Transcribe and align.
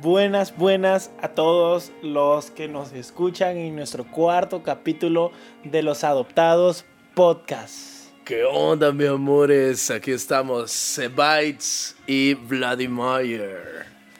buenas, 0.00 0.56
buenas 0.56 1.10
a 1.20 1.28
todos 1.28 1.92
los 2.02 2.50
que 2.50 2.68
nos 2.68 2.92
escuchan 2.92 3.56
en 3.56 3.76
nuestro 3.76 4.04
cuarto 4.10 4.62
capítulo 4.62 5.32
de 5.64 5.82
Los 5.82 6.04
Adoptados 6.04 6.84
Podcast. 7.14 8.02
¿Qué 8.24 8.44
onda, 8.44 8.92
mis 8.92 9.08
amores? 9.08 9.90
Aquí 9.90 10.12
estamos, 10.12 10.70
Sebites 10.70 11.96
y 12.06 12.34
Vladimir. 12.34 13.42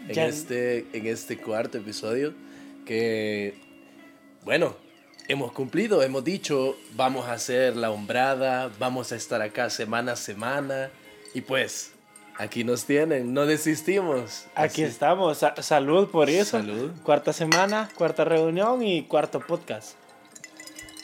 En 0.09 0.15
Ya- 0.15 0.27
este, 0.27 0.87
en 0.93 1.07
este 1.07 1.39
cuarto 1.39 1.79
episodio 1.79 2.35
que, 2.85 3.55
bueno, 4.45 4.75
hemos 5.29 5.53
cumplido, 5.53 6.03
hemos 6.03 6.25
dicho, 6.25 6.77
vamos 6.97 7.27
a 7.29 7.35
hacer 7.35 7.77
la 7.77 7.91
hombrada, 7.93 8.71
vamos 8.81 9.13
a 9.13 9.17
estar 9.17 9.41
acá 9.41 9.71
semana 9.71 10.13
a 10.13 10.17
semana. 10.17 10.91
Y 11.35 11.41
pues, 11.43 11.92
aquí 12.39 12.65
nos 12.65 12.85
tienen, 12.85 13.33
no 13.35 13.47
desistimos. 13.47 14.47
Aquí 14.55 14.83
Así- 14.83 14.91
estamos, 14.91 15.39
Sa- 15.39 15.61
salud 15.63 16.09
por 16.09 16.29
eso. 16.31 16.59
Salud. 16.59 16.91
Cuarta 17.03 17.33
semana, 17.33 17.89
cuarta 17.97 18.25
reunión 18.25 18.83
y 18.83 19.03
cuarto 19.05 19.41
podcast. 19.41 19.97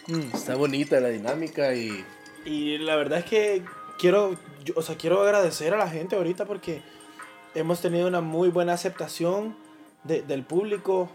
Mm. 0.06 0.34
Está 0.34 0.54
bonita 0.56 1.00
la 1.00 1.08
dinámica 1.08 1.74
y 1.74 2.04
Y 2.44 2.78
la 2.78 2.96
verdad 2.96 3.18
es 3.18 3.24
que 3.26 3.62
quiero, 3.98 4.34
yo- 4.64 4.74
o 4.76 4.82
sea, 4.82 4.96
quiero 4.96 5.20
agradecer 5.22 5.74
a 5.74 5.76
la 5.76 5.88
gente 5.88 6.16
ahorita 6.16 6.46
porque 6.46 6.80
hemos 7.54 7.80
tenido 7.82 8.06
una 8.08 8.20
muy 8.22 8.48
buena 8.48 8.72
aceptación 8.72 9.54
de- 10.04 10.22
del 10.22 10.44
público. 10.44 11.10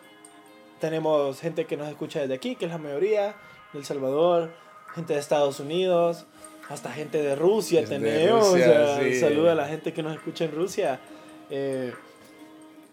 Tenemos 0.79 1.39
gente 1.39 1.65
que 1.65 1.77
nos 1.77 1.87
escucha 1.87 2.19
desde 2.19 2.35
aquí, 2.35 2.55
que 2.55 2.65
es 2.65 2.71
la 2.71 2.77
mayoría, 2.77 3.35
de 3.71 3.79
El 3.79 3.85
Salvador, 3.85 4.53
gente 4.93 5.13
de 5.13 5.19
Estados 5.19 5.59
Unidos, 5.59 6.25
hasta 6.69 6.91
gente 6.91 7.21
de 7.21 7.35
Rusia 7.35 7.81
Desde 7.81 7.99
tenemos. 7.99 8.51
Rusia, 8.51 8.65
o 8.65 8.97
sea, 8.97 9.03
sí. 9.03 9.19
Saluda 9.19 9.51
a 9.51 9.55
la 9.55 9.67
gente 9.67 9.93
que 9.93 10.03
nos 10.03 10.13
escucha 10.13 10.45
en 10.45 10.51
Rusia. 10.51 10.99
Eh, 11.49 11.93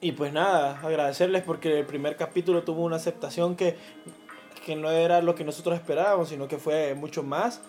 y 0.01 0.13
pues 0.13 0.33
nada, 0.33 0.81
agradecerles 0.83 1.43
porque 1.43 1.81
el 1.81 1.87
primer 1.87 2.17
capítulo 2.17 2.63
tuvo 2.63 2.85
una 2.85 2.97
aceptación 2.97 3.57
que, 3.57 3.77
que 4.65 4.77
no 4.77 4.91
era 4.91 5.21
lo 5.21 5.35
que 5.35 5.45
nosotros 5.45 5.75
esperábamos, 5.75 6.31
sino 6.31 6.49
que 6.49 6.59
fue 6.59 6.95
mucho 6.95 7.23
más. 7.23 7.61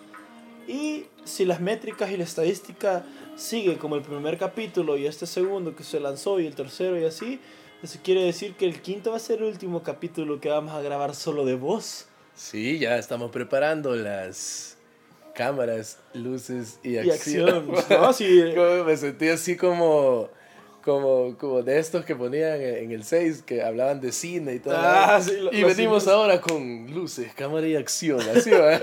Y 0.66 1.06
si 1.24 1.44
las 1.44 1.60
métricas 1.60 2.10
y 2.10 2.16
la 2.16 2.24
estadística 2.24 3.04
sigue 3.36 3.76
como 3.78 3.96
el 3.96 4.02
primer 4.02 4.38
capítulo 4.38 4.96
y 4.96 5.06
este 5.06 5.26
segundo 5.26 5.74
que 5.74 5.84
se 5.84 6.00
lanzó 6.00 6.40
y 6.40 6.46
el 6.46 6.54
tercero 6.54 6.98
y 6.98 7.04
así, 7.04 7.40
eso 7.82 7.98
quiere 8.02 8.22
decir 8.22 8.54
que 8.54 8.64
el 8.64 8.80
quinto 8.80 9.10
va 9.10 9.16
a 9.16 9.20
ser 9.20 9.38
el 9.38 9.44
último 9.44 9.82
capítulo 9.82 10.40
que 10.40 10.48
vamos 10.48 10.72
a 10.72 10.80
grabar 10.80 11.16
solo 11.16 11.44
de 11.44 11.56
voz 11.56 12.06
sí, 12.34 12.78
ya 12.78 12.96
estamos 12.96 13.30
preparando 13.30 13.94
las 13.94 14.76
cámaras, 15.34 15.98
luces 16.14 16.78
y 16.82 16.96
y 16.96 17.10
acción. 17.10 17.48
acción. 17.48 17.74
No, 18.00 18.12
sí, 18.12 18.52
Como 18.54 18.84
me 18.84 18.96
sentí 18.96 19.28
así 19.28 19.56
como, 19.56 20.28
como, 20.84 21.36
como 21.38 21.62
de 21.62 21.78
estos 21.78 22.04
que 22.04 22.14
ponían 22.16 22.60
en 22.60 22.90
el 22.92 23.04
6, 23.04 23.42
que 23.42 23.62
hablaban 23.62 24.00
de 24.00 24.12
cine 24.12 24.54
y 24.54 24.58
todo. 24.58 24.74
Ah, 24.76 25.20
sí, 25.22 25.36
lo- 25.38 25.52
y 25.52 25.62
venimos 25.64 26.02
cines. 26.02 26.08
ahora 26.16 26.40
con 26.40 26.92
luces, 26.92 27.32
cámara 27.34 27.66
y 27.66 27.76
acción, 27.76 28.20
así 28.36 28.50
va. 28.52 28.80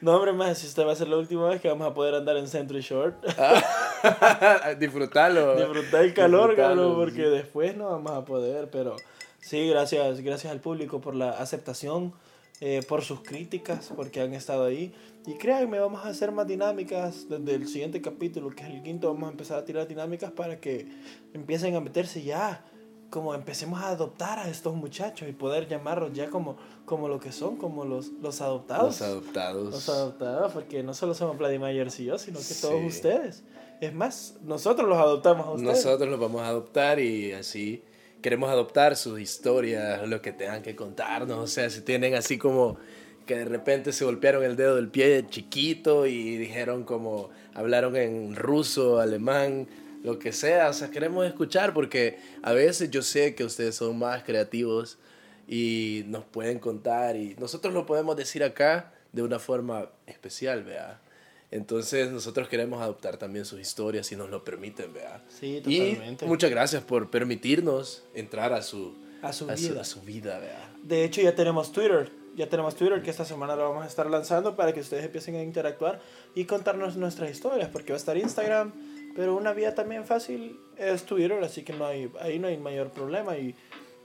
no 0.00 0.16
hombre 0.16 0.32
más, 0.32 0.58
si 0.58 0.66
esta 0.66 0.84
va 0.84 0.92
a 0.92 0.96
ser 0.96 1.08
la 1.08 1.16
última 1.16 1.48
vez 1.48 1.60
que 1.60 1.68
vamos 1.68 1.90
a 1.90 1.94
poder 1.94 2.14
andar 2.14 2.36
en 2.36 2.46
Century 2.46 2.80
Short. 2.80 3.16
Disfrutalo. 4.78 5.56
Disfrutar 5.56 6.04
el 6.04 6.14
calor, 6.14 6.56
cabrón, 6.56 6.94
porque 6.96 7.24
sí. 7.24 7.30
después 7.30 7.76
no 7.76 7.90
vamos 7.90 8.12
a 8.12 8.24
poder, 8.24 8.68
pero 8.70 8.96
sí, 9.40 9.68
gracias, 9.68 10.20
gracias 10.20 10.52
al 10.52 10.60
público 10.60 11.00
por 11.00 11.14
la 11.14 11.30
aceptación, 11.30 12.12
eh, 12.60 12.82
por 12.88 13.02
sus 13.02 13.20
críticas, 13.22 13.92
porque 13.94 14.20
han 14.20 14.34
estado 14.34 14.64
ahí. 14.64 14.92
Y 15.26 15.34
créanme, 15.34 15.78
vamos 15.78 16.04
a 16.04 16.08
hacer 16.08 16.32
más 16.32 16.46
dinámicas 16.46 17.26
desde 17.28 17.54
el 17.54 17.68
siguiente 17.68 18.00
capítulo, 18.00 18.50
que 18.50 18.62
es 18.64 18.70
el 18.70 18.82
quinto, 18.82 19.12
vamos 19.12 19.28
a 19.28 19.32
empezar 19.32 19.58
a 19.58 19.64
tirar 19.64 19.86
dinámicas 19.86 20.32
para 20.32 20.58
que 20.58 20.88
empiecen 21.34 21.74
a 21.76 21.80
meterse 21.80 22.22
ya, 22.22 22.64
como 23.10 23.34
empecemos 23.34 23.80
a 23.80 23.88
adoptar 23.88 24.38
a 24.38 24.48
estos 24.50 24.74
muchachos 24.74 25.28
y 25.28 25.32
poder 25.32 25.66
llamarlos 25.68 26.12
ya 26.12 26.28
como, 26.30 26.56
como 26.84 27.08
lo 27.08 27.20
que 27.20 27.32
son, 27.32 27.56
como 27.56 27.84
los, 27.84 28.08
los 28.22 28.40
adoptados. 28.40 29.00
Los 29.00 29.02
adoptados. 29.02 29.70
Los 29.70 29.88
adoptados, 29.88 30.52
porque 30.52 30.82
no 30.82 30.94
solo 30.94 31.14
somos 31.14 31.38
Vladimir 31.38 31.88
y 31.98 32.04
yo, 32.04 32.18
sino 32.18 32.38
que 32.38 32.44
Sí. 32.44 32.62
todos 32.62 32.82
ustedes. 32.84 33.44
Es 33.80 33.94
más, 33.94 34.36
nosotros 34.42 34.88
los 34.88 34.98
adoptamos 34.98 35.46
a 35.46 35.50
ustedes. 35.52 35.84
Nosotros 35.84 36.08
los 36.08 36.18
vamos 36.20 36.42
a 36.42 36.48
adoptar 36.48 36.98
y 36.98 37.32
así 37.32 37.82
queremos 38.22 38.50
adoptar 38.50 38.96
sus 38.96 39.20
historias, 39.20 40.06
lo 40.08 40.20
que 40.20 40.32
tengan 40.32 40.62
que 40.62 40.74
contarnos. 40.74 41.38
O 41.38 41.46
sea, 41.46 41.70
si 41.70 41.80
tienen 41.82 42.14
así 42.14 42.38
como 42.38 42.78
que 43.26 43.36
de 43.36 43.44
repente 43.44 43.92
se 43.92 44.04
golpearon 44.04 44.42
el 44.42 44.56
dedo 44.56 44.76
del 44.76 44.88
pie 44.88 45.26
chiquito 45.28 46.06
y 46.06 46.36
dijeron 46.36 46.84
como 46.84 47.30
hablaron 47.54 47.94
en 47.96 48.34
ruso, 48.34 49.00
alemán, 49.00 49.68
lo 50.02 50.18
que 50.18 50.32
sea. 50.32 50.70
O 50.70 50.72
sea, 50.72 50.90
queremos 50.90 51.26
escuchar 51.26 51.74
porque 51.74 52.18
a 52.42 52.52
veces 52.52 52.90
yo 52.90 53.02
sé 53.02 53.34
que 53.34 53.44
ustedes 53.44 53.74
son 53.74 53.98
más 53.98 54.22
creativos 54.24 54.98
y 55.46 56.04
nos 56.06 56.24
pueden 56.24 56.58
contar 56.58 57.16
y 57.16 57.34
nosotros 57.38 57.72
lo 57.74 57.86
podemos 57.86 58.16
decir 58.16 58.42
acá 58.42 58.92
de 59.12 59.22
una 59.22 59.38
forma 59.38 59.90
especial, 60.06 60.64
vea. 60.64 61.00
Entonces 61.50 62.10
nosotros 62.10 62.48
queremos 62.48 62.82
adoptar 62.82 63.16
también 63.16 63.44
sus 63.44 63.60
historias 63.60 64.06
si 64.06 64.16
nos 64.16 64.28
lo 64.30 64.44
permiten, 64.44 64.92
vea. 64.92 65.24
Sí, 65.40 65.62
Y 65.66 65.92
totalmente. 65.92 66.26
muchas 66.26 66.50
gracias 66.50 66.82
por 66.82 67.10
permitirnos 67.10 68.02
entrar 68.14 68.52
a 68.52 68.62
su, 68.62 68.94
A 69.22 69.32
su 69.32 69.48
a 69.50 69.56
su, 69.56 69.68
vida. 69.70 69.80
a 69.80 69.84
su 69.84 70.00
vida, 70.02 70.38
vea. 70.38 70.70
De 70.82 71.04
hecho, 71.04 71.20
ya 71.22 71.34
tenemos 71.34 71.72
Twitter. 71.72 72.10
Ya 72.36 72.48
tenemos 72.48 72.76
Twitter 72.76 73.02
que 73.02 73.10
esta 73.10 73.24
semana 73.24 73.56
lo 73.56 73.62
vamos 73.68 73.82
a 73.84 73.88
estar 73.88 74.08
lanzando 74.08 74.54
para 74.54 74.72
que 74.72 74.78
ustedes 74.80 75.04
empiecen 75.04 75.34
a 75.34 75.42
interactuar 75.42 76.00
y 76.36 76.44
contarnos 76.44 76.96
nuestras 76.96 77.30
historias, 77.32 77.68
porque 77.68 77.92
va 77.92 77.96
a 77.96 77.98
estar 77.98 78.16
Instagram, 78.16 78.72
pero 79.16 79.34
una 79.34 79.52
vía 79.52 79.74
también 79.74 80.04
fácil 80.04 80.56
es 80.76 81.02
Twitter, 81.04 81.42
así 81.42 81.62
que 81.64 81.72
no 81.72 81.84
hay, 81.84 82.08
ahí 82.20 82.38
no 82.38 82.46
hay 82.46 82.56
mayor 82.56 82.90
problema 82.92 83.36
y 83.36 83.56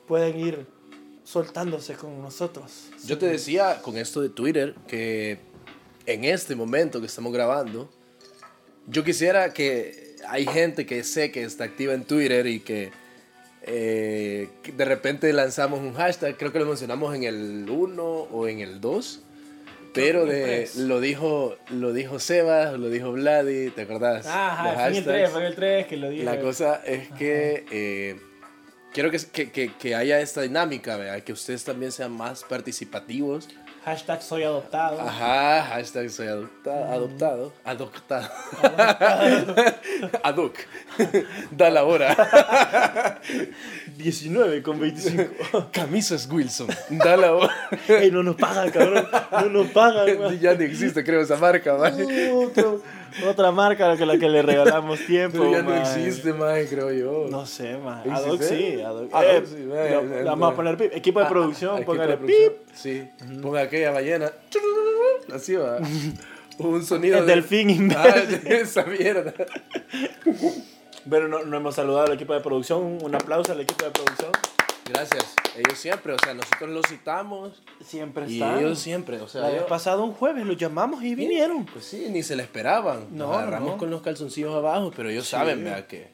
pueden 0.08 0.40
ir 0.40 0.66
soltándose 1.24 1.94
con 1.94 2.22
nosotros. 2.24 2.90
Yo 3.06 3.20
te 3.20 3.28
decía 3.28 3.82
con 3.84 3.98
esto 3.98 4.20
de 4.22 4.30
Twitter 4.30 4.74
que 4.88 5.38
en 6.06 6.26
este 6.26 6.56
momento 6.56 7.00
que 7.00 7.08
estamos 7.08 7.34
grabando, 7.34 7.90
yo 8.88 9.04
quisiera 9.04 9.54
que 9.54 10.16
hay 10.28 10.46
gente 10.46 10.86
que 10.86 11.04
sé 11.04 11.32
que 11.32 11.44
está 11.44 11.66
activa 11.66 11.94
en 11.94 12.04
Twitter 12.04 12.48
y 12.48 12.60
que, 12.60 12.92
eh, 13.64 14.50
de 14.76 14.86
repente 14.86 15.32
lanzamos 15.32 15.80
un 15.80 15.94
hashtag, 15.94 16.38
creo 16.38 16.52
que 16.52 16.60
lo 16.60 16.66
mencionamos 16.66 17.16
en 17.16 17.24
el 17.24 17.70
1 17.70 18.04
o 18.04 18.48
en 18.48 18.60
el 18.60 18.82
2. 18.82 19.22
Pero 19.94 20.26
de, 20.26 20.68
lo 20.76 21.00
dijo 21.00 21.56
lo 21.70 21.94
dijo 21.94 22.18
Sebas, 22.18 22.80
lo 22.80 22.90
dijo 22.90 23.12
Vladi, 23.12 23.70
¿te 23.70 23.84
acordás? 23.84 24.26
Los 24.26 24.34
Ajá, 24.34 24.64
fue 24.64 24.72
en 24.72 24.80
el 24.80 24.96
hashtags. 24.96 25.06
3, 25.06 25.30
fue 25.30 25.42
en 25.42 25.48
el 25.48 25.56
3 25.56 25.86
que 25.86 25.98
lo 25.98 26.10
dije. 26.10 26.24
La 26.24 26.40
cosa 26.40 26.82
es 26.84 27.10
que 27.10 27.64
eh, 27.70 28.20
quiero 28.92 29.12
que, 29.12 29.20
que, 29.20 29.52
que, 29.52 29.72
que 29.76 29.96
haya 29.96 30.20
esta 30.20 30.42
dinámica, 30.42 30.98
¿verdad? 30.98 31.22
que 31.22 31.32
ustedes 31.32 31.64
también 31.64 31.92
sean 31.92 32.12
más 32.12 32.44
participativos. 32.44 33.50
Hashtag 33.86 34.22
soy 34.22 34.44
adoptado. 34.44 35.02
Ajá, 35.02 35.62
hashtag 35.64 36.10
soy 36.10 36.28
adopta- 36.28 36.90
adoptado. 36.94 37.52
Adoptado. 37.66 38.30
Adoc. 40.24 40.56
Da 41.52 41.70
la 41.70 41.84
hora. 41.84 42.16
19 43.98 44.62
con 44.64 44.80
25. 44.80 45.68
Camisas 45.72 46.28
Wilson. 46.32 46.68
Da 46.90 47.16
la 47.18 47.34
hora. 47.36 47.54
Ey, 47.88 48.12
no 48.12 48.24
nos 48.24 48.36
pagan, 48.36 48.70
cabrón. 48.72 49.08
No 49.32 49.50
nos 49.50 49.68
pagan. 49.68 50.20
man. 50.20 50.40
ya 50.42 50.54
no 50.56 50.62
existe, 50.62 51.04
creo, 51.04 51.22
esa 51.22 51.38
marca, 51.38 51.76
man. 51.78 51.96
Otro- 52.34 52.82
otra 53.30 53.52
marca 53.52 53.96
que 53.96 54.06
la 54.08 54.18
que 54.18 54.28
le 54.28 54.42
regalamos 54.42 55.00
tiempo. 55.06 55.38
Pero 55.38 55.52
ya 55.52 55.62
no 55.62 55.76
existe, 55.76 56.34
man, 56.34 56.66
creo 56.68 56.92
yo. 56.92 57.28
No 57.30 57.46
sé, 57.46 57.78
man. 57.78 58.02
Adoc 58.10 58.42
sí. 58.42 58.82
Adoc. 58.82 59.14
Adoc 59.14 59.44
Eh, 59.44 59.44
sí, 59.46 60.24
vamos 60.26 60.52
a 60.52 60.56
poner 60.56 60.78
pip. 60.78 60.92
Equipo 60.96 61.20
de 61.20 61.26
Ah, 61.26 61.30
producción, 61.30 61.76
aquí 61.76 61.86
póngale 61.86 62.18
pip. 62.18 62.54
Sí. 62.74 63.08
Ponga 63.42 63.62
aquella 63.62 63.92
ballena. 63.92 64.32
Así 65.34 65.56
va. 65.56 65.78
Un 66.58 66.84
sonido. 66.86 67.20
El 67.20 67.26
de- 67.28 67.34
delfín 67.36 67.92
Ah, 67.96 68.16
imbécil. 68.18 68.52
esa 68.52 68.84
mierda. 68.86 69.34
Bueno, 71.06 71.28
no, 71.28 71.44
no 71.44 71.58
hemos 71.58 71.76
saludado 71.76 72.08
al 72.08 72.14
equipo 72.14 72.34
de 72.34 72.40
producción. 72.42 73.00
Un 73.04 73.16
aplauso 73.16 73.52
al 73.52 73.60
equipo 73.62 73.86
de 73.86 73.92
producción. 73.92 74.32
Gracias. 74.90 75.36
Ellos 75.56 75.78
siempre, 75.80 76.14
o 76.14 76.18
sea, 76.20 76.34
nosotros 76.34 76.70
los 76.70 76.86
citamos 76.88 77.62
Siempre 77.84 78.26
y 78.28 78.34
están. 78.42 78.60
ellos 78.60 78.80
siempre, 78.80 79.20
o 79.22 79.28
sea, 79.30 79.42
La 79.42 79.52
ellos- 79.52 79.64
pasada 79.66 80.02
un 80.02 80.14
jueves 80.14 80.46
los 80.46 80.58
llamamos 80.58 81.04
y 81.04 81.16
vinieron. 81.16 81.66
pues 81.66 81.86
sí, 81.86 82.08
ni 82.10 82.22
se 82.24 82.36
le 82.36 82.44
esperaban. 82.44 83.08
No, 83.12 83.28
Nos 83.28 83.38
agarramos 83.38 83.72
no. 83.72 83.78
con 83.78 83.90
los 83.90 84.02
calzoncillos 84.02 84.54
abajo, 84.54 84.92
pero 84.96 85.10
ellos 85.10 85.24
Sí. 85.26 85.32
saben, 85.32 85.64
¿verdad? 85.64 85.88
Que, 85.88 86.10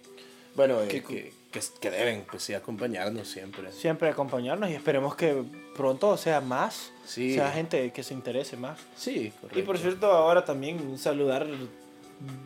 bueno, 0.56 0.82
eh, 0.82 0.88
Que- 0.88 1.02
que, 1.04 1.34
que, 1.52 1.60
que 1.82 1.90
deben, 1.90 2.26
pues 2.30 2.44
sí, 2.44 2.54
acompañarnos 2.54 3.28
siempre. 3.28 3.72
Siempre 3.72 4.10
acompañarnos 4.10 4.70
y 4.70 4.74
esperemos 4.76 5.16
que 5.16 5.44
pronto 5.76 6.16
sea 6.18 6.40
más. 6.42 6.92
Sí. 7.08 7.34
Sea 7.34 7.52
gente 7.52 7.92
que 7.92 8.04
se 8.04 8.14
interese 8.14 8.56
más. 8.56 8.78
Sí, 8.96 9.34
correcto. 9.42 9.58
Y 9.60 9.64
por 9.64 9.80
cierto, 9.80 10.12
ahora 10.12 10.46
también 10.46 11.00
saludar 11.00 11.48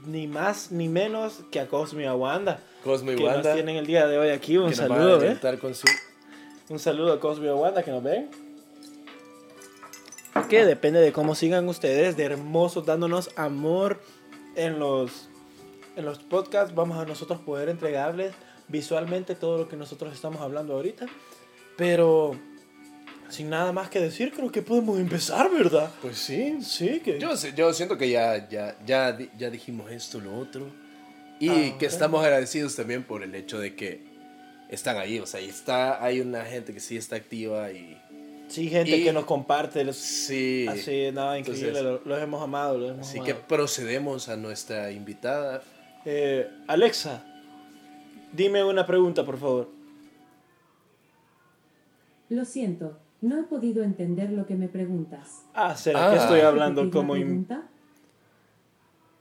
ni 0.06 0.28
más 0.28 0.72
ni 0.72 0.88
menos 0.88 1.42
que 1.52 1.60
a 1.60 1.68
Cosme 1.68 2.04
y 2.04 2.06
a 2.06 2.16
Wanda. 2.16 2.60
Cosmo 2.84 3.12
y 3.12 3.16
que 3.16 3.24
Wanda, 3.24 3.44
nos 3.44 3.54
tienen 3.54 3.76
el 3.78 3.86
día 3.86 4.08
de 4.08 4.18
hoy 4.18 4.30
aquí. 4.30 4.58
Un 4.58 4.70
que 4.70 4.76
nos 4.76 4.88
van 4.88 4.92
a 4.92 5.04
saludo, 5.04 5.24
¿eh? 5.24 5.28
alentar 5.28 5.60
con 5.60 5.74
su... 5.74 5.88
Un 6.70 6.80
saludo 6.80 7.14
a 7.14 7.20
Cosme 7.20 7.48
y 7.48 7.50
a 7.50 7.56
Wanda 7.56 7.84
que 7.84 7.92
nos 7.92 8.04
ven. 8.04 8.30
Que 10.50 10.66
depende 10.66 11.00
de 11.00 11.12
cómo 11.12 11.36
sigan 11.36 11.68
ustedes, 11.68 12.18
de 12.18 12.26
hermosos, 12.26 12.86
dándonos 12.86 13.32
amor 13.36 14.00
en 14.56 14.80
los, 14.80 15.30
en 15.96 16.06
los 16.06 16.20
podcasts. 16.20 16.76
Vamos 16.76 16.98
a 16.98 17.06
nosotros 17.06 17.40
poder 17.40 17.70
entregarles 17.70 18.34
visualmente 18.68 19.36
todo 19.36 19.58
lo 19.58 19.68
que 19.68 19.76
nosotros 19.76 20.14
estamos 20.14 20.42
hablando 20.42 20.74
ahorita. 20.74 21.06
Pero 21.78 22.36
sin 23.34 23.50
nada 23.50 23.72
más 23.74 23.90
que 23.90 24.00
decir, 24.00 24.32
creo 24.32 24.52
que 24.52 24.62
podemos 24.62 25.00
empezar, 25.00 25.50
¿verdad? 25.52 25.92
Pues 26.02 26.18
sí. 26.18 26.58
Sí, 26.62 27.02
que... 27.04 27.20
Yo, 27.20 27.30
yo 27.56 27.74
siento 27.74 27.98
que 27.98 28.10
ya, 28.10 28.48
ya, 28.50 28.78
ya, 28.86 29.18
ya 29.38 29.50
dijimos 29.50 29.92
esto, 29.92 30.20
lo 30.22 30.38
otro. 30.38 30.68
Y 31.40 31.50
Ah, 31.50 31.54
que 31.78 31.88
ok. 31.88 31.94
estamos 31.94 32.24
agradecidos 32.24 32.76
también 32.76 33.04
por 33.04 33.24
el 33.24 33.34
hecho 33.36 33.60
de 33.60 33.76
que 33.76 34.02
están 34.70 34.98
ahí. 34.98 35.20
O 35.20 35.26
sea, 35.26 35.40
está, 35.42 36.04
hay 36.04 36.22
una 36.22 36.46
gente 36.46 36.74
que 36.74 36.80
sí 36.80 36.96
está 36.96 37.16
activa 37.18 37.72
y... 37.72 38.00
Sí, 38.48 38.70
gente 38.70 38.96
Y- 38.98 39.04
que 39.04 39.12
nos 39.14 39.26
comparte. 39.26 39.84
los- 39.84 39.96
Sí. 39.98 40.68
Así, 40.70 41.10
nada, 41.12 41.38
increíble. 41.40 41.70
Entonces- 41.70 42.02
lo- 42.06 42.10
los 42.10 42.22
hemos 42.24 42.42
amado, 42.44 42.78
los 42.78 42.92
hemos 42.92 43.08
Así 43.08 43.20
que 43.22 43.32
amado. 43.32 43.48
procedemos 43.48 44.30
a 44.30 44.38
nuestra 44.38 44.92
invitada. 44.92 45.64
Eh, 46.06 46.48
Alexa, 46.68 47.24
dime 48.32 48.64
una 48.64 48.86
pregunta, 48.86 49.26
por 49.26 49.40
favor. 49.40 49.70
Lo 52.30 52.46
siento, 52.46 52.98
no 53.24 53.40
he 53.40 53.44
podido 53.44 53.82
entender 53.84 54.30
lo 54.32 54.46
que 54.46 54.56
me 54.56 54.68
preguntas. 54.68 55.46
Ah, 55.56 55.76
¿será 55.76 56.08
Ah. 56.08 56.12
que 56.12 56.18
estoy 56.20 56.42
hablando 56.42 56.82
¿Repetir 56.84 56.96
la 56.96 57.02
como... 57.08 57.14
pregunta? 57.14 57.64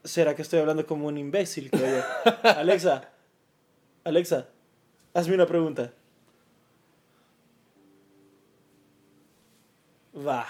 ¿Será 0.04 0.34
que 0.34 0.42
estoy 0.42 0.58
hablando 0.60 0.84
como 0.86 1.06
un 1.06 1.16
imbécil? 1.16 1.70
creo 1.70 1.98
yo? 1.98 2.02
Alexa, 2.58 3.08
Alexa, 4.04 4.48
hazme 5.14 5.34
una 5.36 5.46
pregunta. 5.46 5.92
Va. 10.14 10.44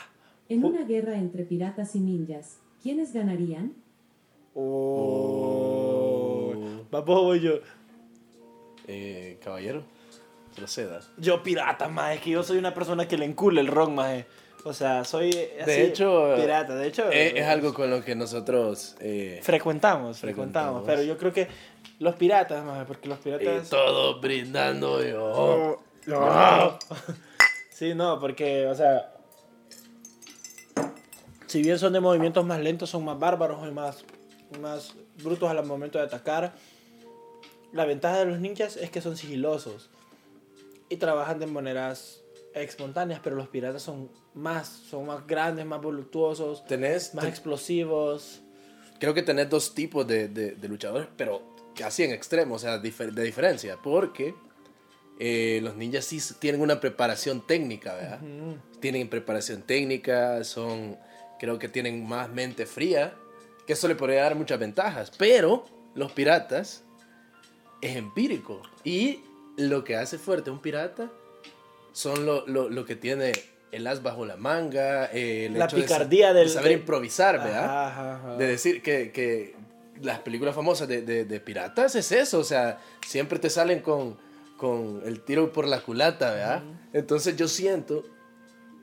En 0.49 0.65
una 0.65 0.85
guerra 0.85 1.17
entre 1.17 1.45
piratas 1.45 1.95
y 1.95 2.01
ninjas, 2.01 2.59
¿quiénes 2.83 3.13
ganarían? 3.13 3.75
Oh. 4.55 6.53
Va, 6.93 7.01
vos 7.01 7.19
o 7.21 7.25
voy 7.25 7.41
yo. 7.41 7.53
Eh, 8.89 9.39
caballero, 9.43 9.85
proceda. 10.53 11.01
Yo 11.17 11.43
pirata, 11.43 11.89
más. 11.89 12.15
Es 12.15 12.21
que 12.21 12.31
yo 12.31 12.43
soy 12.43 12.59
una 12.59 12.73
persona 12.75 13.09
que 13.09 13.19
le 13.19 13.25
encula 13.25 13.61
el 13.61 13.67
rock, 13.67 13.91
más. 13.91 14.25
O 14.65 14.73
sea, 14.73 15.05
soy 15.05 15.31
así, 15.31 15.71
De 15.71 15.87
hecho, 15.87 16.35
pirata. 16.37 16.77
De 16.77 16.87
hecho, 16.87 17.11
es 17.11 17.45
algo 17.47 17.75
con 17.75 17.91
lo 17.91 18.05
que 18.05 18.15
nosotros... 18.15 18.95
eh, 19.01 19.41
frecuentamos, 19.43 20.19
frecuentamos, 20.19 20.21
Frecuentamos. 20.21 20.83
Pero 20.87 21.03
yo 21.03 21.19
creo 21.19 21.33
que 21.33 21.49
los 21.99 22.15
piratas, 22.15 22.65
más, 22.65 22.87
porque 22.87 23.09
los 23.09 23.19
y 23.21 23.23
piratas. 23.23 23.69
todo 23.69 24.21
brindando 24.21 25.03
yo. 25.05 25.79
No. 26.07 26.79
Sí, 27.71 27.95
no, 27.95 28.21
porque, 28.21 28.67
o 28.69 28.75
sea, 28.77 29.13
si 31.47 31.63
bien 31.63 31.81
son 31.81 31.93
de 31.93 31.99
movimientos 32.01 32.45
más 32.45 32.61
lentos, 32.61 32.91
son 32.91 33.05
más 33.05 33.19
bárbaros 33.19 33.67
y 33.67 33.73
más, 33.73 34.05
más 34.61 34.95
brutos 35.21 35.51
al 35.51 35.65
momento 35.65 35.99
de 35.99 36.05
atacar. 36.05 36.53
La 37.73 37.85
ventaja 37.85 38.19
de 38.21 38.27
los 38.27 38.39
ninjas 38.39 38.77
es 38.77 38.91
que 38.91 39.01
son 39.01 39.17
sigilosos 39.17 39.91
y 40.93 40.97
trabajan 40.99 41.39
de 41.39 41.47
maneras 41.47 42.23
espontáneas, 42.55 43.21
pero 43.25 43.35
los 43.37 43.49
piratas 43.49 43.83
son 43.83 44.11
más, 44.35 44.69
son 44.69 45.07
más 45.07 45.27
grandes, 45.27 45.65
más 45.65 45.81
voluptuosos, 45.81 46.65
Tenés, 46.67 47.15
más 47.15 47.25
explosivos. 47.25 48.43
creo 48.99 49.15
que 49.15 49.23
tenés 49.23 49.49
dos 49.49 49.75
tipos 49.75 50.07
de, 50.07 50.29
de- 50.29 50.53
de 50.53 50.69
luchadores, 50.69 51.09
pero 51.17 51.43
casi 51.75 52.03
en 52.05 52.13
extremo, 52.13 52.57
o 52.57 52.59
sea, 52.59 52.81
difer- 52.83 53.13
de 53.13 53.23
diferencia, 53.25 53.79
porque 53.83 54.35
eh, 55.19 55.61
los 55.63 55.77
ninjas 55.77 56.05
sí 56.05 56.21
tienen 56.39 56.61
una 56.61 56.79
preparación 56.81 57.41
técnica, 57.47 57.95
¿verdad? 57.95 58.21
Ujú. 58.23 58.57
Tienen 58.81 59.09
preparación 59.09 59.63
técnica, 59.63 60.45
son, 60.45 60.99
creo 61.39 61.59
que 61.59 61.69
tienen 61.69 62.07
más 62.07 62.29
mente 62.29 62.67
fría, 62.67 63.15
que 63.67 63.73
eso 63.75 63.89
le 63.89 63.95
podría 63.95 64.23
dar 64.25 64.35
muchas 64.35 64.59
ventajas, 64.59 65.11
pero 65.17 65.65
los 65.95 66.13
piratas 66.13 66.85
es 67.81 67.97
empírico 67.97 68.63
y 68.85 69.21
lo 69.57 69.85
que 69.85 69.97
hace 69.97 70.19
fuerte 70.19 70.51
a 70.51 70.53
un 70.53 70.61
pirata 70.61 71.11
son 71.93 72.25
lo, 72.27 72.47
lo, 72.47 72.69
lo 72.71 72.85
que 72.85 72.97
tiene 72.97 73.33
el 73.71 73.87
as 73.87 74.03
bajo 74.03 74.25
la 74.27 74.37
manga, 74.37 75.07
eh, 75.13 75.47
el 75.47 75.59
La 75.59 75.65
hecho 75.67 75.77
picardía 75.77 76.33
de 76.33 76.41
del- 76.41 76.51
saber 76.51 76.69
de- 76.69 76.75
improvisar, 76.75 77.39
¿verdad? 77.39 77.65
Ajá, 77.65 77.89
ajá, 77.89 78.15
ajá. 78.17 78.37
de 78.37 78.47
decir 78.47 78.83
que, 78.83 79.13
que 79.13 79.55
las 80.03 80.19
películas 80.21 80.55
famosas 80.55 80.89
de, 80.89 81.03
de- 81.03 81.25
de 81.25 81.41
piratas 81.41 81.95
es 81.95 82.13
eso, 82.13 82.39
o 82.39 82.45
sea, 82.45 82.79
siempre 83.07 83.39
te 83.39 83.49
salen 83.51 83.81
con, 83.81 84.19
con 84.57 85.03
el 85.07 85.21
tiro 85.23 85.53
por 85.53 85.67
la 85.67 85.81
culata, 85.81 86.33
¿verdad? 86.33 86.63
Entonces 86.93 87.37
yo 87.37 87.49
siento 87.49 88.05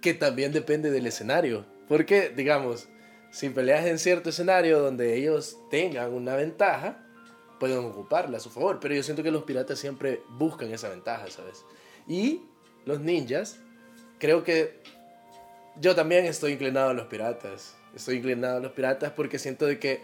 que 0.02 0.14
también 0.14 0.52
depende 0.54 0.92
del 0.92 1.06
escenario, 1.08 1.66
porque, 1.88 2.30
digamos, 2.36 2.88
si 3.32 3.50
peleas 3.50 3.86
en 3.86 4.00
cierto 4.00 4.30
escenario 4.30 4.80
donde 4.80 5.16
ellos 5.18 5.58
tengan 5.70 6.14
una 6.14 6.36
ventaja, 6.36 7.04
pueden 7.60 7.80
ocuparla 7.80 8.38
a 8.38 8.40
su 8.40 8.50
favor, 8.50 8.80
pero 8.80 8.96
yo 8.96 9.04
siento 9.04 9.24
que 9.24 9.32
los 9.32 9.44
piratas 9.44 9.80
siempre 9.80 10.24
buscan 10.30 10.72
esa 10.72 10.90
ventaja, 10.90 11.30
¿sabes? 11.30 11.66
Y 12.08 12.42
los 12.86 13.00
ninjas, 13.02 13.60
creo 14.18 14.44
que 14.44 14.82
yo 15.80 15.96
también 15.96 16.26
estoy 16.26 16.54
inclinado 16.54 16.90
a 16.90 16.94
los 16.94 17.08
piratas. 17.08 17.76
Estoy 17.96 18.18
inclinado 18.18 18.58
a 18.58 18.60
los 18.60 18.72
piratas 18.72 19.12
porque 19.12 19.40
siento 19.40 19.66
de 19.66 19.80
que 19.80 20.02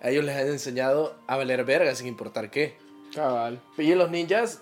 a 0.00 0.10
ellos 0.10 0.24
les 0.24 0.36
han 0.36 0.48
enseñado 0.48 1.16
a 1.26 1.36
valer 1.36 1.64
verga 1.64 1.94
sin 1.94 2.06
importar 2.06 2.50
qué. 2.50 2.76
Cabal. 3.14 3.60
Y 3.78 3.94
los 3.94 4.10
ninjas, 4.10 4.60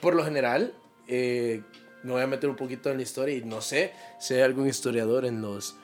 por 0.00 0.14
lo 0.14 0.24
general, 0.24 0.74
eh, 1.08 1.62
me 2.02 2.12
voy 2.12 2.22
a 2.22 2.26
meter 2.26 2.50
un 2.50 2.56
poquito 2.56 2.90
en 2.90 2.96
la 2.96 3.02
historia 3.02 3.36
y 3.36 3.42
no 3.42 3.60
sé 3.60 3.92
si 4.18 4.34
hay 4.34 4.40
algún 4.40 4.66
historiador 4.66 5.24
en 5.24 5.40
los 5.40 5.76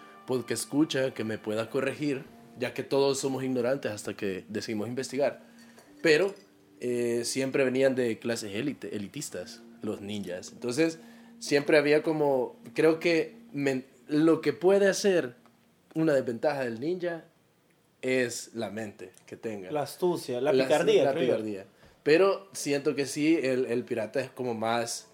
que 0.46 0.54
escucha 0.54 1.14
que 1.14 1.24
me 1.24 1.38
pueda 1.38 1.70
corregir, 1.70 2.24
ya 2.58 2.74
que 2.74 2.82
todos 2.82 3.18
somos 3.18 3.42
ignorantes 3.44 3.92
hasta 3.92 4.14
que 4.14 4.44
decidimos 4.48 4.88
investigar. 4.88 5.47
Pero 6.02 6.34
eh, 6.80 7.22
siempre 7.24 7.64
venían 7.64 7.94
de 7.94 8.18
clases 8.18 8.54
élite, 8.54 8.94
elitistas, 8.96 9.62
los 9.82 10.00
ninjas. 10.00 10.52
Entonces, 10.52 10.98
siempre 11.38 11.78
había 11.78 12.02
como, 12.02 12.56
creo 12.74 12.98
que 13.00 13.36
lo 14.06 14.40
que 14.40 14.52
puede 14.52 14.88
hacer 14.88 15.34
una 15.94 16.12
desventaja 16.14 16.64
del 16.64 16.80
ninja 16.80 17.24
es 18.02 18.50
la 18.54 18.70
mente 18.70 19.10
que 19.26 19.36
tenga. 19.36 19.70
La 19.72 19.82
astucia, 19.82 20.40
la 20.40 20.52
La- 20.52 20.64
picardía. 20.64 21.04
la 21.04 21.12
creo 21.12 21.24
picardía. 21.26 21.66
Pero 22.04 22.48
siento 22.52 22.94
que 22.94 23.06
sí, 23.06 23.36
el, 23.42 23.66
el 23.66 23.84
pirata 23.84 24.20
es 24.20 24.30
como 24.30 24.54
más 24.54 25.08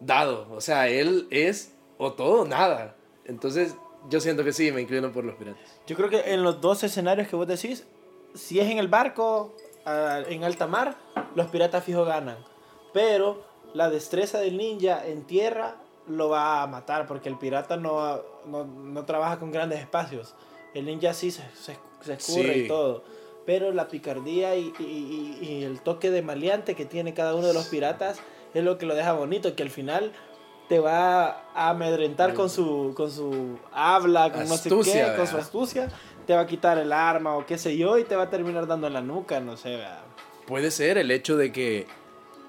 dado. 0.00 0.50
O 0.52 0.60
sea, 0.60 0.88
él 0.88 1.26
es 1.30 1.72
o 1.98 2.14
todo 2.14 2.42
o 2.42 2.44
nada. 2.46 2.96
Entonces, 3.26 3.74
yo 4.08 4.20
siento 4.20 4.42
que 4.42 4.52
sí, 4.52 4.72
me 4.72 4.80
inclino 4.80 5.12
por 5.12 5.24
los 5.24 5.36
piratas. 5.36 5.60
Yo 5.86 5.94
creo 5.96 6.08
que 6.08 6.32
en 6.32 6.42
los 6.42 6.60
dos 6.60 6.82
escenarios 6.82 7.28
que 7.28 7.36
vos 7.36 7.46
decís, 7.46 7.84
si 8.34 8.58
es 8.58 8.68
en 8.70 8.78
el 8.78 8.88
barco, 8.88 9.54
ah, 9.86 10.20
en 10.28 10.44
alta 10.44 10.66
mar, 10.66 10.96
los 11.34 11.46
piratas 11.48 11.84
fijo 11.84 12.04
ganan. 12.04 12.36
Pero 12.92 13.42
la 13.74 13.88
destreza 13.90 14.38
del 14.38 14.56
ninja 14.56 15.06
en 15.06 15.24
tierra 15.24 15.76
lo 16.08 16.28
va 16.28 16.62
a 16.62 16.66
matar 16.66 17.06
porque 17.06 17.28
el 17.28 17.38
pirata 17.38 17.76
no, 17.76 18.20
no, 18.46 18.64
no 18.64 19.04
trabaja 19.04 19.38
con 19.38 19.52
grandes 19.52 19.80
espacios. 19.80 20.34
El 20.74 20.86
ninja 20.86 21.14
sí 21.14 21.30
se, 21.30 21.42
se, 21.54 21.76
se 22.00 22.12
escurre 22.14 22.54
Sí. 22.54 22.60
y 22.64 22.68
todo. 22.68 23.02
Pero 23.46 23.72
la 23.72 23.88
picardía 23.88 24.54
y, 24.56 24.72
y- 24.78 24.82
y- 24.82 25.44
y 25.46 25.64
el 25.64 25.80
toque 25.80 26.10
de 26.10 26.22
maleante 26.22 26.74
que 26.74 26.84
tiene 26.84 27.14
cada 27.14 27.34
uno 27.34 27.46
de 27.46 27.54
los 27.54 27.66
piratas 27.66 28.18
es 28.54 28.64
lo 28.64 28.76
que 28.78 28.86
lo 28.86 28.94
deja 28.94 29.12
bonito, 29.12 29.54
que 29.56 29.62
al 29.62 29.70
final 29.70 30.12
te 30.68 30.78
va 30.78 31.42
a 31.54 31.70
amedrentar 31.70 32.34
con 32.34 32.48
su, 32.50 32.92
con 32.96 33.10
su 33.10 33.58
habla, 33.72 34.30
con 34.30 34.40
no 34.48 34.56
sé 34.56 34.68
Astucia, 34.68 35.10
qué, 35.12 35.16
con 35.16 35.26
su 35.26 35.36
astucia, 35.36 35.88
te 36.30 36.36
va 36.36 36.42
a 36.42 36.46
quitar 36.46 36.78
el 36.78 36.92
arma 36.92 37.36
o 37.36 37.44
qué 37.44 37.58
sé 37.58 37.76
yo 37.76 37.98
y 37.98 38.04
te 38.04 38.14
va 38.14 38.22
a 38.22 38.30
terminar 38.30 38.64
dando 38.68 38.86
en 38.86 38.92
la 38.92 39.00
nuca, 39.00 39.40
no 39.40 39.56
sé, 39.56 39.70
¿verdad? 39.70 40.04
Puede 40.46 40.70
ser 40.70 40.96
el 40.96 41.10
hecho 41.10 41.36
de 41.36 41.50
que, 41.50 41.88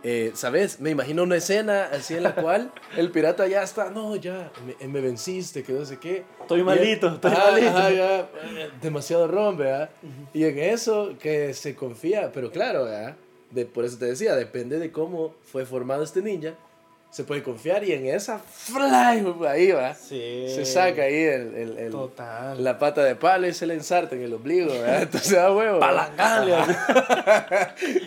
eh, 0.04 0.30
¿sabes? 0.36 0.80
Me 0.80 0.92
imagino 0.92 1.24
una 1.24 1.38
escena 1.38 1.86
así 1.92 2.14
en 2.14 2.22
la 2.22 2.36
cual 2.36 2.72
el 2.96 3.10
pirata 3.10 3.48
ya 3.48 3.64
está, 3.64 3.90
no, 3.90 4.16
ya, 4.18 4.52
me, 4.80 4.88
me 4.88 5.02
venciste, 5.02 5.64
que 5.64 5.74
no 5.74 5.84
sé 5.84 5.98
qué. 5.98 6.26
Estoy 6.42 6.62
malito, 6.62 7.08
él- 7.08 7.14
estoy 7.16 7.32
Ajá, 7.32 7.52
malito. 7.54 7.70
ajá, 7.70 7.92
ya, 7.92 8.20
eh, 8.20 8.70
demasiado 8.84 9.28
ron, 9.28 9.58
¿verdad? 9.58 9.90
Y 10.32 10.44
en 10.46 10.60
eso 10.60 11.16
que 11.20 11.56
se 11.56 11.76
confía, 11.76 12.30
pero 12.32 12.52
claro, 12.52 12.84
¿verdad? 12.84 13.16
De, 13.50 13.66
por 13.66 13.84
eso 13.84 13.98
te 13.98 14.06
decía, 14.06 14.36
depende 14.36 14.78
de 14.78 14.92
cómo 14.92 15.34
fue 15.44 15.66
formado 15.66 16.04
este 16.04 16.22
ninja, 16.22 16.54
se 17.12 17.24
puede 17.26 17.44
confiar 17.44 17.84
y 17.84 17.92
en 17.92 18.06
esa, 18.08 18.40
fly, 18.40 19.24
ahí 19.48 19.72
va. 19.72 19.94
Sí. 19.94 20.46
Se 20.48 20.66
saca 20.66 21.04
ahí 21.04 21.14
el, 21.14 21.56
el- 21.56 21.78
el- 21.78 21.92
Total. 21.92 22.64
la 22.64 22.80
pata 22.80 23.04
de 23.04 23.16
palo 23.16 23.48
y 23.48 23.54
se 23.54 23.66
le 23.68 23.74
ensarta 23.74 24.16
en 24.16 24.24
el 24.24 24.34
ombligo, 24.34 24.72
¿verdad? 24.72 25.02
Entonces, 25.04 25.38
a 25.38 25.52
huevo. 25.54 25.80
¿verdad? 25.80 26.16
Palangale. 26.18 26.56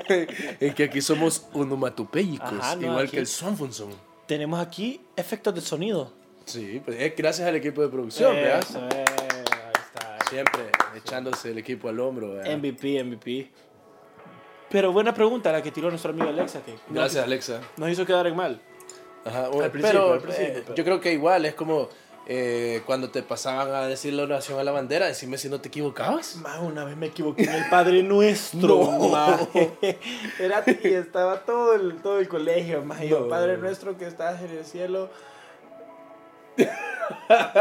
es 0.61 0.75
que 0.75 0.85
aquí 0.85 1.01
somos 1.01 1.47
onomatopéyicos, 1.53 2.53
Ajá, 2.53 2.77
no, 2.77 2.83
igual 2.89 3.11
que 3.11 3.19
el 3.19 3.27
Swanfunson. 3.27 3.91
Tenemos 4.27 4.59
aquí 4.61 5.01
efectos 5.17 5.55
de 5.55 5.61
sonido. 5.61 6.13
Sí, 6.47 6.81
pues 6.85 6.99
es 7.01 7.15
gracias 7.17 7.47
al 7.49 7.57
equipo 7.57 7.83
de 7.83 7.89
producción, 7.89 8.35
¿verdad? 8.35 8.61
Eso, 8.61 8.79
eh, 8.91 9.05
ahí 9.53 9.73
está. 9.87 10.19
Siempre 10.31 10.63
echándose 10.97 11.51
el 11.51 11.59
equipo 11.59 11.89
al 11.89 12.01
hombro, 12.01 12.35
¿verdad? 12.35 12.57
MVP, 12.57 13.03
MVP. 13.05 13.51
Pero 14.71 14.93
buena 14.93 15.13
pregunta 15.15 15.53
la 15.53 15.63
que 15.63 15.71
tiró 15.71 15.89
nuestro 15.91 16.11
amigo 16.11 16.29
Alexa, 16.29 16.61
que 16.63 16.73
nos- 16.73 16.81
Gracias, 16.91 17.25
Alexa. 17.25 17.61
nos 17.77 17.91
hizo 17.91 18.05
quedar 18.07 18.27
en 18.27 18.35
mal. 18.37 18.61
Ajá, 19.25 19.47
Al 19.47 19.71
principio, 19.71 19.81
pero 19.83 20.13
al 20.13 20.21
principio, 20.21 20.47
eh, 20.59 20.63
pero- 20.65 20.75
yo 20.75 20.85
creo 20.85 21.01
que 21.01 21.13
igual 21.13 21.45
es 21.47 21.55
como 21.55 21.89
eh, 22.27 22.81
cuando 22.87 23.11
te 23.11 23.23
pasaban 23.23 23.75
a 23.75 23.87
decir 23.87 24.15
la 24.15 24.23
oración 24.23 24.59
a 24.59 24.65
la 24.65 24.71
bandera, 24.73 25.07
decime 25.07 25.37
si 25.37 25.49
no 25.51 25.61
te 25.61 25.69
equivocabas. 25.69 26.37
Ma, 26.37 26.59
una 26.61 26.85
vez 26.85 26.97
me 26.97 27.07
equivoqué 27.07 27.45
en 27.45 27.53
el 27.53 27.69
Padre 27.69 28.03
Nuestro. 28.03 28.79
No. 28.93 29.49
Era 30.39 30.65
y 30.67 30.89
estaba 30.89 31.41
todo 31.41 31.75
el, 31.75 31.97
todo 32.01 32.19
el 32.21 32.29
colegio, 32.29 32.83
ma, 32.83 33.03
yo. 33.05 33.29
Padre 33.29 33.59
Nuestro 33.59 33.99
que 33.99 34.07
estás 34.07 34.41
en 34.43 34.51
el 34.57 34.65
cielo. 34.65 35.11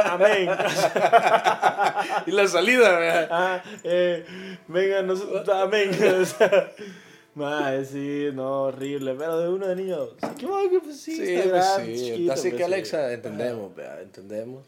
Amén. 0.06 0.50
Y 2.26 2.32
la 2.32 2.48
salida, 2.48 2.98
¿verdad? 2.98 3.28
Ah, 3.32 3.62
eh, 3.84 4.26
venga, 4.68 5.02
nosotros, 5.02 5.50
amén. 5.50 5.92
O 7.36 7.40
sea, 7.40 7.50
ma, 7.50 7.84
sí, 7.84 8.30
no, 8.34 8.64
horrible. 8.64 9.16
Pero 9.18 9.40
de 9.40 9.50
uno 9.50 9.68
de 9.68 9.76
niño, 9.76 10.08
se 10.20 10.26
equivoca, 10.28 10.80
pues 10.84 11.00
sí, 11.00 11.16
Sí, 11.16 11.40
pues 11.50 11.66
sí. 11.78 11.96
chiquito, 12.06 12.34
Así 12.34 12.42
pues, 12.42 12.54
que 12.54 12.58
sí. 12.58 12.64
Alexa, 12.64 13.14
entendemos, 13.14 13.76
¿verdad? 13.76 14.02
Entendemos. 14.02 14.64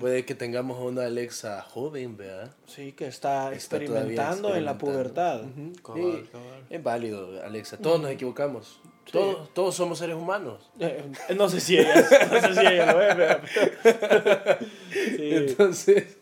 Puede 0.00 0.24
que 0.24 0.34
tengamos 0.34 0.80
una 0.80 1.04
Alexa 1.04 1.62
joven, 1.62 2.16
¿verdad? 2.16 2.50
Sí, 2.66 2.90
que 2.92 3.06
está, 3.06 3.52
Está 3.52 3.76
todavía 3.78 3.98
experimentando 4.00 4.56
en 4.56 4.64
la 4.64 4.76
pubertad. 4.76 5.42
Sí, 5.54 5.72
cabal. 5.84 6.28
Es 6.68 6.82
válido, 6.82 7.40
Alexa. 7.44 7.76
Todos 7.76 8.00
nos 8.00 8.10
equivocamos. 8.10 8.80
Sí. 9.04 9.12
Todos, 9.12 9.54
todos 9.54 9.74
somos 9.76 9.98
seres 9.98 10.16
humanos. 10.16 10.70
Eh, 10.80 11.04
no 11.36 11.48
sé 11.48 11.60
si 11.60 11.78
ella, 11.78 11.94
no 11.94 12.40
sé 12.40 12.54
si 12.54 12.66
ella 12.66 12.92
lo 12.92 13.00
es. 13.02 13.16
Sí. 14.90 15.30
Entonces, 15.34 16.16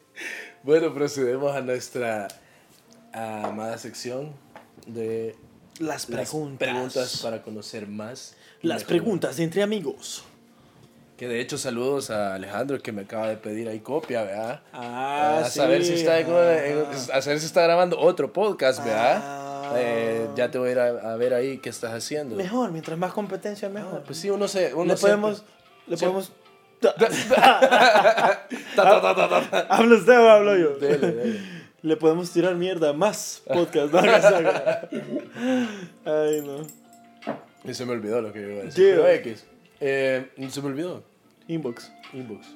bueno, 0.63 0.93
procedemos 0.93 1.55
a 1.55 1.61
nuestra 1.63 2.29
amada 3.13 3.79
sección 3.79 4.33
de 4.87 5.35
Las 5.79 5.89
las 5.89 6.07
preguntas. 6.07 6.59
preguntas 6.69 7.21
para 7.23 7.43
conocer 7.43 7.87
más. 7.87 8.35
Las 8.63 8.79
mejor. 8.83 8.89
preguntas 8.89 9.37
de 9.37 9.45
entre 9.45 9.63
amigos. 9.63 10.25
Que 11.17 11.27
de 11.29 11.41
hecho, 11.41 11.59
saludos 11.59 12.11
a 12.11 12.35
Alejandro 12.35 12.81
que 12.81 12.93
me 12.93 13.03
acaba 13.03 13.29
de 13.29 13.37
pedir 13.37 13.69
ahí 13.69 13.81
copia, 13.81 14.23
¿verdad? 14.23 14.63
Ah, 14.73 15.43
a 15.45 15.51
saber 15.51 15.85
si 15.85 15.95
está 15.95 16.21
en- 16.21 16.29
a 17.13 17.23
saber 17.23 17.41
si 17.41 17.47
está 17.47 17.63
grabando 17.63 17.99
otro 17.99 18.33
podcast, 18.33 18.85
¿verdad? 18.85 19.21
Ah. 19.25 19.73
Eh, 19.77 20.29
ya 20.37 20.51
te 20.51 20.59
voy 20.59 20.69
a 20.69 20.73
ir 20.73 20.79
a, 20.79 21.13
a 21.13 21.17
ver 21.17 21.35
ahí 21.35 21.59
qué 21.59 21.69
estás 21.71 21.93
haciendo. 21.93 22.37
Mejor, 22.37 22.71
mientras 22.71 22.97
más 22.99 23.13
competencia, 23.13 23.69
mejor. 23.69 23.99
Ah, 24.01 24.03
pues 24.07 24.19
sí, 24.19 24.31
uno 24.31 24.47
se. 24.49 24.73
Uno 24.75 24.85
le 24.93 24.97
siempre- 24.97 25.21
podemos... 25.21 25.45
Le 25.89 25.97
Sí. 25.97 26.05
podemos... 26.05 26.33
¿Habla 29.69 29.95
usted 29.97 30.19
o 30.19 30.29
hablo 30.29 30.57
yo? 30.57 30.77
Dele, 30.79 31.11
dele. 31.13 31.58
Le 31.83 31.97
podemos 31.97 32.31
tirar 32.33 32.55
mierda 32.57 32.93
más 32.93 33.43
podcast. 33.47 33.93
¿no? 33.95 34.01
Ay, 36.05 36.43
no. 36.45 36.67
Y 37.65 37.75
se 37.75 37.85
me 37.85 37.93
olvidó 37.93 38.21
lo 38.21 38.33
que 38.33 38.41
iba 38.41 38.61
a 38.63 38.65
decir. 38.65 38.99
X. 38.99 39.47
Eh, 39.81 40.29
se 40.51 40.61
me 40.61 40.69
olvidó. 40.69 41.05
Inbox. 41.47 41.93
Inbox. 42.13 42.47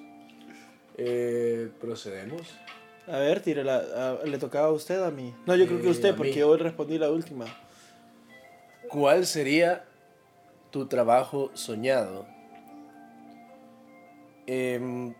Eh, 0.99 1.71
procedemos. 1.81 2.43
A 3.07 3.19
ver, 3.19 3.41
tire 3.41 3.64
la... 3.64 3.76
a- 4.21 4.26
¿Le 4.26 4.38
tocaba 4.38 4.69
a 4.69 4.73
usted 4.73 5.02
a 5.02 5.11
mí? 5.11 5.35
No, 5.47 5.55
yo 5.57 5.67
creo 5.67 5.81
que 5.81 5.88
Eh, 5.88 5.91
usted, 5.91 6.11
a 6.11 6.17
porque 6.17 6.35
yo 6.35 6.57
respondí 6.57 6.99
la 6.99 7.11
última. 7.11 7.47
¿Cuál 8.88 9.25
sería 9.26 9.85
tu 10.71 10.87
trabajo 10.87 11.50
soñado? 11.55 12.26
Em, 14.47 15.14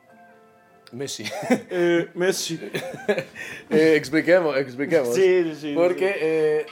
Messi. 0.93 1.25
Eh, 1.71 2.09
Messi. 2.15 2.59
Eh, 3.71 3.95
expliquemos, 3.97 4.57
expliquemos. 4.59 5.15
Sí, 5.15 5.43
sí, 5.45 5.55
sí. 5.61 5.73
Porque 5.75 6.15
eh, 6.21 6.67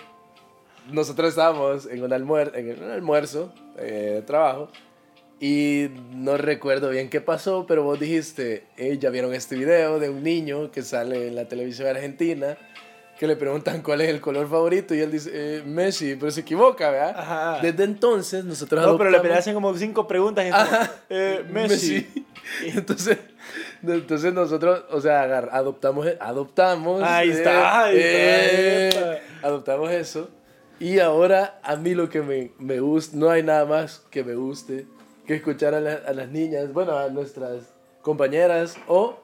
nosotros 0.91 1.31
estábamos 1.31 1.87
en 1.87 2.03
un, 2.05 2.13
almuer 2.13 2.53
en 2.55 2.83
un 2.85 2.91
almuerzo 2.91 3.53
eh, 3.79 4.13
de 4.17 4.23
trabajo 4.23 4.69
y 5.41 5.89
no 6.13 6.37
recuerdo 6.37 6.91
bien 6.91 7.09
qué 7.09 7.23
pasó, 7.23 7.65
pero 7.67 7.83
vos 7.83 7.99
dijiste, 7.99 8.65
ya 8.99 9.09
vieron 9.09 9.33
este 9.33 9.57
video 9.57 9.99
de 9.99 10.11
un 10.11 10.23
niño 10.23 10.71
que 10.71 10.83
sale 10.83 11.29
en 11.29 11.35
la 11.37 11.47
televisión 11.49 11.89
argentina 11.89 12.59
que 13.19 13.27
le 13.27 13.37
preguntan 13.37 13.83
cuál 13.83 14.01
es 14.03 14.09
el 14.11 14.21
color 14.21 14.49
favorito 14.49 14.95
y 14.95 15.01
él 15.01 15.11
dice, 15.11 15.31
eh, 15.33 15.63
Messi, 15.65 16.17
pero 16.17 16.31
se 16.31 16.41
equivoca, 16.41 16.91
¿verdad? 16.91 17.15
Ajá. 17.19 17.59
Desde 17.63 17.85
entonces 17.85 18.45
nosotros 18.45 18.85
No, 18.85 18.97
pero 18.99 19.11
le 19.11 19.17
adoptamos- 19.19 19.39
hacen 19.39 19.55
como 19.55 19.75
cinco 19.77 20.07
preguntas. 20.07 20.47
Y 20.47 20.51
Ajá. 20.51 20.91
eh, 21.09 21.45
Messi. 21.51 22.07
Entonces, 22.65 23.19
entonces 23.83 24.33
nosotros, 24.33 24.85
o 24.91 25.01
sea, 25.01 25.23
adoptamos, 25.53 26.07
adoptamos. 26.21 27.03
Ahí 27.03 27.31
está, 27.31 27.85
ahí 27.85 27.99
está, 27.99 29.15
epa. 29.17 29.23
adoptamos 29.43 29.91
eso. 29.91 30.29
Y 30.79 30.99
ahora 30.99 31.59
a 31.63 31.77
mí 31.77 31.95
lo 31.95 32.09
que 32.09 32.23
me, 32.23 32.53
me 32.59 32.81
gusta, 32.81 33.17
no 33.17 33.31
hay 33.31 33.43
nada 33.43 33.65
más 33.67 34.03
que 34.11 34.25
me 34.25 34.35
guste 34.35 34.87
que 35.27 35.35
escuchar 35.35 35.75
a, 35.75 35.81
la- 35.81 36.01
a 36.07 36.13
las 36.13 36.29
niñas, 36.29 36.73
bueno, 36.73 36.97
a 36.97 37.09
nuestras 37.09 37.65
compañeras 38.03 38.77
o, 38.89 39.19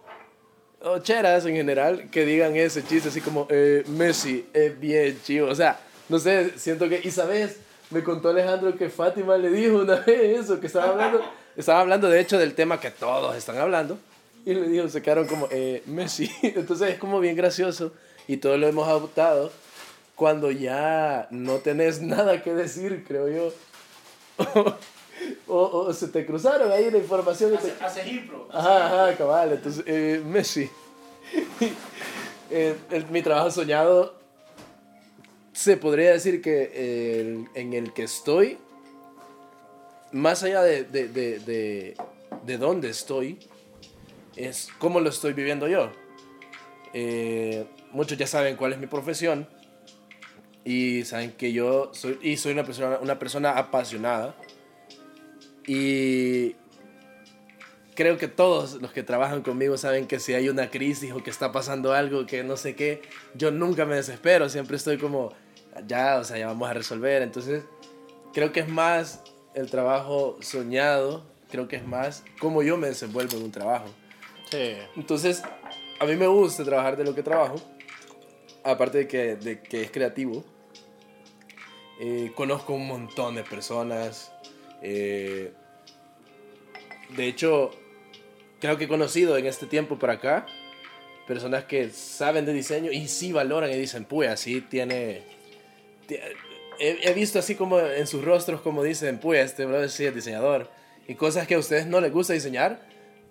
o 0.82 0.98
cheras 0.98 1.46
en 1.46 1.54
general, 1.56 2.10
que 2.10 2.24
digan 2.26 2.54
ese 2.56 2.84
chiste 2.84 3.08
así 3.08 3.20
como, 3.22 3.46
eh, 3.50 3.84
Messi 3.88 4.46
es 4.52 4.78
bien 4.78 5.18
chivo. 5.24 5.48
O 5.48 5.54
sea, 5.54 5.80
no 6.10 6.18
sé, 6.18 6.58
siento 6.58 6.88
que, 6.90 7.00
y 7.02 7.10
sabes, 7.10 7.58
me 7.90 8.02
contó 8.04 8.28
Alejandro 8.28 8.76
que 8.76 8.90
Fátima 8.90 9.36
le 9.38 9.48
dijo 9.50 9.78
una 9.78 9.96
vez 10.06 10.40
eso, 10.40 10.60
que 10.60 10.66
estaba 10.66 10.90
hablando, 10.90 11.22
estaba 11.56 11.80
hablando 11.80 12.08
de 12.10 12.20
hecho 12.20 12.38
del 12.38 12.54
tema 12.54 12.78
que 12.80 12.90
todos 12.90 13.34
están 13.34 13.56
hablando. 13.58 13.98
Y 14.46 14.54
le 14.54 14.68
dijo, 14.68 14.88
se 14.88 15.02
quedaron 15.02 15.26
como, 15.26 15.48
eh, 15.50 15.82
Messi. 15.86 16.30
Entonces 16.42 16.90
es 16.92 16.98
como 16.98 17.20
bien 17.20 17.36
gracioso 17.36 17.92
y 18.28 18.38
todos 18.38 18.58
lo 18.58 18.66
hemos 18.68 18.88
adoptado 18.88 19.50
cuando 20.14 20.50
ya 20.50 21.26
no 21.30 21.56
tenés 21.58 22.00
nada 22.00 22.42
que 22.42 22.54
decir, 22.54 23.04
creo 23.06 23.28
yo. 23.28 23.52
o, 25.48 25.56
o 25.58 25.92
se 25.92 26.08
te 26.08 26.24
cruzaron 26.24 26.70
ahí 26.72 26.90
la 26.90 26.98
información. 26.98 27.54
y 27.54 27.58
te- 27.58 27.84
Hace 27.84 28.08
impro. 28.08 28.48
Ajá, 28.52 28.86
ajá, 29.08 29.16
cabal. 29.18 29.52
Entonces, 29.52 29.84
eh, 29.86 30.22
Messi. 30.24 30.70
Eh, 32.48 32.76
el- 32.92 33.06
mi 33.08 33.22
trabajo 33.22 33.50
soñado 33.50 34.14
se 35.52 35.76
podría 35.76 36.12
decir 36.12 36.40
que 36.40 37.20
el- 37.20 37.48
en 37.54 37.72
el 37.72 37.92
que 37.92 38.04
estoy, 38.04 38.56
más 40.12 40.44
allá 40.44 40.62
de, 40.62 40.84
de, 40.84 41.08
de, 41.08 41.38
de, 41.40 41.96
de 42.44 42.58
dónde 42.58 42.90
estoy, 42.90 43.40
es 44.36 44.68
cómo 44.78 45.00
lo 45.00 45.08
estoy 45.08 45.32
viviendo 45.32 45.66
yo. 45.68 45.90
Eh, 46.92 47.66
muchos 47.92 48.16
ya 48.16 48.26
saben 48.26 48.56
cuál 48.56 48.72
es 48.72 48.78
mi 48.78 48.86
profesión 48.86 49.48
y 50.64 51.04
saben 51.04 51.32
que 51.32 51.52
yo 51.52 51.90
soy, 51.92 52.18
y 52.22 52.36
soy 52.36 52.52
una 52.52 52.64
persona, 52.64 52.98
una 53.00 53.18
persona 53.18 53.52
apasionada. 53.52 54.34
Y 55.66 56.54
creo 57.94 58.18
que 58.18 58.28
todos 58.28 58.74
los 58.74 58.92
que 58.92 59.02
trabajan 59.02 59.42
conmigo 59.42 59.76
saben 59.78 60.06
que 60.06 60.20
si 60.20 60.34
hay 60.34 60.48
una 60.48 60.70
crisis 60.70 61.12
o 61.12 61.22
que 61.22 61.30
está 61.30 61.50
pasando 61.50 61.92
algo 61.92 62.26
que 62.26 62.44
no 62.44 62.56
sé 62.56 62.76
qué, 62.76 63.02
yo 63.34 63.50
nunca 63.50 63.84
me 63.84 63.96
desespero, 63.96 64.48
siempre 64.48 64.76
estoy 64.76 64.98
como, 64.98 65.32
ya, 65.86 66.18
o 66.18 66.24
sea, 66.24 66.38
ya 66.38 66.46
vamos 66.46 66.68
a 66.68 66.74
resolver. 66.74 67.22
Entonces, 67.22 67.64
creo 68.32 68.52
que 68.52 68.60
es 68.60 68.68
más 68.68 69.22
el 69.54 69.70
trabajo 69.70 70.36
soñado, 70.40 71.24
creo 71.50 71.68
que 71.68 71.76
es 71.76 71.86
más 71.86 72.22
cómo 72.38 72.62
yo 72.62 72.76
me 72.76 72.88
desenvuelvo 72.88 73.36
en 73.38 73.44
un 73.44 73.50
trabajo. 73.50 73.86
Entonces, 74.96 75.42
a 75.98 76.04
mí 76.04 76.16
me 76.16 76.26
gusta 76.26 76.64
trabajar 76.64 76.96
de 76.96 77.04
lo 77.04 77.14
que 77.14 77.22
trabajo, 77.22 77.56
aparte 78.62 78.98
de 78.98 79.08
que, 79.08 79.36
de 79.36 79.60
que 79.60 79.82
es 79.82 79.90
creativo. 79.90 80.44
Eh, 82.00 82.32
conozco 82.34 82.74
un 82.74 82.86
montón 82.86 83.34
de 83.36 83.42
personas. 83.42 84.32
eh, 84.82 85.52
de 87.10 87.26
hecho, 87.28 87.70
creo 88.60 88.76
que 88.78 88.84
he 88.84 88.88
conocido 88.88 89.36
en 89.38 89.46
este 89.46 89.66
tiempo 89.66 89.96
por 89.98 90.10
acá 90.10 90.44
personas 91.26 91.64
que 91.64 91.90
saben 91.90 92.44
de 92.46 92.52
diseño 92.52 92.90
y 92.92 93.08
sí 93.08 93.32
valoran 93.32 93.70
y 93.70 93.76
dicen, 93.76 94.04
pues 94.04 94.28
así 94.30 94.60
tiene... 94.60 95.22
ti- 96.06 96.18
He, 96.78 97.08
he 97.08 97.14
visto 97.14 97.38
así 97.38 97.54
como 97.54 97.80
en 97.80 98.06
sus 98.06 98.22
rostros 98.22 98.60
como 98.60 98.82
dicen, 98.82 99.18
pues 99.18 99.44
este 99.46 99.64
brother 99.64 99.88
sí 99.88 100.04
es 100.04 100.14
diseñador. 100.14 100.70
Y 101.08 101.14
cosas 101.14 101.46
que 101.46 101.54
a 101.54 101.58
ustedes 101.58 101.86
no 101.86 102.00
les 102.02 102.12
gusta 102.12 102.34
diseñar, 102.34 102.80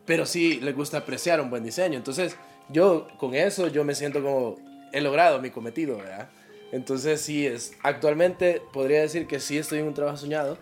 pero 0.05 0.25
sí 0.25 0.59
les 0.61 0.75
gusta 0.75 0.99
apreciar 0.99 1.41
un 1.41 1.49
buen 1.49 1.63
diseño. 1.63 1.97
Entonces, 1.97 2.35
yo 2.69 3.07
con 3.17 3.35
eso, 3.35 3.67
yo 3.67 3.83
me 3.83 3.95
siento 3.95 4.21
como, 4.21 4.55
he 4.91 5.01
logrado 5.01 5.41
mi 5.41 5.49
cometido, 5.49 5.97
¿verdad? 5.97 6.29
Entonces, 6.71 7.21
sí, 7.21 7.45
es, 7.45 7.73
actualmente 7.83 8.61
podría 8.73 9.01
decir 9.01 9.27
que 9.27 9.39
sí 9.39 9.57
estoy 9.57 9.79
en 9.79 9.87
un 9.87 9.93
trabajo 9.93 10.17
soñado, 10.17 10.57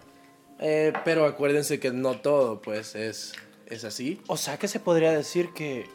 eh, 0.59 0.93
pero 1.03 1.25
acuérdense 1.25 1.79
que 1.79 1.91
no 1.91 2.19
todo, 2.19 2.61
pues, 2.61 2.95
es, 2.95 3.33
es 3.67 3.83
así. 3.83 4.21
O 4.27 4.37
sea 4.37 4.57
que 4.57 4.67
se 4.67 4.79
podría 4.79 5.11
decir 5.11 5.49
que 5.53 5.85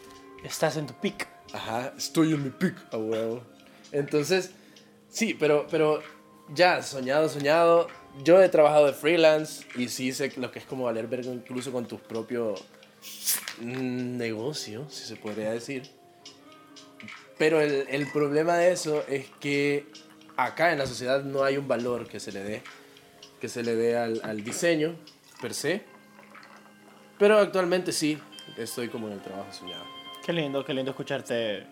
estás 0.44 0.76
en 0.76 0.86
tu 0.86 0.94
pick. 0.94 1.28
Ajá, 1.52 1.92
estoy 1.96 2.32
en 2.32 2.44
mi 2.44 2.50
pick, 2.50 2.74
a 2.92 2.98
huevo. 2.98 3.42
Entonces, 3.92 4.50
sí, 5.08 5.34
pero, 5.34 5.66
pero 5.70 6.02
ya, 6.54 6.82
soñado, 6.82 7.28
soñado. 7.28 7.88
Yo 8.24 8.42
he 8.42 8.48
trabajado 8.48 8.86
de 8.86 8.92
freelance 8.92 9.64
y 9.76 9.88
sí 9.88 10.12
sé 10.12 10.32
lo 10.36 10.50
que 10.50 10.58
es 10.58 10.64
como 10.64 10.84
valer 10.84 11.06
verga 11.06 11.32
incluso 11.32 11.70
con 11.72 11.86
tu 11.86 11.98
propio 11.98 12.54
mm, 12.54 12.77
negocio, 13.60 14.88
si 14.88 15.04
se 15.04 15.16
podría 15.16 15.50
decir. 15.50 15.90
Pero 17.36 17.60
el, 17.60 17.86
el 17.88 18.10
problema 18.10 18.56
de 18.56 18.72
eso 18.72 19.04
es 19.08 19.26
que 19.40 19.86
acá 20.36 20.72
en 20.72 20.78
la 20.78 20.86
sociedad 20.86 21.22
no 21.22 21.44
hay 21.44 21.56
un 21.56 21.68
valor 21.68 22.08
que 22.08 22.20
se 22.20 22.32
le 22.32 22.42
dé, 22.42 22.62
que 23.40 23.48
se 23.48 23.62
le 23.62 23.74
dé 23.74 23.96
al, 23.96 24.20
al 24.24 24.42
diseño 24.42 24.96
per 25.40 25.54
se. 25.54 25.82
Pero 27.18 27.38
actualmente 27.38 27.92
sí, 27.92 28.18
estoy 28.56 28.88
como 28.88 29.08
en 29.08 29.14
el 29.14 29.20
trabajo 29.20 29.52
soñado. 29.52 29.84
Qué 30.24 30.32
lindo, 30.32 30.64
qué 30.64 30.74
lindo 30.74 30.90
escucharte 30.90 31.66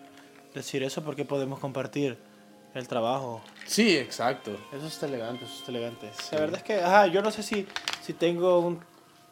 decir 0.53 0.83
eso 0.83 1.03
porque 1.03 1.25
podemos 1.25 1.59
compartir 1.59 2.17
el 2.73 2.87
trabajo. 2.87 3.41
Sí, 3.65 3.97
exacto. 3.97 4.57
Eso 4.73 4.87
está 4.87 5.05
elegante, 5.05 5.45
eso 5.45 5.53
está 5.55 5.71
elegante. 5.71 6.11
La 6.31 6.39
verdad 6.39 6.57
es 6.57 6.63
que, 6.63 6.75
ajá, 6.81 7.07
yo 7.07 7.21
no 7.21 7.31
sé 7.31 7.43
si, 7.43 7.67
si 8.01 8.13
tengo 8.13 8.59
un... 8.59 8.79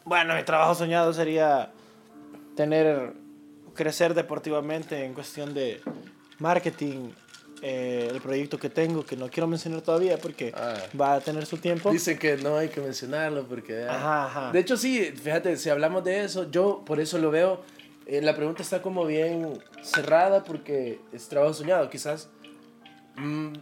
Bueno, 0.04 0.34
mi 0.34 0.42
trabajo 0.44 0.74
soñado 0.74 1.12
sería 1.12 1.72
tener, 2.56 3.12
crecer 3.74 4.14
deportivamente 4.14 5.04
en 5.04 5.14
cuestión 5.14 5.54
de 5.54 5.80
marketing, 6.38 7.10
eh, 7.62 8.08
el 8.10 8.20
proyecto 8.20 8.58
que 8.58 8.68
tengo, 8.68 9.04
que 9.04 9.16
no 9.16 9.28
quiero 9.28 9.46
mencionar 9.46 9.80
todavía 9.80 10.18
porque 10.18 10.52
Ah. 10.54 10.74
va 11.00 11.14
a 11.14 11.20
tener 11.20 11.46
su 11.46 11.56
tiempo. 11.58 11.90
Dicen 11.90 12.18
que 12.18 12.36
no 12.36 12.56
hay 12.56 12.68
que 12.68 12.80
mencionarlo 12.80 13.44
porque... 13.46 13.84
ah. 13.88 13.94
Ajá, 13.96 14.24
ajá. 14.26 14.52
De 14.52 14.58
hecho, 14.60 14.76
sí, 14.76 15.00
fíjate, 15.14 15.56
si 15.56 15.70
hablamos 15.70 16.04
de 16.04 16.24
eso, 16.24 16.50
yo 16.50 16.82
por 16.84 17.00
eso 17.00 17.18
lo 17.18 17.30
veo. 17.30 17.62
eh, 18.06 18.20
la 18.22 18.36
pregunta 18.36 18.62
está 18.62 18.82
como 18.82 19.04
bien 19.06 19.58
cerrada 19.82 20.44
porque 20.44 21.00
es 21.12 21.28
trabajo 21.28 21.54
soñado. 21.54 21.88
Quizás 21.90 22.28
mm, 23.16 23.52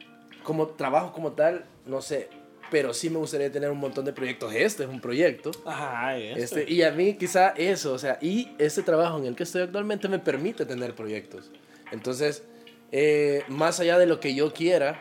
como 0.43 0.67
trabajo 0.69 1.13
como 1.13 1.33
tal, 1.33 1.65
no 1.87 2.03
sé. 2.03 2.29
Pero 2.75 2.93
sí 2.93 3.09
me 3.09 3.19
gustaría 3.19 3.53
tener 3.53 3.71
un 3.71 3.79
montón 3.79 4.05
de 4.05 4.13
proyectos. 4.13 4.53
Este 4.53 4.83
es 4.83 4.89
un 4.89 5.01
proyecto. 5.01 5.53
Ajá, 5.65 6.19
y 6.19 6.27
esto. 6.27 6.59
Este, 6.59 6.73
y 6.73 6.83
a 6.83 6.91
mí 6.91 7.15
quizá 7.15 7.51
eso, 7.51 7.93
o 7.93 7.99
sea, 8.01 8.19
y 8.21 8.51
este 8.59 8.83
trabajo 8.83 9.17
en 9.19 9.27
el 9.27 9.37
que 9.37 9.45
estoy 9.45 9.63
actualmente 9.63 10.09
me 10.09 10.19
permite 10.19 10.67
tener 10.67 10.93
proyectos. 10.93 11.53
Entonces, 11.93 12.43
eh, 12.91 13.45
más 13.47 13.79
allá 13.79 13.97
de 13.97 14.07
lo 14.07 14.19
que 14.19 14.35
yo 14.35 14.53
quiera, 14.53 15.01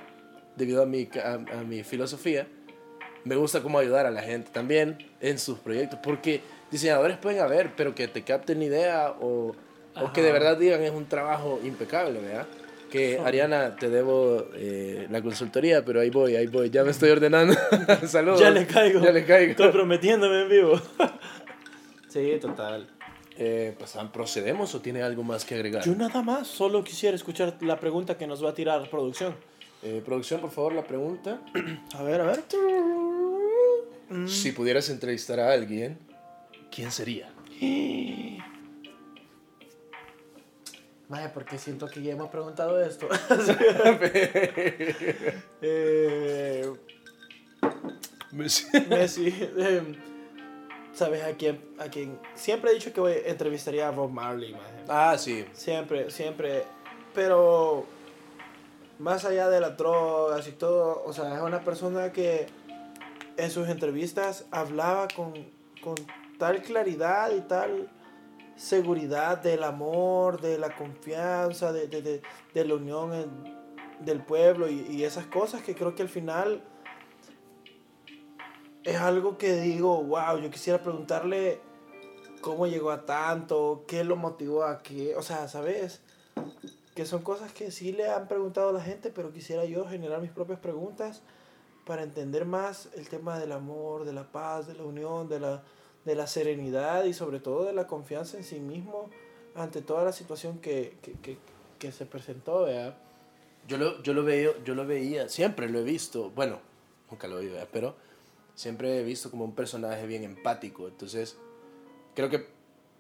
debido 0.56 0.84
a 0.84 0.86
mi, 0.86 1.10
a, 1.16 1.34
a 1.34 1.64
mi 1.64 1.82
filosofía, 1.82 2.46
me 3.24 3.36
gusta 3.38 3.64
como 3.64 3.80
ayudar 3.80 4.06
a 4.06 4.12
la 4.12 4.22
gente 4.22 4.52
también 4.52 5.10
en 5.20 5.40
sus 5.40 5.58
proyectos, 5.58 5.98
porque 6.04 6.42
diseñadores 6.70 7.18
pueden 7.18 7.42
haber, 7.42 7.76
pero 7.76 7.96
que 7.96 8.08
te 8.08 8.22
capten 8.22 8.62
idea 8.62 9.16
o, 9.20 9.56
o 9.96 10.14
que 10.14 10.22
de 10.22 10.32
verdad 10.32 10.58
digan 10.58 10.84
es 10.84 10.92
un 10.92 11.08
trabajo 11.08 11.60
impecable, 11.64 12.20
¿verdad? 12.20 12.46
Que 12.94 13.18
Ariana, 13.18 13.76
te 13.76 13.90
debo 13.90 14.50
eh, 14.54 15.08
la 15.10 15.20
consultoría, 15.24 15.84
pero 15.84 16.00
ahí 16.00 16.12
voy, 16.12 16.36
ahí 16.36 16.46
voy, 16.46 16.70
ya 16.70 16.84
me 16.84 16.92
estoy 16.92 17.10
ordenando. 17.10 17.56
Saludos. 18.08 18.40
Ya 18.40 18.52
le 18.52 18.68
caigo. 18.68 19.02
Ya 19.02 19.12
le 19.12 19.26
caigo. 19.26 19.50
Estoy 19.50 19.72
prometiéndome 19.72 20.44
en 20.44 20.50
vivo. 20.50 20.80
sí, 22.08 22.38
total. 22.40 22.88
Eh, 23.36 23.74
pues, 23.80 23.98
¿procedemos 24.14 24.76
o 24.76 24.80
tiene 24.80 25.02
algo 25.02 25.24
más 25.24 25.44
que 25.44 25.56
agregar? 25.56 25.84
Yo 25.84 25.96
nada 25.96 26.22
más, 26.22 26.48
solo 26.48 26.84
quisiera 26.84 27.16
escuchar 27.16 27.58
la 27.62 27.80
pregunta 27.80 28.16
que 28.16 28.28
nos 28.28 28.46
va 28.46 28.52
a 28.52 28.54
tirar 28.54 28.88
producción. 28.92 29.34
Eh, 29.82 30.04
producción, 30.06 30.40
por 30.40 30.52
favor, 30.52 30.74
la 30.74 30.84
pregunta. 30.84 31.42
A 31.96 32.04
ver, 32.04 32.22
a 32.22 32.26
ver. 32.26 32.44
Si 34.28 34.52
pudieras 34.52 34.88
entrevistar 34.92 35.40
a 35.40 35.52
alguien, 35.52 35.98
¿quién 36.70 36.92
sería? 36.92 37.28
Vaya, 41.10 41.32
porque 41.34 41.58
siento 41.58 41.88
que 41.88 42.02
ya 42.02 42.14
hemos 42.14 42.30
preguntado 42.30 42.82
esto. 42.84 43.08
eh, 45.62 46.72
Messi. 48.32 48.68
eh, 49.58 49.84
¿Sabes 50.94 51.24
a 51.24 51.34
quién, 51.34 51.60
a 51.80 51.86
quién? 51.86 52.20
Siempre 52.36 52.72
he 52.72 52.76
dicho 52.76 52.94
que 52.94 53.02
voy, 53.02 53.16
entrevistaría 53.26 53.88
a 53.88 53.92
Bob 53.92 54.12
Marley, 54.12 54.54
maje. 54.54 54.84
ah, 54.88 55.16
sí. 55.18 55.46
Siempre, 55.54 56.12
siempre. 56.12 56.64
Pero 57.14 57.86
más 59.00 59.26
allá 59.26 59.50
de 59.50 59.60
las 59.60 59.76
drogas 59.76 60.48
y 60.48 60.52
todo, 60.52 61.04
o 61.06 61.14
sea, 61.14 61.36
es 61.36 61.42
una 61.42 61.64
persona 61.64 62.12
que 62.12 62.48
en 63.38 63.50
sus 63.52 63.68
entrevistas 63.70 64.46
hablaba 64.52 65.08
con, 65.16 65.34
con 65.82 65.96
tal 66.38 66.62
claridad 66.62 67.32
y 67.36 67.42
tal 67.42 67.90
seguridad 68.56 69.40
del 69.40 69.64
amor, 69.64 70.42
de 70.42 70.58
la 70.58 70.76
confianza, 70.76 71.72
de, 71.72 71.88
de, 71.88 72.02
de, 72.02 72.22
de 72.54 72.66
la 72.66 72.76
unión 72.76 73.64
del 74.00 74.24
pueblo 74.24 74.70
y, 74.70 74.82
y 74.90 75.04
esas 75.04 75.26
cosas 75.26 75.64
que 75.64 75.76
creo 75.76 75.96
que 75.96 76.04
al 76.04 76.10
final 76.10 76.62
es 78.84 78.98
algo 78.98 79.38
que 79.38 79.62
digo, 79.62 80.04
wow, 80.04 80.38
yo 80.40 80.50
quisiera 80.50 80.82
preguntarle 80.82 81.62
cómo 82.42 82.68
llegó 82.68 82.92
a 82.92 83.06
tanto, 83.06 83.86
qué 83.88 84.04
lo 84.04 84.18
motivó 84.18 84.66
a 84.66 84.84
qué, 84.84 85.16
o 85.16 85.22
sea, 85.22 85.48
¿sabes? 85.48 86.02
Que 86.94 87.06
son 87.06 87.24
cosas 87.24 87.54
que 87.54 87.72
sí 87.72 87.94
le 87.94 88.10
han 88.10 88.28
preguntado 88.28 88.70
a 88.70 88.74
la 88.74 88.82
gente, 88.82 89.10
pero 89.10 89.32
quisiera 89.32 89.66
yo 89.66 89.88
generar 89.88 90.22
mis 90.22 90.32
propias 90.32 90.60
preguntas 90.60 91.22
para 91.86 92.04
entender 92.04 92.46
más 92.46 92.90
el 92.96 93.08
tema 93.10 93.40
del 93.40 93.54
amor, 93.54 94.04
de 94.06 94.14
la 94.14 94.32
paz, 94.32 94.68
de 94.68 94.76
la 94.76 94.84
unión, 94.84 95.30
de 95.30 95.40
la, 95.40 95.64
de 96.06 96.16
la 96.16 96.28
serenidad 96.28 97.06
y 97.06 97.14
sobre 97.14 97.40
todo 97.40 97.66
de 97.66 97.74
la 97.74 97.88
confianza 97.88 98.38
en 98.38 98.44
sí 98.44 98.60
mismo 98.60 99.10
ante 99.56 99.82
toda 99.82 100.04
la 100.04 100.12
situación 100.12 100.60
que, 100.60 100.98
que, 101.02 101.14
que, 101.14 101.38
que 101.80 101.92
se 101.92 102.06
presentó, 102.06 102.64
¿verdad? 102.64 102.98
Yo 103.68 103.78
lo, 103.78 104.02
yo, 104.04 104.14
lo 104.14 104.24
veo, 104.24 104.62
yo 104.64 104.76
lo 104.76 104.86
veía, 104.86 105.30
siempre 105.30 105.70
lo 105.70 105.80
he 105.80 105.84
visto, 105.84 106.30
bueno, 106.32 106.60
nunca 107.10 107.28
lo 107.28 107.40
vi, 107.40 107.48
¿verdad? 107.48 107.70
pero 107.72 107.96
siempre 108.56 109.00
he 109.00 109.04
visto 109.04 109.32
como 109.32 109.46
un 109.46 109.56
personaje 109.56 110.06
bien 110.06 110.24
empático. 110.24 110.88
Entonces, 110.88 111.38
creo 112.16 112.30
que 112.30 112.48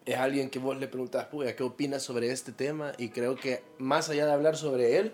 es 0.05 0.15
alguien 0.15 0.49
que 0.49 0.59
vos 0.59 0.77
le 0.77 0.87
preguntas, 0.87 1.25
"Puya, 1.25 1.55
¿qué 1.55 1.63
opinas 1.63 2.03
sobre 2.03 2.31
este 2.31 2.51
tema? 2.51 2.93
Y 2.97 3.09
creo 3.09 3.35
que 3.35 3.63
más 3.77 4.09
allá 4.09 4.25
de 4.25 4.31
hablar 4.31 4.55
sobre 4.55 4.97
él, 4.97 5.13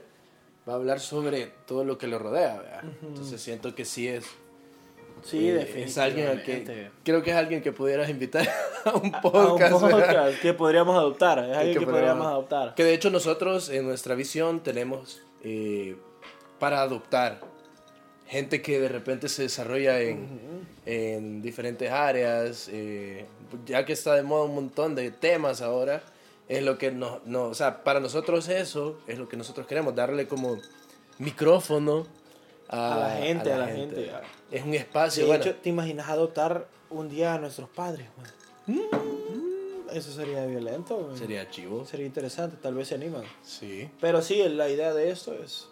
va 0.67 0.73
a 0.73 0.75
hablar 0.75 0.99
sobre 0.99 1.47
todo 1.65 1.84
lo 1.84 1.97
que 1.97 2.08
lo 2.08 2.19
rodea. 2.19 2.58
¿verdad? 2.60 2.84
Entonces, 3.02 3.41
siento 3.41 3.73
que 3.73 3.86
sí 3.86 4.08
es. 4.08 4.25
Sí, 5.23 5.49
eh, 5.49 5.84
Es 5.84 5.97
alguien 5.97 6.27
al 6.27 6.43
que. 6.43 6.51
definitivamente. 6.58 6.91
Creo 7.03 7.21
que 7.23 7.32
es 7.32 7.36
alguien 7.36 7.62
que 7.62 7.71
pudieras 7.71 8.10
invitar 8.10 8.47
a 8.86 8.91
un 8.95 9.13
A 9.13 9.17
un 9.17 9.21
podcast. 9.21 9.71
podcast 9.79 10.39
que 10.41 10.53
podríamos 10.53 10.95
adoptar, 10.97 11.39
es 11.39 11.55
alguien 11.58 11.73
que 11.79 11.86
que, 11.86 11.91
podríamos- 11.91 12.27
adoptar. 12.27 12.75
Que 12.75 12.84
de 12.84 12.93
hecho 12.93 13.10
nosotros 13.10 13.69
en 13.69 13.86
nuestra 13.86 14.15
visión 14.15 14.62
tenemos 14.62 15.21
eh, 15.43 15.95
para 16.60 16.82
adoptar 16.82 17.39
gente 18.27 18.62
que 18.62 18.79
de 18.79 18.89
repente 18.89 19.27
se 19.29 19.43
desarrolla 19.43 19.99
en, 20.01 20.27
en 20.86 21.41
diferentes 21.41 21.89
áreas, 21.91 22.69
eh, 22.71 23.25
ya 23.65 23.86
que 23.86 23.93
está 23.93 24.13
de 24.15 24.21
moda 24.23 24.43
un 24.43 24.53
montón 24.55 24.93
de 24.93 25.10
temas 25.10 25.62
ahora, 25.62 26.03
es 26.47 26.62
lo 26.63 26.77
que 26.77 26.91
nos, 26.91 27.25
no, 27.25 27.45
o 27.45 27.53
sea, 27.55 27.84
para 27.84 27.99
nosotros 27.99 28.47
eso 28.49 28.99
es 29.08 29.17
lo 29.17 29.27
que 29.27 29.36
nosotros 29.38 29.65
queremos, 29.65 29.95
darle 29.95 30.27
como 30.27 30.58
micrófono 31.17 32.05
a, 32.69 32.93
A 32.95 32.99
la 32.99 33.15
gente, 33.17 33.51
a 33.53 33.58
la 33.58 33.67
gente. 33.67 34.12
Es 34.51 34.63
un 34.63 34.73
espacio, 34.73 35.23
De 35.23 35.27
bueno, 35.29 35.43
hecho, 35.43 35.55
¿te 35.55 35.69
imaginas 35.69 36.08
adoptar 36.10 36.67
un 36.89 37.10
día 37.10 37.34
a 37.34 37.39
nuestros 37.39 37.69
padres? 37.69 38.08
Mm, 38.67 38.79
Eso 39.91 40.12
sería 40.12 40.45
violento. 40.45 41.08
man. 41.08 41.17
sería 41.17 41.49
chivo. 41.49 41.86
Sería 41.86 42.05
interesante, 42.05 42.58
tal 42.62 42.75
vez 42.75 42.88
se 42.89 42.95
animan. 42.95 43.23
Sí. 43.43 43.89
Pero 43.99 44.21
sí, 44.21 44.41
la 44.49 44.69
idea 44.69 44.93
de 44.93 45.10
esto 45.10 45.34
es 45.34 45.67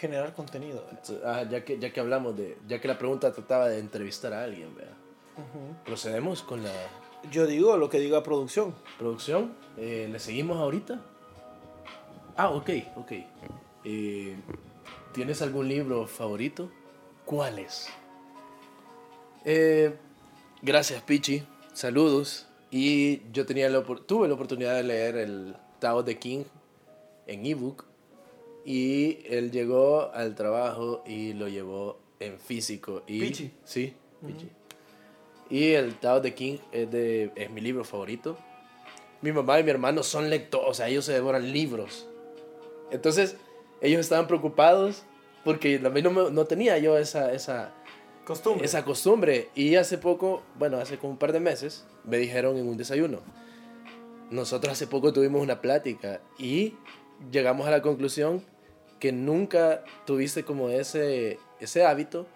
generar 0.00 0.32
contenido. 0.34 0.84
Ah, 1.24 1.44
ya, 1.48 1.64
que, 1.64 1.78
ya 1.78 1.92
que 1.92 2.00
hablamos 2.00 2.36
de, 2.36 2.56
ya 2.66 2.80
que 2.80 2.88
la 2.88 2.96
pregunta 2.98 3.32
trataba 3.32 3.68
de 3.68 3.78
entrevistar 3.78 4.32
a 4.32 4.44
alguien, 4.44 4.74
¿verdad? 4.74 4.94
Procedemos 5.84 6.42
con 6.42 6.62
la 6.62 6.72
Yo 7.30 7.46
digo 7.46 7.76
lo 7.76 7.88
que 7.90 7.98
diga 7.98 8.22
producción. 8.22 8.74
producción. 8.98 9.54
Eh, 9.76 10.08
¿Le 10.10 10.18
seguimos 10.18 10.58
ahorita? 10.58 11.00
Ah, 12.36 12.50
ok, 12.50 12.70
ok. 12.96 13.12
Eh, 13.84 14.36
¿Tienes 15.12 15.42
algún 15.42 15.68
libro 15.68 16.06
favorito? 16.06 16.70
¿Cuál 17.26 17.58
es? 17.58 17.88
Eh, 19.44 19.94
gracias, 20.62 21.02
Pichi. 21.02 21.42
Saludos. 21.74 22.46
Y 22.70 23.20
yo 23.30 23.44
tenía 23.44 23.68
la, 23.68 23.82
tuve 23.82 24.26
la 24.26 24.34
oportunidad 24.34 24.74
de 24.76 24.82
leer 24.84 25.16
el 25.16 25.54
Tao 25.80 26.02
de 26.02 26.18
King 26.18 26.44
en 27.26 27.44
ebook. 27.44 27.84
Y 28.64 29.18
él 29.26 29.50
llegó 29.50 30.10
al 30.14 30.34
trabajo 30.34 31.04
y 31.06 31.34
lo 31.34 31.46
llevó 31.46 31.98
en 32.18 32.38
físico. 32.38 33.02
Y, 33.06 33.20
Pichi. 33.20 33.50
Sí, 33.64 33.92
Pichi. 34.26 34.48
Y 35.50 35.72
el 35.72 35.96
Tao 35.96 36.22
de 36.22 36.32
King 36.32 36.56
es, 36.72 36.90
de, 36.90 37.32
es 37.34 37.50
mi 37.50 37.60
libro 37.60 37.84
favorito. 37.84 38.38
Mi 39.20 39.30
mamá 39.30 39.60
y 39.60 39.64
mi 39.64 39.70
hermano 39.70 40.02
son 40.02 40.30
lectores, 40.30 40.66
o 40.70 40.74
sea, 40.74 40.88
ellos 40.88 41.04
se 41.04 41.12
devoran 41.12 41.52
libros. 41.52 42.08
Entonces, 42.90 43.36
ellos 43.82 44.00
estaban 44.00 44.26
preocupados 44.26 45.02
porque 45.44 45.80
a 45.84 45.90
mí 45.90 46.00
no, 46.00 46.10
me- 46.10 46.30
no 46.30 46.44
tenía 46.46 46.78
yo 46.78 46.96
esa, 46.96 47.32
esa, 47.32 47.74
Costumbre. 48.24 48.64
esa 48.64 48.84
costumbre. 48.84 49.50
Y 49.54 49.74
hace 49.74 49.98
poco, 49.98 50.42
bueno, 50.58 50.78
hace 50.78 50.96
como 50.98 51.12
un 51.12 51.18
par 51.18 51.32
de 51.32 51.40
meses, 51.40 51.84
me 52.04 52.16
dijeron 52.18 52.56
en 52.56 52.66
un 52.68 52.76
desayuno. 52.76 53.20
Nosotros 54.30 54.72
hace 54.72 54.86
poco 54.86 55.12
tuvimos 55.12 55.42
una 55.42 55.60
plática 55.60 56.20
y 56.38 56.74
llegamos 57.30 57.66
a 57.66 57.70
la 57.70 57.82
conclusión 57.82 58.42
que 58.98 59.12
nunca 59.12 59.84
tuviste 60.06 60.44
como 60.44 60.68
ese, 60.70 61.38
ese 61.60 61.84
hábito 61.84 62.26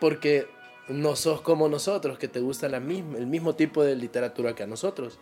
porque 0.00 0.46
no 0.88 1.16
sos 1.16 1.40
como 1.40 1.68
nosotros, 1.68 2.18
que 2.18 2.28
te 2.28 2.40
gusta 2.40 2.68
la 2.68 2.78
misma, 2.78 3.16
el 3.18 3.26
mismo 3.26 3.54
tipo 3.54 3.82
de 3.82 3.96
literatura 3.96 4.54
que 4.54 4.62
a 4.64 4.66
nosotros. 4.66 5.18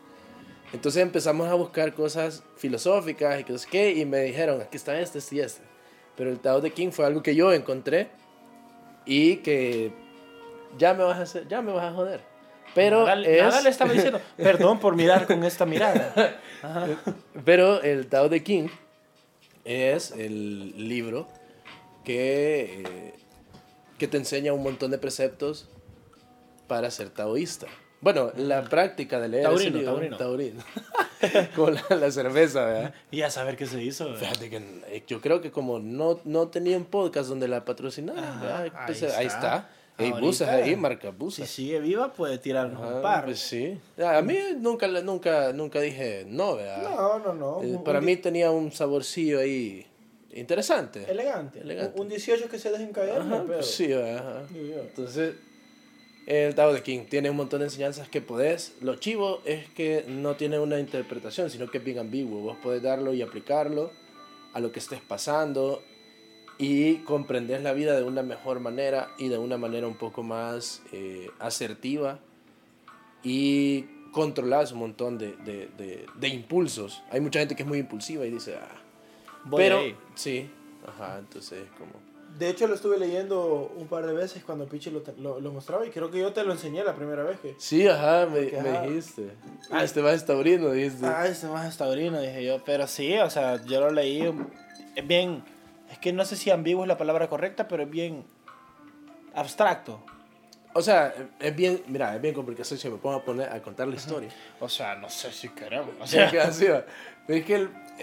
Entonces 0.73 1.03
empezamos 1.03 1.49
a 1.49 1.55
buscar 1.55 1.93
cosas 1.93 2.43
filosóficas 2.57 3.41
y 3.41 3.45
cosas 3.45 3.67
que, 3.67 3.93
y 3.93 4.05
me 4.07 4.21
dijeron, 4.21 4.61
aquí 4.63 4.77
está 4.77 4.99
este, 4.99 5.19
este 5.19 5.37
y 5.37 5.41
este. 5.41 5.63
Pero 6.17 6.31
el 6.31 6.41
Tao 6.41 6.61
de 6.61 6.71
King 6.73 6.91
fue 6.91 7.05
algo 7.05 7.23
que 7.23 7.35
yo 7.35 7.53
encontré 7.53 8.09
y 9.05 9.37
que 9.37 9.93
ya 10.79 10.95
me 10.95 11.05
vas 11.05 11.19
a 11.19 11.23
hacer, 11.23 11.47
ya 11.49 11.61
me 11.61 11.73
vas 11.73 11.85
a 11.85 11.95
joder. 11.95 12.21
Pero 12.75 13.07
nada, 13.07 13.21
es... 13.21 13.43
nada 13.43 13.61
le 13.61 13.69
estaba 13.69 13.93
diciendo, 13.93 14.21
perdón 14.37 14.81
por 14.81 14.97
mirar 14.97 15.27
con 15.27 15.45
esta 15.45 15.67
mirada. 15.67 16.41
Ajá. 16.63 16.87
Pero 17.45 17.83
el 17.83 18.07
Tao 18.07 18.29
de 18.29 18.43
King 18.43 18.69
es 19.65 20.13
el 20.13 20.89
libro 20.89 21.29
que, 22.05 22.83
eh, 22.83 23.15
que 23.99 24.09
te 24.09 24.17
enseña 24.17 24.53
un 24.55 24.63
montón 24.63 24.91
de 24.91 24.99
preceptos 24.99 25.69
para 26.67 26.91
ser 26.91 27.11
taoísta. 27.11 27.67
Bueno, 28.03 28.33
la 28.37 28.65
práctica 28.65 29.19
de 29.21 29.29
leer 29.29 29.45
Taurino, 29.45 29.79
libro- 29.79 29.93
taurino. 29.95 30.17
taurino. 30.19 30.63
como 31.57 31.71
la, 31.71 31.85
la 31.97 32.11
cerveza, 32.11 32.65
¿verdad? 32.67 32.95
Y 33.13 33.23
a 33.23 33.31
saber 33.31 33.57
qué 33.57 33.65
se 33.67 33.81
hizo. 33.83 34.07
¿verdad? 34.07 34.19
Fíjate 34.21 34.51
que 34.51 34.57
eh, 34.89 35.05
yo 35.07 35.21
creo 35.21 35.41
que 35.41 35.51
como 35.53 35.79
no, 35.79 36.21
no 36.25 36.49
tenía 36.49 36.77
un 36.77 36.85
podcast 36.85 37.29
donde 37.29 37.47
la 37.49 37.65
patrocinaran, 37.65 38.25
Ajá, 38.25 38.41
¿verdad? 38.43 38.63
ahí 38.63 38.71
ahí 38.89 39.27
está. 39.27 39.27
está. 39.27 39.71
Hay 39.99 40.11
buses 40.11 40.49
ahí, 40.49 40.75
marca 40.75 41.11
Si 41.11 41.17
buses. 41.17 41.51
sigue 41.51 41.79
viva, 41.79 42.13
puede 42.13 42.39
tirarnos 42.39 42.83
Ajá, 42.83 42.97
un 42.97 43.03
par. 43.03 43.25
pues 43.27 43.39
sí. 43.39 43.79
A 44.05 44.21
mí 44.21 44.37
nunca, 44.59 44.89
nunca, 44.89 45.53
nunca 45.53 45.81
dije 45.81 46.25
no, 46.27 46.57
¿verdad? 46.57 46.83
No, 46.83 47.19
no, 47.21 47.35
no. 47.35 47.63
Eh, 47.63 47.79
para 47.85 48.01
mí 48.01 48.17
tenía 48.17 48.51
un 48.51 48.73
saborcillo 48.73 49.39
ahí 49.39 49.87
interesante. 50.33 51.05
Elegante. 51.09 51.61
Elegante. 51.61 51.93
Un, 52.01 52.07
un 52.07 52.09
18 52.09 52.49
que 52.49 52.59
se 52.59 52.71
dejen 52.73 52.91
caer, 52.93 53.21
Ajá, 53.21 53.45
pues 53.47 53.67
sí, 53.67 53.87
yo. 53.89 54.01
Entonces, 54.81 55.35
el 56.27 56.55
Tao 56.55 56.73
de 56.73 56.83
King 56.83 57.01
tiene 57.09 57.31
un 57.31 57.37
montón 57.37 57.61
de 57.61 57.67
enseñanzas 57.67 58.09
que 58.09 58.21
podés. 58.21 58.75
Lo 58.81 58.97
chivo 58.97 59.41
es 59.45 59.69
que 59.71 60.05
no 60.09 60.37
tiene 60.37 60.59
una 60.59 60.79
interpretación, 60.79 61.51
sino 61.51 61.69
que 61.71 61.79
es 61.79 61.85
bien 61.85 61.99
ambiguo. 61.99 62.41
Vos 62.41 62.57
podés 62.63 62.83
darlo 62.83 63.13
y 63.15 63.23
aplicarlo 63.23 63.91
a 64.53 64.61
lo 64.61 64.71
que 64.71 64.79
estés 64.79 65.01
pasando 65.01 65.83
y 66.59 66.97
comprendés 66.99 67.63
la 67.63 67.73
vida 67.73 67.97
de 67.97 68.05
una 68.05 68.23
mejor 68.23 68.61
manera 68.61 69.09
y 69.19 69.29
de 69.29 69.39
una 69.39 69.57
manera 69.59 69.87
un 69.87 69.97
poco 69.97 70.23
más 70.23 70.83
eh, 70.93 71.29
asertiva 71.41 72.21
y 73.25 73.83
controlás 74.13 74.73
un 74.73 74.79
montón 74.81 75.19
de, 75.19 75.35
de, 75.39 75.69
de, 75.79 76.07
de 76.15 76.29
impulsos. 76.29 77.03
Hay 77.11 77.21
mucha 77.21 77.41
gente 77.41 77.57
que 77.57 77.63
es 77.63 77.69
muy 77.69 77.79
impulsiva 77.79 78.25
y 78.27 78.31
dice, 78.31 78.57
ah, 78.57 78.69
Voy 79.45 79.63
pero 79.63 79.79
ahí. 79.79 79.97
sí, 80.15 80.49
ajá, 80.87 81.19
entonces 81.19 81.65
como... 81.79 82.12
De 82.39 82.49
hecho, 82.49 82.67
lo 82.67 82.75
estuve 82.75 82.99
leyendo 82.99 83.73
un 83.77 83.87
par 83.89 84.07
de 84.07 84.13
veces 84.15 84.43
cuando 84.43 84.67
Pichi 84.67 84.91
lo, 84.91 85.03
lo, 85.19 85.41
lo 85.41 85.53
mostraba 85.53 85.87
y 85.87 85.91
creo 85.91 86.11
que 86.11 86.19
yo 86.19 86.33
te 86.33 86.43
lo 86.45 86.53
enseñé 86.53 86.83
la 86.83 86.95
primera 86.95 87.23
vez 87.23 87.39
que... 87.41 87.55
Sí, 87.59 87.87
ajá, 87.87 88.27
me, 88.27 88.43
Porque, 88.45 88.61
me 88.63 88.71
ajá. 88.71 88.83
dijiste. 88.83 89.31
Ah, 89.71 89.85
este 89.85 90.01
va 90.01 90.17
taurino, 90.19 90.71
dijiste. 90.71 91.07
Ah, 91.07 91.27
ese 91.27 91.47
más 91.49 91.69
es 91.69 91.77
taurino, 91.77 92.21
dije 92.21 92.43
yo. 92.45 92.63
Pero 92.65 92.87
sí, 92.87 93.17
o 93.19 93.29
sea, 93.31 93.63
yo 93.65 93.81
lo 93.81 93.91
leí. 93.91 94.23
Es 94.97 95.07
bien. 95.07 95.45
Es 95.91 95.99
que 95.99 96.13
no 96.13 96.25
sé 96.25 96.37
si 96.37 96.51
ambiguo 96.51 96.85
es 96.85 96.89
la 96.89 96.97
palabra 96.97 97.29
correcta, 97.29 97.69
pero 97.69 97.83
es 97.83 97.91
bien 97.91 98.25
abstracto. 99.35 100.03
O 100.75 100.81
sea, 100.81 101.13
es 101.39 101.55
bien, 101.55 101.83
mira, 101.89 102.15
es 102.17 102.23
bien 102.23 102.35
complicado 102.35 102.65
si 102.65 102.89
me 102.89 102.97
pongo 102.97 103.17
a 103.17 103.23
poner 103.25 103.51
a 103.51 103.61
contar 103.61 103.89
la 103.89 103.95
historia. 103.97 104.31
O 104.59 104.69
sea, 104.71 104.95
no 104.97 105.11
sé 105.11 105.31
si 105.33 105.51
queremos. 105.51 105.91
O 106.01 106.07
sea, 106.07 106.31
sea, 106.31 106.31
que 106.31 106.41
así 106.41 106.67
va. 106.67 106.85
Pero 107.27 107.39
es 107.41 107.45
que 107.45 107.55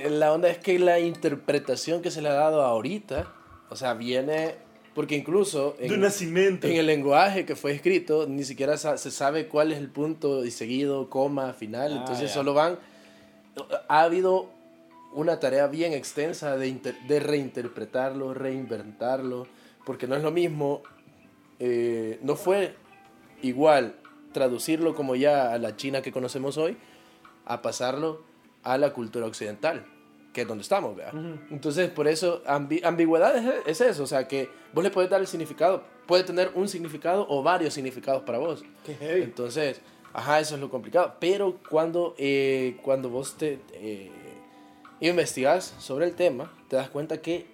el- 0.05 0.19
la 0.19 0.31
onda 0.31 0.49
es 0.49 0.59
que 0.59 0.77
la 0.77 0.99
interpretación 0.99 2.01
que 2.03 2.11
se 2.11 2.21
le 2.21 2.29
ha 2.29 2.33
dado 2.33 2.61
ahorita, 2.61 3.25
o 3.69 3.75
sea, 3.75 3.93
viene, 3.93 4.55
porque 4.95 5.15
incluso 5.15 5.75
en, 5.79 5.99
nacimiento. 6.01 6.67
en 6.67 6.75
el 6.77 6.85
lenguaje 6.87 7.45
que 7.45 7.55
fue 7.55 7.71
escrito, 7.71 8.25
ni 8.27 8.43
siquiera 8.43 8.77
sa- 8.77 8.97
se 8.97 9.11
sabe 9.11 9.47
cuál 9.47 9.71
es 9.71 9.77
el 9.77 9.89
punto 9.89 10.43
y 10.45 10.51
seguido, 10.51 11.09
coma, 11.09 11.53
final, 11.53 11.93
Ah, 11.93 11.97
entonces 11.99 12.29
ya. 12.29 12.33
solo 12.33 12.53
van, 12.53 12.79
ha 13.87 14.01
habido 14.01 14.49
una 15.13 15.39
tarea 15.39 15.67
bien 15.67 15.93
extensa 15.93 16.55
de, 16.57 16.67
inter- 16.67 16.99
de 17.07 17.19
reinterpretarlo, 17.19 18.33
reinventarlo, 18.33 19.47
porque 19.85 20.07
no 20.07 20.15
es 20.15 20.23
lo 20.23 20.31
mismo, 20.31 20.81
eh, 21.59 22.19
no 22.21 22.35
fue 22.35 22.75
igual 23.41 23.95
traducirlo 24.33 24.93
como 24.95 25.15
ya 25.15 25.51
a 25.53 25.57
la 25.57 25.75
China 25.75 26.01
que 26.01 26.11
conocemos 26.11 26.57
hoy, 26.57 26.77
a 27.45 27.61
pasarlo 27.61 28.23
a 28.63 28.77
la 28.77 28.93
cultura 28.93 29.25
occidental, 29.25 29.85
que 30.39 30.43
es 30.43 30.47
donde 30.47 30.61
estamos, 30.61 30.95
¿verdad? 30.95 31.13
Entonces, 31.51 31.89
por 31.89 32.07
eso, 32.07 32.41
ambi- 32.45 32.81
ambigüedad 32.85 33.35
es, 33.35 33.53
es 33.67 33.81
eso, 33.81 34.03
o 34.03 34.07
sea, 34.07 34.25
que 34.27 34.47
vos 34.73 34.81
le 34.83 34.89
puedes 34.89 35.09
dar 35.09 35.19
el 35.19 35.27
significado, 35.27 35.83
puede 36.07 36.23
tener 36.23 36.51
un 36.55 36.69
significado 36.69 37.25
o 37.29 37.43
varios 37.43 37.73
significados 37.73 38.23
para 38.23 38.37
vos. 38.37 38.63
Qué 38.85 38.95
heavy. 38.95 39.23
Entonces, 39.23 39.81
ajá, 40.13 40.39
eso 40.39 40.55
es 40.55 40.61
lo 40.61 40.69
complicado. 40.69 41.15
Pero 41.19 41.57
cuando, 41.69 42.15
eh, 42.17 42.77
cuando 42.81 43.09
vos 43.09 43.35
te 43.37 43.59
eh, 43.73 44.09
investigas 45.01 45.75
sobre 45.79 46.05
el 46.05 46.15
tema, 46.15 46.51
te 46.69 46.75
das 46.77 46.89
cuenta 46.89 47.21
que 47.21 47.45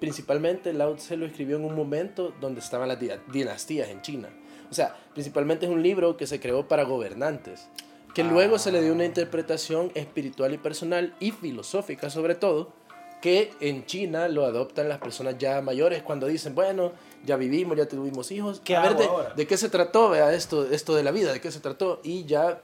principalmente 0.00 0.72
Lao 0.72 0.94
Tse 0.96 1.16
lo 1.16 1.24
escribió 1.26 1.56
en 1.56 1.64
un 1.64 1.74
momento 1.74 2.34
donde 2.40 2.60
estaban 2.60 2.88
las 2.88 3.00
di- 3.00 3.10
dinastías 3.32 3.88
en 3.88 4.02
China. 4.02 4.28
O 4.70 4.74
sea, 4.74 4.94
principalmente 5.14 5.66
es 5.66 5.72
un 5.72 5.82
libro 5.82 6.16
que 6.16 6.26
se 6.26 6.40
creó 6.40 6.68
para 6.68 6.82
gobernantes, 6.84 7.68
que 8.14 8.24
luego 8.24 8.58
se 8.58 8.70
le 8.72 8.80
dio 8.82 8.92
una 8.92 9.04
interpretación 9.04 9.90
espiritual 9.94 10.54
y 10.54 10.58
personal 10.58 11.14
y 11.20 11.32
filosófica 11.32 12.10
sobre 12.10 12.34
todo, 12.34 12.72
que 13.20 13.50
en 13.60 13.86
China 13.86 14.28
lo 14.28 14.44
adoptan 14.44 14.88
las 14.88 14.98
personas 14.98 15.36
ya 15.38 15.60
mayores 15.62 16.02
cuando 16.02 16.26
dicen, 16.26 16.54
bueno, 16.54 16.92
ya 17.24 17.36
vivimos, 17.36 17.76
ya 17.76 17.88
tuvimos 17.88 18.30
hijos. 18.30 18.60
¿Qué 18.62 18.76
a 18.76 18.82
ver 18.82 18.96
de, 19.34 19.46
qué 19.46 19.56
se 19.56 19.68
trató, 19.68 20.10
vea, 20.10 20.32
esto, 20.34 20.70
esto 20.70 20.94
de 20.94 21.02
la 21.02 21.10
vida, 21.10 21.32
de 21.32 21.40
qué 21.40 21.50
se 21.50 21.60
trató. 21.60 22.00
Y 22.04 22.24
ya 22.24 22.62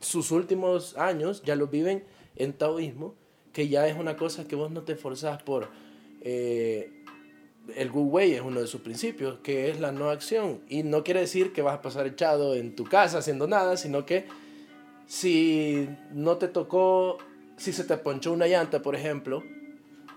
sus 0.00 0.30
últimos 0.30 0.96
años 0.98 1.42
ya 1.42 1.56
los 1.56 1.70
viven 1.70 2.04
en 2.36 2.52
taoísmo, 2.52 3.14
que 3.52 3.68
ya 3.68 3.88
es 3.88 3.96
una 3.96 4.16
cosa 4.16 4.46
que 4.46 4.54
vos 4.54 4.70
no 4.70 4.82
te 4.82 4.96
forzás 4.96 5.42
por... 5.42 5.68
eh, 6.20 7.02
el 7.76 7.90
Wu 7.90 8.02
Wei 8.08 8.34
es 8.34 8.42
uno 8.42 8.60
de 8.60 8.66
sus 8.66 8.80
principios, 8.80 9.38
que 9.42 9.70
es 9.70 9.80
la 9.80 9.92
no 9.92 10.10
acción. 10.10 10.62
Y 10.68 10.82
no 10.82 11.04
quiere 11.04 11.20
decir 11.20 11.52
que 11.52 11.62
vas 11.62 11.76
a 11.76 11.82
pasar 11.82 12.06
echado 12.06 12.54
en 12.54 12.74
tu 12.74 12.84
casa 12.84 13.18
haciendo 13.18 13.46
nada, 13.46 13.76
sino 13.76 14.04
que 14.04 14.26
si 15.16 15.90
no 16.12 16.38
te 16.38 16.48
tocó, 16.48 17.18
si 17.58 17.70
se 17.74 17.84
te 17.84 17.98
ponchó 17.98 18.32
una 18.32 18.46
llanta, 18.46 18.80
por 18.80 18.96
ejemplo, 18.96 19.42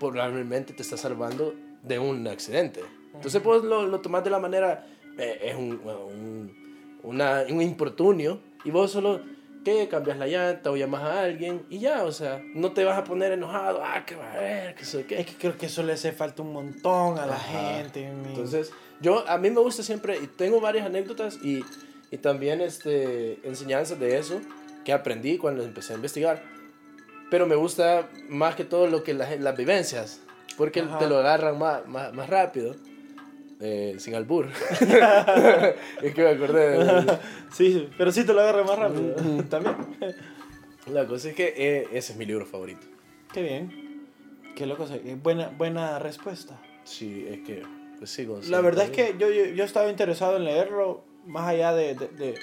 probablemente 0.00 0.72
te 0.72 0.80
está 0.80 0.96
salvando 0.96 1.54
de 1.82 1.98
un 1.98 2.26
accidente. 2.26 2.80
Entonces, 3.12 3.42
pues 3.42 3.62
lo, 3.62 3.86
lo 3.86 4.00
tomás 4.00 4.24
de 4.24 4.30
la 4.30 4.38
manera, 4.38 4.86
eh, 5.18 5.38
es 5.42 5.54
un, 5.54 5.72
un, 5.84 6.98
una- 7.02 7.44
un 7.50 7.60
importunio, 7.60 8.40
y 8.64 8.70
vos 8.70 8.90
solo, 8.90 9.20
¿qué? 9.66 9.86
Cambias 9.86 10.16
la 10.16 10.28
llanta 10.28 10.70
o 10.70 10.76
llamas 10.78 11.02
a 11.02 11.24
alguien, 11.24 11.66
y 11.68 11.78
ya, 11.78 12.04
o 12.04 12.10
sea, 12.12 12.42
no 12.54 12.72
te 12.72 12.82
vas 12.82 12.96
a 12.96 13.04
poner 13.04 13.32
enojado, 13.32 13.82
ah, 13.84 14.02
que 14.06 14.14
va 14.16 14.32
a 14.32 14.36
ver, 14.38 14.74
que 14.76 14.86
sé 14.86 15.04
qué. 15.04 15.20
Es 15.20 15.26
que 15.26 15.34
creo 15.34 15.58
que 15.58 15.66
eso 15.66 15.82
le 15.82 15.92
hace 15.92 16.12
falta 16.12 16.40
un 16.40 16.54
montón 16.54 17.18
a 17.18 17.26
la 17.26 17.36
gente. 17.38 18.10
mi- 18.12 18.28
Entonces, 18.30 18.72
yo, 19.02 19.28
a 19.28 19.36
mí 19.36 19.50
me 19.50 19.60
gusta 19.60 19.82
siempre, 19.82 20.16
y 20.22 20.26
tengo 20.26 20.58
varias 20.58 20.86
anécdotas 20.86 21.38
y, 21.44 21.62
y 22.10 22.16
también 22.16 22.62
este, 22.62 23.46
enseñanzas 23.46 24.00
de 24.00 24.16
eso 24.16 24.40
que 24.86 24.92
aprendí 24.92 25.36
cuando 25.36 25.64
empecé 25.64 25.92
a 25.92 25.96
investigar. 25.96 26.42
Pero 27.28 27.46
me 27.48 27.56
gusta 27.56 28.08
más 28.28 28.54
que 28.54 28.64
todo 28.64 28.86
lo 28.86 29.02
que 29.02 29.12
las, 29.14 29.38
las 29.40 29.56
vivencias, 29.56 30.20
porque 30.56 30.80
Ajá. 30.80 30.98
te 30.98 31.08
lo 31.08 31.18
agarran 31.18 31.58
más, 31.58 31.84
más, 31.88 32.12
más 32.14 32.30
rápido, 32.30 32.76
eh, 33.60 33.96
sin 33.98 34.14
albur. 34.14 34.46
es 36.02 36.14
que 36.14 36.22
me 36.22 36.28
acordé 36.28 36.78
de... 36.84 37.18
Sí, 37.52 37.88
pero 37.98 38.12
sí 38.12 38.24
te 38.24 38.32
lo 38.32 38.40
agarra 38.42 38.62
más 38.62 38.78
rápido. 38.78 39.16
También. 39.50 39.74
La 40.86 41.04
cosa 41.06 41.30
es 41.30 41.34
que 41.34 41.52
eh, 41.56 41.88
ese 41.92 42.12
es 42.12 42.18
mi 42.18 42.24
libro 42.26 42.46
favorito. 42.46 42.86
Qué 43.32 43.42
bien. 43.42 44.06
Qué 44.54 44.66
loco. 44.66 44.86
eh, 44.88 45.16
Buena, 45.20 45.48
buena 45.48 45.98
respuesta. 45.98 46.60
Sí, 46.84 47.26
es 47.28 47.40
que... 47.40 47.64
Pues 47.98 48.10
sí, 48.10 48.24
Gonzalo, 48.24 48.54
La 48.56 48.60
verdad 48.62 48.84
es 48.84 48.90
que 48.90 49.16
yo, 49.18 49.30
yo, 49.30 49.46
yo 49.46 49.64
estaba 49.64 49.88
interesado 49.90 50.36
en 50.36 50.44
leerlo, 50.44 51.02
más 51.26 51.48
allá 51.48 51.72
de, 51.72 51.94
de- 51.94 52.08
de- 52.08 52.34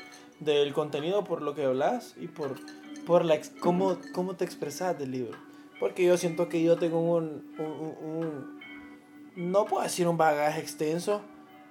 del 0.44 0.74
contenido 0.74 1.24
por 1.24 1.42
lo 1.42 1.54
que 1.56 1.66
hablas 1.66 2.16
y 2.20 2.28
por, 2.28 2.56
por 3.06 3.26
la 3.26 3.36
ex- 3.36 3.52
cómo, 3.60 3.98
cómo 4.14 4.36
te 4.36 4.46
expresas 4.46 4.98
del 4.98 5.12
libro. 5.12 5.38
Porque 5.80 6.06
yo 6.06 6.18
siento 6.18 6.48
que 6.50 6.62
yo 6.64 6.78
tengo 6.78 7.00
un, 7.02 7.54
un, 7.60 7.66
un- 7.66 7.98
un- 8.26 8.60
no 9.36 9.66
puedo 9.66 9.84
decir 9.84 10.08
un 10.08 10.18
bagaje 10.18 10.60
extenso, 10.62 11.22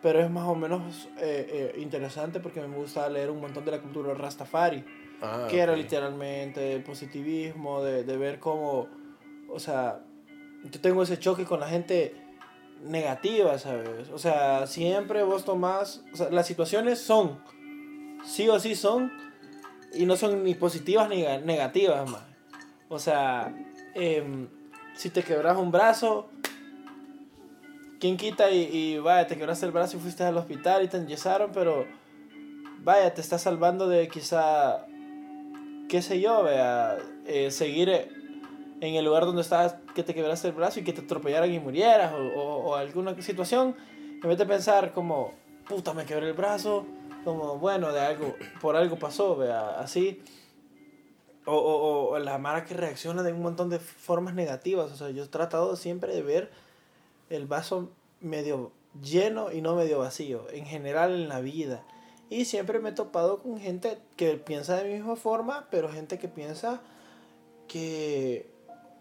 pero 0.03 0.21
es 0.21 0.29
más 0.31 0.49
o 0.49 0.55
menos 0.55 1.09
eh, 1.19 1.73
eh, 1.77 1.81
interesante 1.81 2.41
porque 2.41 2.61
me 2.61 2.77
gusta 2.77 3.09
leer 3.09 3.31
un 3.31 3.41
montón 3.41 3.65
de 3.65 3.71
la 3.71 3.81
cultura 3.81 4.15
Rastafari, 4.15 4.85
Ah, 5.25 5.47
que 5.49 5.61
era 5.61 5.77
literalmente 5.77 6.73
el 6.75 6.83
positivismo, 6.83 7.81
de, 7.85 8.03
de 8.03 8.17
ver 8.17 8.41
cómo, 8.41 8.89
o 9.49 9.61
sea, 9.61 10.01
yo 10.65 10.81
tengo 10.81 11.05
ese 11.05 11.17
choque 11.21 11.45
con 11.45 11.61
la 11.61 11.69
gente 11.69 12.17
negativa, 12.83 13.57
¿sabes? 13.59 14.09
O 14.11 14.19
sea, 14.19 14.67
siempre 14.67 15.23
vos 15.23 15.45
tomás, 15.45 16.03
o 16.13 16.17
sea, 16.17 16.31
las 16.31 16.47
situaciones 16.49 16.99
son, 16.99 17.39
sí 18.25 18.49
o 18.49 18.59
sí 18.61 18.75
son, 18.75 19.13
y 19.95 20.07
no 20.07 20.17
son 20.17 20.43
ni 20.45 20.55
positivas 20.55 21.09
ni 21.09 21.23
ga- 21.23 21.43
negativas, 21.43 22.09
más. 22.11 22.23
O 22.89 22.99
sea, 22.99 23.55
em, 23.95 24.49
si 24.95 25.11
te 25.11 25.23
quebras 25.23 25.57
un 25.57 25.71
brazo, 25.71 26.29
¿quién 28.01 28.17
quita 28.17 28.51
y, 28.51 28.63
y 28.73 28.99
vaya, 28.99 29.27
te 29.27 29.37
quebraste 29.37 29.67
el 29.67 29.73
brazo 29.73 29.97
y 29.97 30.01
fuiste 30.01 30.25
al 30.25 30.37
hospital 30.37 30.85
y 30.85 30.89
te 30.89 30.97
enyesaron, 30.97 31.51
pero 31.53 31.87
vaya, 32.81 33.13
te 33.15 33.21
está 33.21 33.39
salvando 33.39 33.89
de 33.89 34.09
quizá, 34.09 34.87
qué 35.89 36.03
sé 36.03 36.21
yo, 36.21 36.43
vea, 36.43 36.99
eh, 37.27 37.51
seguir 37.51 37.89
en 38.81 38.95
el 38.97 39.05
lugar 39.05 39.25
donde 39.25 39.43
estabas, 39.43 39.77
que 39.95 40.03
te 40.03 40.15
quebraste 40.15 40.49
el 40.49 40.55
brazo 40.55 40.81
y 40.81 40.85
que 40.85 40.93
te 40.93 41.03
atropellaran 41.03 41.53
y 41.53 41.61
murieras, 41.61 42.13
o, 42.13 42.17
o- 42.41 42.71
o 42.71 42.75
alguna 42.75 43.21
situación, 43.23 43.77
en 44.23 44.29
vez 44.29 44.39
de 44.39 44.47
pensar 44.47 44.93
como, 44.93 45.33
puta, 45.69 45.95
me 45.95 46.05
quebré 46.05 46.29
el 46.29 46.33
brazo, 46.35 46.87
como, 47.25 47.59
bueno, 47.59 47.93
de 47.93 48.01
algo, 48.01 48.37
por 48.61 48.77
algo 48.77 48.99
pasó, 48.99 49.37
vea, 49.37 49.81
así. 49.81 50.23
O, 51.45 51.57
o, 51.57 52.11
o 52.11 52.19
la 52.19 52.39
Mara 52.39 52.65
que 52.65 52.75
reacciona 52.75 53.23
de 53.23 53.33
un 53.33 53.43
montón 53.43 53.69
de 53.69 53.79
formas 53.79 54.35
negativas. 54.35 54.93
O 54.93 54.97
sea, 54.97 55.11
yo 55.11 55.25
he 55.25 55.29
tratado 55.29 55.75
siempre 55.77 56.15
de 56.15 56.23
ver 56.23 56.51
el 57.31 57.47
vaso 57.47 57.91
medio 58.21 58.73
lleno 59.01 59.51
y 59.53 59.61
no 59.61 59.75
medio 59.75 59.99
vacío, 59.99 60.47
en 60.53 60.67
general 60.67 61.13
en 61.15 61.29
la 61.29 61.41
vida. 61.41 61.83
Y 62.29 62.45
siempre 62.45 62.79
me 62.79 62.91
he 62.91 62.93
topado 62.93 63.39
con 63.39 63.59
gente 63.59 63.99
que 64.17 64.35
piensa 64.37 64.77
de 64.77 64.93
misma 64.93 65.17
forma, 65.17 65.67
pero 65.71 65.91
gente 65.91 66.19
que 66.19 66.29
piensa 66.29 66.81
que, 67.69 68.51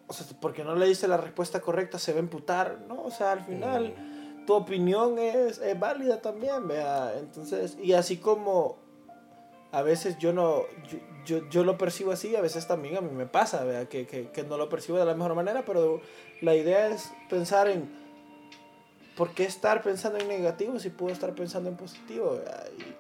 o 0.07 0.13
sea, 0.13 0.25
porque 0.39 0.63
no 0.63 0.75
le 0.75 0.88
dice 0.88 1.07
la 1.07 1.17
respuesta 1.17 1.62
correcta 1.62 1.99
se 1.99 2.12
va 2.12 2.17
a 2.17 2.21
emputar, 2.21 2.79
¿no? 2.88 3.01
O 3.03 3.12
sea, 3.12 3.34
al 3.34 3.41
final 3.41 3.93
tu 4.45 4.54
opinión 4.54 5.19
es, 5.19 5.60
es 5.60 5.80
válida 5.80 6.21
también, 6.21 6.67
vea. 6.67 7.13
Entonces, 7.17 7.77
y 7.82 7.93
así 7.93 8.17
como 8.17 8.77
a 9.71 9.82
veces 9.82 10.17
yo 10.17 10.34
no, 10.34 10.63
yo, 10.89 10.99
yo, 11.25 11.49
yo 11.49 11.63
lo 11.63 11.77
percibo 11.77 12.12
así, 12.12 12.36
a 12.36 12.41
veces 12.41 12.67
también 12.67 12.97
a 12.97 13.01
mí 13.01 13.12
me 13.12 13.25
pasa, 13.25 13.63
vea, 13.63 13.86
que, 13.88 14.06
que, 14.06 14.30
que 14.30 14.43
no 14.43 14.58
lo 14.58 14.69
percibo 14.69 14.97
de 14.97 15.06
la 15.06 15.13
mejor 15.13 15.36
manera, 15.36 15.63
pero 15.65 16.01
la 16.41 16.56
idea 16.56 16.88
es 16.88 17.12
pensar 17.30 17.69
en 17.69 17.89
¿por 19.15 19.34
qué 19.34 19.45
estar 19.45 19.82
pensando 19.82 20.19
en 20.19 20.27
negativo 20.27 20.80
si 20.80 20.89
puedo 20.89 21.13
estar 21.13 21.34
pensando 21.34 21.69
en 21.69 21.77
positivo? 21.77 22.41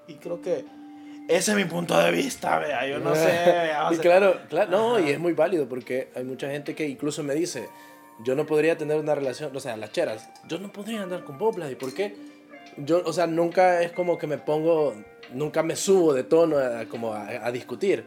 Y, 0.07 0.13
y 0.13 0.15
creo 0.15 0.41
que 0.41 0.65
ese 1.27 1.51
es 1.51 1.57
mi 1.57 1.65
punto 1.65 1.97
de 1.97 2.11
vista, 2.11 2.59
vea. 2.59 2.85
Yo 2.87 2.99
no 2.99 3.15
sé, 3.15 3.25
vea, 3.25 3.89
o 3.89 3.93
y 3.93 3.97
claro, 3.97 4.39
claro, 4.49 4.71
no, 4.71 4.95
Ajá. 4.95 5.07
y 5.07 5.11
es 5.11 5.19
muy 5.19 5.33
válido 5.33 5.67
porque 5.67 6.11
hay 6.15 6.23
mucha 6.23 6.49
gente 6.49 6.75
que 6.75 6.87
incluso 6.87 7.23
me 7.23 7.33
dice, 7.33 7.69
yo 8.23 8.35
no 8.35 8.45
podría 8.45 8.77
tener 8.77 8.97
una 8.97 9.15
relación, 9.15 9.55
o 9.55 9.59
sea, 9.59 9.77
las 9.77 9.91
cheras, 9.91 10.29
yo 10.47 10.59
no 10.59 10.71
podría 10.71 11.03
andar 11.03 11.23
con 11.23 11.37
vos, 11.37 11.55
¿y 11.69 11.75
por 11.75 11.93
qué? 11.93 12.15
Yo, 12.77 13.01
o 13.05 13.13
sea, 13.13 13.27
nunca 13.27 13.81
es 13.81 13.91
como 13.91 14.17
que 14.17 14.27
me 14.27 14.37
pongo, 14.37 14.93
nunca 15.33 15.63
me 15.63 15.75
subo 15.75 16.13
de 16.13 16.23
tono 16.23 16.57
a, 16.57 16.85
como 16.85 17.13
a, 17.13 17.27
a 17.27 17.51
discutir. 17.51 18.05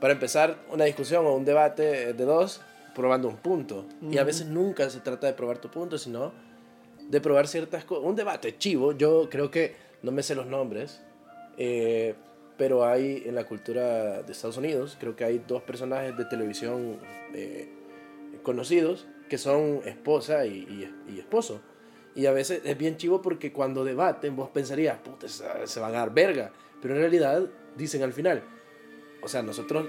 Para 0.00 0.12
empezar 0.12 0.58
una 0.70 0.84
discusión 0.84 1.26
o 1.26 1.34
un 1.34 1.44
debate 1.44 2.12
de 2.12 2.24
dos, 2.24 2.60
probando 2.94 3.28
un 3.28 3.36
punto. 3.36 3.86
Y 4.10 4.18
a 4.18 4.24
veces 4.24 4.46
nunca 4.46 4.88
se 4.90 5.00
trata 5.00 5.26
de 5.26 5.32
probar 5.32 5.58
tu 5.58 5.68
punto, 5.70 5.98
sino 5.98 6.32
de 7.08 7.20
probar 7.20 7.46
ciertas 7.46 7.84
cosas. 7.84 8.04
Un 8.04 8.16
debate 8.16 8.56
chivo, 8.58 8.92
yo 8.92 9.28
creo 9.30 9.50
que, 9.50 9.74
no 10.02 10.12
me 10.12 10.22
sé 10.22 10.34
los 10.34 10.46
nombres, 10.46 11.02
eh, 11.58 12.14
pero 12.56 12.86
hay 12.86 13.22
en 13.26 13.34
la 13.34 13.44
cultura 13.44 14.22
de 14.22 14.32
Estados 14.32 14.56
Unidos, 14.56 14.96
creo 14.98 15.14
que 15.14 15.24
hay 15.24 15.42
dos 15.46 15.62
personajes 15.62 16.16
de 16.16 16.24
televisión 16.24 16.98
eh, 17.34 17.68
conocidos 18.42 19.06
que 19.28 19.38
son 19.38 19.80
esposa 19.84 20.46
y, 20.46 20.92
esposo. 21.18 21.60
Y 22.14 22.26
a 22.26 22.32
veces 22.32 22.62
es 22.64 22.78
bien 22.78 22.96
chivo 22.96 23.20
porque 23.20 23.52
cuando 23.52 23.84
debaten 23.84 24.36
vos 24.36 24.48
pensarías, 24.48 24.98
puta, 24.98 25.28
se, 25.28 25.44
se 25.66 25.80
van 25.80 25.94
a 25.94 25.98
dar 25.98 26.14
verga. 26.14 26.52
Pero 26.80 26.94
en 26.94 27.00
realidad 27.00 27.46
dicen 27.76 28.02
al 28.02 28.12
final, 28.12 28.42
o 29.22 29.28
sea, 29.28 29.42
nosotros, 29.42 29.86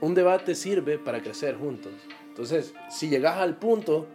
un 0.00 0.14
debate 0.14 0.54
sirve 0.54 0.98
para 0.98 1.20
crecer 1.20 1.56
juntos. 1.56 1.92
Entonces, 2.28 2.74
si 2.90 3.08
llegas 3.08 3.38
al 3.38 3.56
punto, 3.56 4.06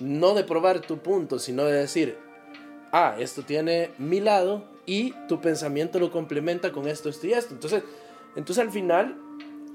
no 0.00 0.34
de 0.34 0.44
probar 0.44 0.80
tu 0.80 0.98
punto, 0.98 1.38
sino 1.38 1.64
de 1.64 1.72
decir, 1.72 2.16
ah, 2.92 3.16
esto 3.18 3.42
tiene 3.42 3.90
mi 3.98 4.20
lado 4.20 4.64
y 4.86 5.12
tu 5.28 5.40
pensamiento 5.40 5.98
lo 5.98 6.10
complementa 6.10 6.72
con 6.72 6.88
esto, 6.88 7.08
esto 7.08 7.26
y 7.26 7.32
esto. 7.32 7.54
Entonces, 7.54 7.82
entonces 8.36 8.64
al 8.64 8.70
final, 8.70 9.16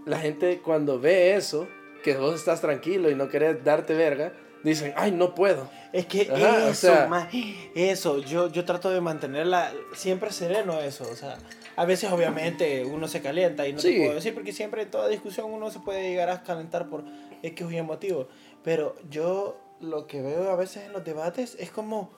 la 0.06 0.20
gente 0.20 0.60
cuando 0.64 1.00
ve 1.00 1.36
eso, 1.36 1.68
que 2.04 2.16
vos 2.18 2.36
estás 2.36 2.62
tranquilo 2.62 3.10
y 3.10 3.16
no 3.16 3.30
querés 3.30 3.64
darte 3.64 3.94
verga, 3.96 4.34
dicen, 4.64 4.94
ay, 4.96 5.12
no 5.12 5.34
puedo. 5.36 5.70
Es 5.92 6.06
que 6.06 6.30
Ajá, 6.32 6.66
o 6.66 6.70
eso, 6.70 6.88
sea- 6.88 7.08
ma- 7.08 7.30
eso, 7.76 8.20
yo, 8.20 8.50
yo 8.52 8.66
trato 8.66 8.90
de 8.92 9.02
mantenerla 9.02 9.72
siempre 9.96 10.32
sereno 10.32 10.80
eso, 10.82 11.06
o 11.12 11.16
sea, 11.16 11.38
a 11.76 11.86
veces 11.86 12.12
obviamente 12.12 12.86
uno 12.86 13.08
se 13.08 13.22
calienta 13.22 13.68
y 13.68 13.74
no 13.74 13.80
Sí. 13.80 13.94
te 13.94 13.98
puedo 14.02 14.16
decir 14.16 14.34
porque 14.34 14.52
siempre 14.54 14.84
en 14.84 14.92
toda 14.92 15.08
discusión 15.08 15.52
uno 15.52 15.72
se 15.72 15.80
puede 15.80 16.08
llegar 16.08 16.30
a 16.30 16.44
calentar 16.44 16.88
por 16.90 17.04
X 17.42 17.66
o 17.68 17.72
Y 17.72 17.82
motivo, 17.82 18.28
pero 18.64 18.96
yo 19.10 19.58
lo 19.82 20.08
que 20.08 20.22
veo 20.22 20.50
a 20.52 20.56
veces 20.56 20.86
en 20.86 20.94
los 20.94 21.04
debates 21.04 21.56
es 21.60 21.72
como 21.72 22.12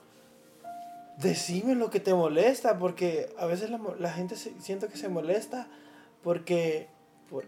decime 1.18 1.74
lo 1.74 1.90
que 1.90 2.00
te 2.00 2.12
molesta, 2.14 2.78
porque 2.78 3.28
a 3.38 3.46
veces 3.46 3.70
la, 3.70 3.80
la 3.98 4.12
gente 4.12 4.36
se- 4.36 4.52
siento 4.60 4.88
que 4.88 4.96
se 4.98 5.08
molesta 5.08 5.66
porque 6.22 6.88
por- 7.30 7.46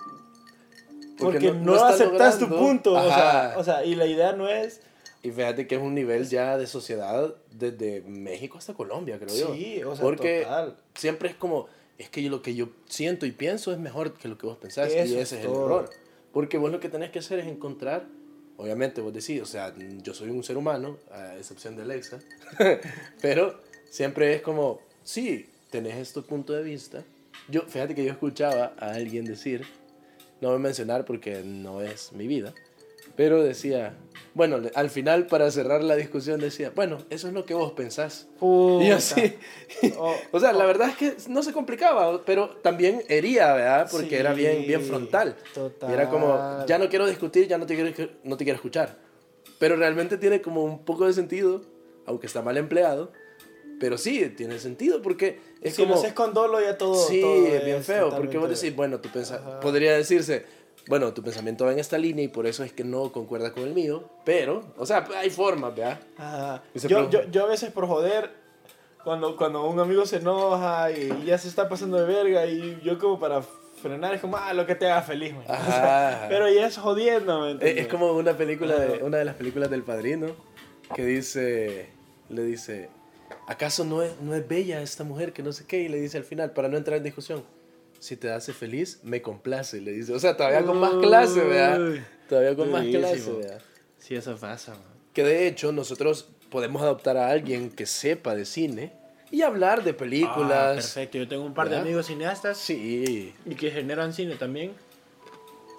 Porque 1.19 1.39
porque, 1.41 1.53
no- 1.53 1.75
no, 1.75 1.85
aceptas 1.85 2.39
tu 2.39 2.45
logrando. 2.47 2.67
punto, 2.69 2.93
o 2.95 3.09
sea, 3.09 3.55
o 3.57 3.65
sea, 3.65 3.85
y 3.85 3.95
la 3.95 4.07
idea 4.07 4.33
no 4.33 4.49
es 4.49 4.81
Y 5.23 5.31
fíjate 5.33 5.67
que 5.67 5.75
es 5.75 5.81
un 5.81 5.95
nivel 5.95 6.29
ya 6.29 6.57
de 6.57 6.67
sociedad 6.67 7.35
desde 7.51 8.03
México 8.03 8.57
hasta 8.59 8.75
Colombia, 8.75 9.19
creo 9.19 9.35
yo. 9.37 9.55
Sí, 9.55 9.83
o 9.83 9.95
sea, 9.97 10.03
Porque 10.05 10.43
total. 10.45 10.77
siempre 10.95 11.29
es 11.31 11.35
como, 11.35 11.67
es 11.99 12.09
que 12.09 12.23
lo 12.31 12.41
que 12.41 12.55
yo 12.55 12.69
siento 12.87 13.27
y 13.27 13.33
pienso 13.33 13.73
es 13.73 13.79
mejor 13.79 14.15
que 14.15 14.29
lo 14.29 14.39
que 14.39 14.47
vos 14.47 14.57
pensás 14.59 14.89
Eso 14.93 14.97
y 14.97 15.01
es 15.01 15.11
ese 15.11 15.39
es 15.41 15.45
el 15.45 15.51
todo. 15.53 15.65
error. 15.65 15.91
Porque 16.33 16.57
vos 16.59 16.71
lo 16.71 16.79
que 16.79 16.89
tenés 16.89 17.11
que 17.11 17.19
hacer 17.19 17.41
es 17.41 17.47
encontrar, 17.47 18.05
obviamente 18.59 19.01
vos 19.01 19.13
decís, 19.13 19.43
o 19.43 19.47
sea, 19.47 19.75
yo 20.03 20.15
soy 20.15 20.31
un 20.31 20.45
ser 20.45 20.57
humano, 20.57 20.99
a 21.11 21.37
excepción 21.37 21.75
de 21.75 21.83
Alexa, 21.83 22.21
pero 23.21 23.61
siempre 23.91 24.35
es 24.35 24.43
como, 24.43 24.81
sí, 25.03 25.49
tenés 25.71 25.97
este 25.97 26.23
punto 26.23 26.53
de 26.53 26.63
vista. 26.63 27.03
Yo, 27.49 27.63
fíjate 27.63 27.95
que 27.95 28.05
yo 28.05 28.11
escuchaba 28.13 28.75
a 28.79 28.93
alguien 28.93 29.25
decir, 29.25 29.65
no 30.41 30.49
voy 30.49 30.57
a 30.57 30.61
mencionar 30.61 31.05
porque 31.05 31.43
no 31.45 31.81
es 31.83 32.13
mi 32.13 32.27
vida, 32.27 32.55
pero 33.17 33.43
decía, 33.43 33.95
bueno, 34.35 34.61
al 34.75 34.91
final 34.91 35.27
para 35.27 35.51
cerrar 35.51 35.83
la 35.83 35.97
discusión 35.97 36.41
decía, 36.41 36.71
bueno, 36.75 36.99
eso 37.11 37.29
es 37.29 37.35
lo 37.35 37.45
que 37.45 37.55
vos 37.55 37.73
pensás. 37.73 38.29
Y 38.81 38.89
yo 38.89 38.97
así, 38.97 39.37
O- 39.99 40.21
o 40.31 40.41
sea, 40.41 40.53
la 40.53 40.65
verdad 40.67 40.91
es 40.91 40.97
que 40.97 41.17
no 41.29 41.43
se 41.43 41.53
complicaba, 41.53 42.23
pero 42.25 42.49
también 42.63 43.03
hería, 43.09 43.53
¿verdad? 43.55 43.89
Porque 43.91 44.11
Sí, 44.11 44.15
era 44.17 44.33
bien, 44.35 44.67
bien 44.67 44.83
frontal. 44.83 45.37
total. 45.53 45.91
Y 45.91 45.95
era 45.95 46.09
como, 46.09 46.65
ya 46.67 46.79
no 46.79 46.89
quiero 46.89 47.07
discutir, 47.07 47.49
ya 47.49 47.59
no 47.59 47.67
te 47.67 47.75
quiero, 47.75 48.13
no 48.23 48.37
te 48.37 48.45
quiero 48.45 48.57
escuchar. 48.57 48.99
Pero 49.59 49.75
realmente 49.77 50.17
tiene 50.19 50.41
como 50.41 50.63
un 50.63 50.85
poco 50.85 51.07
de 51.07 51.13
sentido, 51.13 51.63
aunque 52.07 52.27
está 52.29 52.43
mal 52.43 52.57
empleado, 52.57 53.13
pero 53.79 53.99
sí, 53.99 54.29
tiene 54.37 54.59
sentido 54.59 55.03
porque 55.03 55.41
es 55.61 55.75
si 55.75 55.83
como... 55.83 55.95
lo 55.95 56.01
haces 56.01 56.13
con 56.13 56.35
dolo 56.35 56.61
ya 56.61 56.77
todo. 56.77 56.95
sí, 56.95 57.21
todo 57.21 57.47
es 57.47 57.65
bien 57.65 57.83
feo, 57.83 58.11
porque 58.11 58.39
vos 58.39 58.49
decís, 58.49 58.75
bueno, 58.75 59.01
tu 59.01 59.09
pensa 59.09 59.61
podría 59.61 59.97
decirse, 59.97 60.45
bueno, 60.89 61.13
tu 61.13 61.23
pensamiento 61.23 61.67
va 61.67 61.73
en 61.73 61.79
esta 61.79 61.99
línea 61.99 62.25
y 62.25 62.29
por 62.29 62.47
eso 62.47 62.65
es 62.65 62.73
que 62.73 62.85
no 62.85 63.13
concuerda 63.13 63.53
con 63.53 63.65
el 63.65 63.75
mío, 63.75 64.09
pero, 64.25 64.73
o 64.77 64.87
sea, 64.87 65.07
hay 65.17 65.31
formas, 65.31 65.75
¿verdad? 65.77 66.01
Ajá. 66.17 66.63
Yo, 66.75 67.11
yo, 67.11 67.29
yo 67.31 67.45
a 67.45 67.47
veces 67.47 67.71
por 67.71 67.87
joder, 67.87 68.31
cuando, 69.05 69.37
cuando 69.37 69.67
un 69.67 69.79
amigo 69.81 70.07
se 70.07 70.17
enoja 70.17 70.91
y 70.91 71.25
ya 71.25 71.39
se 71.39 71.49
está 71.49 71.69
pasando 71.69 71.99
de 71.99 72.07
verga 72.07 72.47
y 72.47 72.81
yo 72.83 72.99
como 72.99 73.19
para 73.19 73.43
frenar 73.43 74.15
es 74.15 74.21
como, 74.21 74.37
ah, 74.37 74.53
lo 74.55 74.67
que 74.67 74.75
te 74.75 74.91
haga 74.91 75.03
feliz, 75.03 75.35
man. 75.35 75.45
O 75.49 75.71
sea, 75.71 76.09
Ajá. 76.09 76.27
pero 76.29 76.49
ya 76.49 76.67
es 76.67 76.79
jodiendo, 76.79 77.41
¿me 77.41 77.53
Es, 77.53 77.79
es 77.79 77.89
como 77.89 78.13
una 78.13 78.33
película 78.37 78.77
de, 78.77 79.03
una 79.03 79.19
de 79.19 79.25
las 79.25 79.35
películas 79.35 79.71
del 79.71 79.83
padrino 79.83 80.29
que 80.95 81.05
dice, 81.05 81.91
le 82.29 82.43
dice, 82.43 82.89
¿acaso 83.47 83.85
no 83.85 84.03
es, 84.03 84.13
no 84.21 84.35
es 84.35 84.47
bella 84.47 84.83
esta 84.83 85.05
mujer 85.05 85.33
que 85.33 85.43
no 85.43 85.53
sé 85.53 85.65
qué? 85.67 85.81
Y 85.83 85.89
le 85.89 86.01
dice 86.01 86.19
al 86.19 86.25
final, 86.25 86.53
para 86.53 86.69
no 86.69 86.77
entrar 86.77 86.99
en 86.99 87.05
discusión, 87.05 87.45
si 87.99 88.17
te 88.17 88.31
hace 88.31 88.53
feliz, 88.53 89.01
me 89.03 89.21
complace, 89.23 89.81
le 89.81 89.93
dice. 89.93 90.13
O 90.13 90.19
sea, 90.21 90.37
todavía 90.37 90.65
con 90.65 90.79
más 90.79 90.95
clase, 90.95 91.41
¿verdad? 91.41 92.03
Todavía 92.29 92.55
con 92.57 92.71
más 92.71 92.87
clase. 92.87 93.33
¿verdad? 93.33 93.61
Sí, 93.99 94.15
eso 94.15 94.37
pasa, 94.37 94.73
man. 94.73 94.83
Que 95.13 95.25
de 95.25 95.49
hecho 95.49 95.73
nosotros 95.73 96.29
podemos 96.51 96.81
adoptar 96.83 97.17
a 97.17 97.29
alguien 97.29 97.71
que 97.71 97.87
sepa 97.87 98.35
de 98.37 98.45
cine 98.45 98.93
y 99.31 99.43
hablar 99.43 99.83
de 99.83 99.91
Ah, 99.91 99.97
películas. 99.97 100.75
perfecto, 100.77 101.19
yo 101.19 101.27
tengo 101.29 101.45
un 101.45 101.55
par 101.55 101.67
de 101.67 101.71
¿Verdad? 101.73 101.87
amigos 101.87 102.07
cineastas 102.07 102.57
sí, 102.57 103.35
y 103.45 103.55
que 103.57 103.71
generan 103.71 104.13
cine 104.15 104.37
también. 104.37 104.73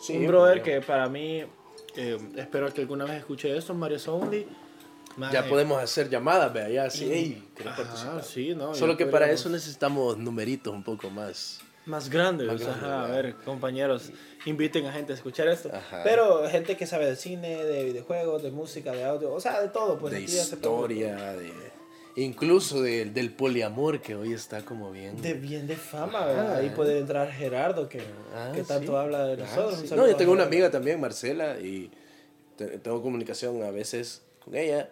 sí. 0.01 0.17
un 0.17 0.27
brother 0.27 0.61
que 0.61 0.81
para 0.81 1.07
mí, 1.07 1.43
eh, 1.95 2.17
espero 2.35 2.71
que 2.73 2.81
alguna 2.81 3.05
vez 3.05 3.15
escuche 3.19 3.55
esto, 3.57 3.73
Mario 3.73 3.97
Ya 5.31 5.47
podemos 5.47 5.81
hacer 5.81 6.09
llamadas, 6.09 6.53
vea, 6.53 6.69
ya 6.69 6.83
así, 6.85 7.05
y- 7.05 7.11
hey, 7.11 7.49
¿querés 7.55 7.73
Ajá, 7.79 8.21
sí, 8.23 8.53
no, 8.55 8.73
Solo 8.73 8.95
que 8.97 9.05
para 9.05 9.25
podríamos- 9.25 9.39
eso 9.41 9.49
necesitamos 9.49 10.17
numeritos 10.17 10.73
un 10.73 10.83
poco 10.83 11.09
más. 11.09 11.59
Más 11.85 12.09
grandes, 12.09 12.47
Más 12.47 12.61
ajá, 12.61 13.05
a 13.05 13.07
ver, 13.07 13.35
compañeros, 13.43 14.11
inviten 14.45 14.85
a 14.85 14.91
gente 14.93 15.13
a 15.13 15.15
escuchar 15.15 15.47
esto. 15.47 15.69
Ajá. 15.73 16.01
Pero 16.03 16.47
gente 16.49 16.77
que 16.77 16.85
sabe 16.85 17.07
de 17.07 17.15
cine, 17.15 17.63
de 17.63 17.83
videojuegos, 17.85 18.43
de 18.43 18.51
música, 18.51 18.91
de 18.91 19.03
audio, 19.05 19.33
o 19.33 19.39
sea, 19.39 19.61
de 19.61 19.69
todo, 19.69 19.97
pues. 19.97 20.13
de 20.13 20.21
historia, 20.21 21.15
de 21.33 21.51
incluso 22.15 22.81
de- 22.81 23.05
del 23.05 23.31
poliamor 23.31 24.01
que 24.01 24.13
hoy 24.15 24.33
está 24.33 24.63
como 24.63 24.91
bien. 24.91 25.21
De 25.21 25.33
bien 25.33 25.65
de 25.67 25.75
fama, 25.77 26.25
¿verdad? 26.25 26.55
Ahí 26.57 26.69
puede 26.75 26.99
entrar 26.99 27.31
Gerardo, 27.31 27.87
que, 27.87 28.01
Ah, 28.35 28.51
que 28.53 28.63
tanto 28.63 28.91
sí. 28.91 28.97
habla 28.97 29.25
de 29.25 29.33
Ah, 29.41 29.45
nosotros. 29.45 29.79
sí. 29.79 29.87
Un 29.93 29.97
No, 29.99 30.07
yo 30.07 30.15
tengo 30.15 30.31
una 30.33 30.43
amiga 30.43 30.69
también, 30.69 30.99
Marcela, 30.99 31.59
y 31.59 31.89
te- 32.57 32.77
tengo 32.79 33.01
comunicación 33.01 33.63
a 33.63 33.71
veces 33.71 34.21
con 34.43 34.55
ella. 34.55 34.89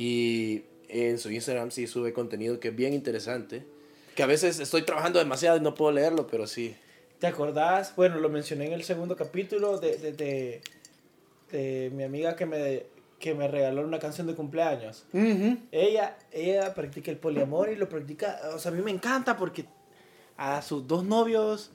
Y 0.00 0.62
en 0.88 1.18
su 1.18 1.28
Instagram 1.32 1.72
sí 1.72 1.88
sube 1.88 2.12
contenido 2.12 2.60
que 2.60 2.68
es 2.68 2.76
bien 2.76 2.94
interesante. 2.94 3.64
Que 4.14 4.22
a 4.22 4.26
veces 4.26 4.60
estoy 4.60 4.82
trabajando 4.82 5.18
demasiado 5.18 5.56
y 5.56 5.60
no 5.60 5.74
puedo 5.74 5.90
leerlo, 5.90 6.28
pero 6.28 6.46
sí. 6.46 6.76
¿Te 7.18 7.26
acordás? 7.26 7.94
Bueno, 7.96 8.20
lo 8.20 8.28
mencioné 8.28 8.66
en 8.66 8.74
el 8.74 8.84
segundo 8.84 9.16
capítulo 9.16 9.78
de, 9.78 9.96
de, 9.96 10.12
de, 10.12 10.60
de 11.50 11.90
mi 11.92 12.04
amiga 12.04 12.36
que 12.36 12.46
me, 12.46 12.84
que 13.18 13.34
me 13.34 13.48
regaló 13.48 13.82
una 13.82 13.98
canción 13.98 14.28
de 14.28 14.34
cumpleaños. 14.36 15.04
Ella, 15.72 16.16
ella 16.30 16.74
practica 16.74 17.10
el 17.10 17.16
poliamor 17.16 17.70
y 17.70 17.74
lo 17.76 17.88
practica, 17.88 18.38
o 18.54 18.58
sea, 18.60 18.70
a 18.70 18.74
mí 18.74 18.82
me 18.82 18.92
encanta 18.92 19.36
porque 19.36 19.64
a 20.36 20.62
sus 20.62 20.86
dos 20.86 21.04
novios 21.04 21.72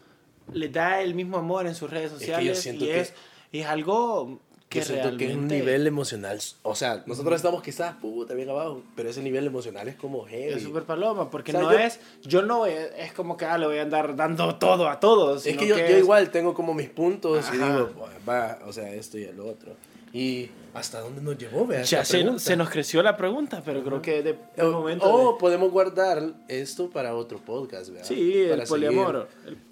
les 0.54 0.72
da 0.72 1.02
el 1.02 1.14
mismo 1.14 1.38
amor 1.38 1.68
en 1.68 1.76
sus 1.76 1.90
redes 1.90 2.12
que 2.14 2.20
yo 2.20 2.26
sociales 2.34 2.60
siento 2.60 2.86
y 2.86 2.88
que- 2.88 3.00
es, 3.02 3.14
es 3.52 3.66
algo 3.66 4.40
que, 4.74 4.80
que 4.80 4.86
siento 4.86 5.18
que 5.18 5.26
es 5.26 5.30
un 5.32 5.36
realmente 5.50 5.56
nivel 5.56 5.88
emocional. 5.88 6.40
O 6.64 6.76
sea, 6.76 7.04
nosotros 7.06 7.36
estamos 7.36 7.62
quizás 7.64 7.96
puta 7.96 8.34
bien 8.34 8.50
abajo, 8.50 8.82
pero 8.96 9.10
ese 9.10 9.22
nivel 9.22 9.46
emocional 9.48 9.88
es 9.88 9.96
como 9.96 10.26
heavy. 10.26 10.54
es 10.54 10.64
súper 10.64 10.84
paloma, 10.84 11.30
porque 11.30 11.52
O 11.52 11.54
sea, 11.56 11.62
no 11.62 11.72
yo- 11.72 11.80
es, 11.80 12.00
yo 12.24 12.42
no 12.42 12.58
voy- 12.60 12.74
es 12.98 13.14
como 13.14 13.38
que 13.38 13.46
ah, 13.46 13.58
le 13.58 13.68
voy 13.68 13.78
a 13.78 13.84
andar 13.84 14.16
dando 14.16 14.56
todo 14.56 14.90
a 14.90 15.00
todos. 15.00 15.46
Es 15.46 15.56
que 15.58 15.68
yo, 15.68 15.78
yo 15.78 15.84
es- 15.86 16.00
igual 16.00 16.30
tengo 16.32 16.54
como 16.54 16.74
mis 16.74 16.90
puntos 16.90 17.46
y 17.54 17.56
Ajá. 17.58 17.74
digo, 17.76 17.90
"Bueno, 17.98 18.14
va, 18.28 18.60
o 18.66 18.74
sea, 18.74 18.92
esto 18.94 19.18
y 19.18 19.24
el 19.24 19.40
otro. 19.40 19.74
Y 20.16 20.52
hasta 20.76 21.00
dónde 21.00 21.22
nos 21.24 21.38
llevó, 21.40 21.66
vea. 21.66 21.82
Ya 21.82 22.06
se, 22.06 22.24
se 22.40 22.56
nos 22.56 22.70
creció 22.70 23.02
la 23.02 23.18
pregunta, 23.18 23.64
pero 23.66 23.84
creo 23.84 24.00
que 24.02 24.22
de, 24.22 24.38
O, 24.64 24.72
momento. 24.72 25.12
o 25.12 25.34
de- 25.34 25.40
podemos 25.40 25.72
guardar 25.72 26.36
esto 26.48 26.92
para 26.92 27.16
otro 27.16 27.40
podcast, 27.40 27.90
¿verdad? 27.90 28.06
sí, 28.08 28.34
el 28.44 28.50
Para 28.50 28.54
el 28.54 28.60
para 28.60 28.68
poliamor 28.70 29.28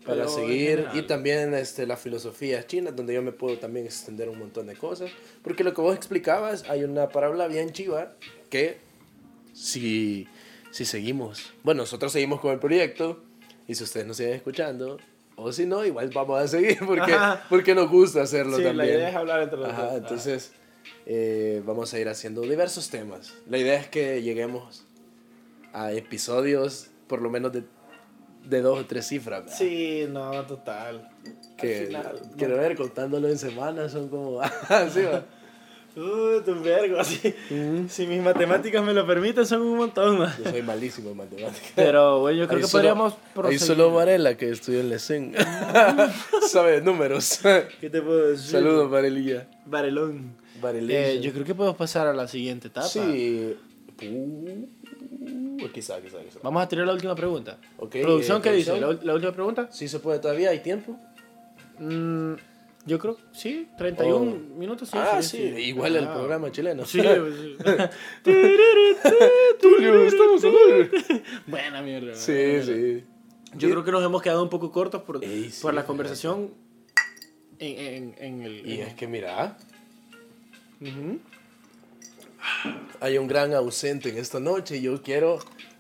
en 0.07 0.29
seguir 0.29 0.87
y 0.95 1.03
también 1.03 1.53
este, 1.53 1.85
las 1.85 1.99
filosofías 1.99 2.65
chinas 2.65 2.95
donde 2.95 3.13
yo 3.13 3.21
me 3.21 3.31
puedo 3.31 3.57
también 3.59 3.85
extender 3.85 4.29
un 4.29 4.39
montón 4.39 4.65
de 4.65 4.75
cosas 4.75 5.11
porque 5.43 5.63
lo 5.63 5.75
que 5.75 5.81
vos 5.81 5.95
explicabas 5.95 6.67
hay 6.67 6.83
una 6.83 7.09
parábola 7.09 7.47
bien 7.47 7.71
chiva 7.71 8.13
que 8.49 8.79
si, 9.53 10.27
si 10.71 10.85
seguimos 10.85 11.53
bueno 11.63 11.83
nosotros 11.83 12.11
seguimos 12.11 12.39
con 12.41 12.51
el 12.51 12.59
proyecto 12.59 13.23
y 13.67 13.75
si 13.75 13.83
ustedes 13.83 14.07
nos 14.07 14.17
siguen 14.17 14.33
escuchando 14.33 14.97
o 15.43 15.51
si 15.51 15.65
no 15.65 15.83
igual 15.85 16.09
vamos 16.13 16.39
a 16.39 16.47
seguir 16.47 16.77
porque, 16.85 17.13
Ajá. 17.13 17.43
porque 17.49 17.75
nos 17.75 17.89
gusta 17.89 18.21
hacerlo 18.21 18.57
Sí, 18.57 18.63
también 18.63 18.77
la 18.77 18.85
idea 18.97 19.09
es 19.09 19.15
hablar 19.15 19.41
entre 19.41 19.59
los 19.59 19.69
Ajá, 19.69 19.85
dos. 19.87 19.95
entonces 19.97 20.51
eh, 21.05 21.61
vamos 21.65 21.93
a 21.93 21.99
ir 21.99 22.07
haciendo 22.09 22.41
diversos 22.41 22.89
temas 22.89 23.33
la 23.47 23.57
idea 23.57 23.75
es 23.79 23.87
que 23.87 24.21
lleguemos 24.21 24.85
a 25.73 25.91
episodios 25.93 26.89
por 27.07 27.21
lo 27.21 27.29
menos 27.29 27.51
de, 27.53 27.63
de 28.45 28.61
dos 28.61 28.79
o 28.79 28.85
tres 28.85 29.07
cifras 29.07 29.43
¿verdad? 29.43 29.57
Sí, 29.57 30.05
no, 30.09 30.45
total. 30.45 31.09
que 31.57 31.79
Al 31.79 31.85
final, 31.87 32.21
quiero 32.37 32.57
ver 32.57 32.75
contándolo 32.75 33.27
en 33.29 33.37
semanas 33.37 33.91
son 33.91 34.09
como 34.09 34.41
así 34.69 35.01
va. 35.03 35.25
Uh, 35.95 36.41
tu 36.45 36.55
vergo, 36.61 36.99
así. 36.99 37.33
Si 37.89 38.07
mis 38.07 38.21
matemáticas 38.21 38.81
me 38.83 38.93
lo 38.93 39.05
permiten, 39.05 39.45
son 39.45 39.61
un 39.61 39.77
montón 39.77 40.19
más. 40.19 40.37
yo 40.37 40.49
soy 40.49 40.61
malísimo 40.61 41.09
en 41.11 41.17
matemáticas 41.17 41.71
Pero 41.75 42.21
bueno, 42.21 42.39
yo 42.39 42.47
creo 42.47 42.57
Ahí 42.59 42.61
que 42.63 42.67
solo- 42.69 42.81
podríamos 42.81 43.13
proseguir. 43.33 43.59
solo 43.59 43.91
Varela 43.91 44.37
que 44.37 44.49
estudió 44.49 44.79
en 44.79 44.89
Lecen. 44.89 45.33
Sabe 46.49 46.71
de 46.73 46.81
números. 46.81 47.39
¿Qué 47.81 47.89
te 47.89 48.01
puedo 48.01 48.27
decir? 48.29 48.51
Saludos, 48.51 48.89
Varelilla. 48.89 49.47
Varelón. 49.65 50.33
Varelilla. 50.61 51.07
Eh, 51.09 51.19
yo 51.21 51.33
creo 51.33 51.43
que 51.43 51.55
podemos 51.55 51.75
pasar 51.77 52.07
a 52.07 52.13
la 52.13 52.27
siguiente 52.27 52.67
etapa. 52.69 52.87
Sí. 52.87 53.55
Uh, 54.03 55.67
quizá, 55.73 56.01
quizá, 56.01 56.17
quizá. 56.23 56.39
Vamos 56.41 56.63
a 56.63 56.67
tirar 56.67 56.87
la 56.87 56.93
última 56.93 57.15
pregunta. 57.15 57.57
Ok, 57.77 57.97
¿Producción 58.01 58.37
eh, 58.37 58.41
qué 58.41 58.51
dice? 58.53 58.79
¿La, 58.79 58.93
la 59.03 59.13
última 59.13 59.31
pregunta? 59.31 59.67
Sí 59.71 59.87
se 59.87 59.99
puede 59.99 60.19
todavía, 60.19 60.49
hay 60.51 60.59
tiempo. 60.59 60.97
Mm, 61.79 62.33
yo 62.85 62.97
creo, 62.99 63.17
sí, 63.31 63.67
31 63.77 64.15
Oh. 64.31 64.57
minutos. 64.57 64.89
Sí, 64.89 64.97
ah, 64.99 65.21
sí, 65.21 65.37
igual 65.37 65.95
el 65.95 66.05
Ah. 66.07 66.13
programa 66.13 66.51
chileno. 66.51 66.85
Sí, 66.85 66.99
sí. 67.01 67.55
Tulio, 69.61 70.03
estamos 70.03 70.43
al 70.43 70.51
aire. 70.73 70.91
Buena 71.47 71.81
mierda. 71.81 72.15
Sí, 72.15 72.61
sí. 72.63 73.03
Yo 73.55 73.69
creo 73.69 73.83
que 73.83 73.91
nos 73.91 74.03
hemos 74.03 74.21
quedado 74.21 74.43
un 74.43 74.49
poco 74.49 74.71
cortos 74.71 75.03
por, 75.03 75.23
Ey, 75.23 75.49
sí, 75.51 75.61
por 75.61 75.73
la 75.73 75.85
conversación 75.85 76.53
en, 77.59 77.79
en, 77.79 78.15
en 78.17 78.41
el... 78.43 78.65
Y 78.67 78.75
en- 78.81 78.87
es 78.87 78.93
que 78.95 79.07
mira, 79.07 79.57
Ujú. 80.79 81.19
hay 83.01 83.17
un 83.17 83.27
gran 83.27 83.53
ausente 83.53 84.09
en 84.09 84.17
esta 84.17 84.39
noche 84.39 84.77
y 84.77 84.81
yo 84.83 85.01
quiero, 85.01 85.39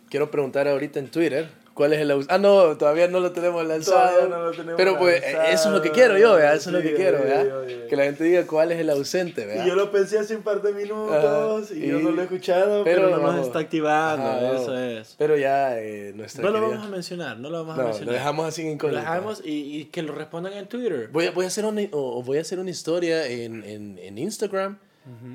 quiero 0.09 0.29
preguntar 0.29 0.67
ahorita 0.67 0.99
en 0.99 1.09
Twitter 1.09 1.49
cuál 1.73 1.93
es 1.93 1.99
el. 1.99 2.25
Ah, 2.29 2.37
no, 2.37 2.77
todavía 2.77 3.07
no 3.07 3.19
lo 3.19 3.31
tenemos 3.31 3.65
lanzado. 3.65 4.27
No 4.29 4.43
lo 4.45 4.51
tenemos 4.51 4.73
pero 4.77 4.97
pues 4.97 5.21
lanzado. 5.21 5.43
eso 5.53 5.69
es 5.69 5.75
lo 5.75 5.81
que 5.81 5.91
quiero 5.91 6.17
yo, 6.17 6.33
¿verdad? 6.35 6.55
Eso 6.55 6.69
es 6.69 6.75
lo 6.75 6.81
que 6.81 6.93
quiero, 6.95 7.19
¿verdad? 7.19 7.65
Que 7.89 7.95
la 7.95 8.03
gente 8.05 8.23
diga 8.23 8.45
cuál 8.47 8.71
es 8.71 8.79
el 8.79 8.89
ausente, 8.89 9.45
¿verdad? 9.45 9.65
Y 9.65 9.67
yo 9.67 9.75
lo 9.75 9.91
pensé 9.91 10.19
hace 10.19 10.35
un 10.35 10.43
par 10.43 10.61
de 10.61 10.73
minutos 10.73 11.11
Ajá, 11.71 11.73
y, 11.75 11.87
yo 11.87 11.99
y- 11.99 12.03
no 12.03 12.11
lo 12.11 12.21
he 12.21 12.23
escuchado, 12.25 12.83
pero, 12.83 13.01
pero 13.03 13.17
no 13.17 13.31
nos 13.33 13.45
está 13.47 13.59
activando, 13.59 14.25
Ajá, 14.25 14.55
eso 14.61 14.77
es. 14.77 15.15
Pero 15.17 15.35
ya 15.37 15.77
eh, 15.79 16.13
nuestra 16.15 16.41
No 16.43 16.49
lo 16.51 16.59
querida- 16.59 16.69
vamos 16.75 16.87
a 16.87 16.89
mencionar, 16.91 17.39
no 17.39 17.49
lo 17.49 17.57
vamos 17.59 17.73
a 17.75 17.77
No, 17.77 17.83
mencionar. 17.89 18.07
lo 18.07 18.13
dejamos 18.13 18.47
así 18.47 18.61
en 18.61 18.67
Lo 18.67 18.73
incógnito. 18.73 19.01
dejamos 19.01 19.41
y, 19.43 19.51
y 19.81 19.85
que 19.85 20.01
lo 20.03 20.13
respondan 20.13 20.53
en 20.53 20.67
Twitter. 20.67 21.09
Voy 21.11 21.27
a, 21.27 21.31
voy 21.31 21.45
a 21.45 21.47
hacer 21.47 21.65
una, 21.65 21.81
o 21.91 22.23
voy 22.23 22.37
a 22.37 22.41
hacer 22.41 22.59
una 22.59 22.69
historia 22.69 23.25
en, 23.27 23.63
en, 23.63 23.97
en 23.97 24.17
Instagram. 24.17 24.77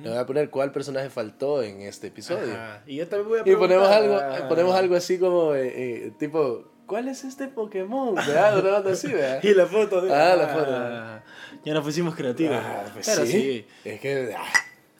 Le 0.02 0.09
voy 0.11 0.18
a 0.18 0.24
poner 0.26 0.48
cuál 0.50 0.70
personaje 0.70 1.11
faltó 1.11 1.62
en 1.62 1.83
este 1.83 2.07
episodio. 2.07 2.52
Ajá. 2.55 2.83
Y 2.87 2.96
yo 2.96 3.09
también 3.09 3.29
voy 3.29 3.38
a 3.38 3.42
Y 3.42 3.57
ponemos 3.57 3.88
preguntar. 3.88 4.02
algo, 4.02 4.16
Ajá. 4.37 4.48
ponemos 4.48 4.74
algo 4.76 4.94
así 4.94 5.18
como, 5.18 5.55
eh, 5.55 5.72
eh, 6.07 6.12
tipo, 6.18 6.64
¿cuál 6.87 7.09
es 7.09 7.24
este 7.24 7.48
Pokémon? 7.48 8.14
¿Verdad? 8.14 8.59
Una 8.61 8.76
onda 8.79 8.92
así, 8.92 9.09
¿verdad? 9.09 9.40
Y 9.42 9.55
la 9.55 9.66
foto. 9.66 10.00
de- 10.02 10.14
Ah, 10.14 10.37
la 10.37 10.48
foto. 10.48 11.62
Ya 11.64 11.74
nos 11.74 11.85
pusimos 11.85 12.14
creativos. 12.14 12.57
Ah, 12.57 12.85
pues 12.92 13.07
pero 13.07 13.26
sí. 13.26 13.33
sí. 13.33 13.66
Es 13.85 14.00
que, 14.00 14.35
ah, 14.38 14.44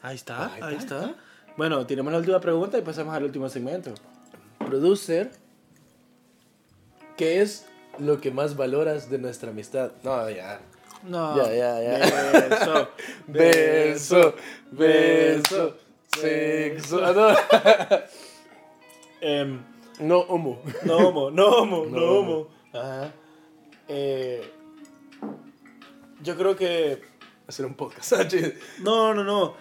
Ahí 0.01 0.15
está, 0.15 0.53
Ahí 0.53 0.61
ahí, 0.61 0.75
está, 0.75 1.05
está. 1.05 1.15
Bueno, 1.55 1.85
tenemos 1.87 2.11
la 2.11 2.19
última 2.19 2.39
pregunta 2.41 2.77
y 2.77 2.81
pasamos 2.81 3.15
al 3.15 3.23
último 3.23 3.47
segmento. 3.49 3.93
producer, 4.59 5.31
¿qué 7.15 7.41
es 7.41 7.65
lo 7.99 8.19
que 8.21 8.31
más 8.31 8.55
valoras 8.57 9.09
de 9.09 9.17
nuestra 9.17 9.49
amistad? 9.51 9.91
No, 10.03 10.29
ya. 10.29 10.59
No. 11.03 11.35
Ya, 11.37 11.53
ya, 11.53 11.81
ya. 11.81 11.97
Beso. 12.39 12.89
Beso, 13.27 14.33
beso, 14.71 15.75
sexo. 16.15 16.99
Ah, 17.03 18.03
Em, 19.21 19.59
no, 19.99 20.05
no, 20.07 20.19
homo. 20.19 20.61
no 20.83 20.97
homo, 20.97 21.31
no 21.31 21.47
homo, 21.47 21.85
no, 21.85 21.99
No 21.99 22.05
homo. 22.19 22.47
Ajá. 22.73 23.11
Eh, 23.87 24.51
yo 26.21 26.35
creo 26.37 26.55
que. 26.55 27.01
Hacer 27.47 27.65
un 27.65 27.73
podcast. 27.75 28.13
ah. 28.17 28.27
No, 28.79 29.13
no, 29.13 29.23
no. 29.23 29.55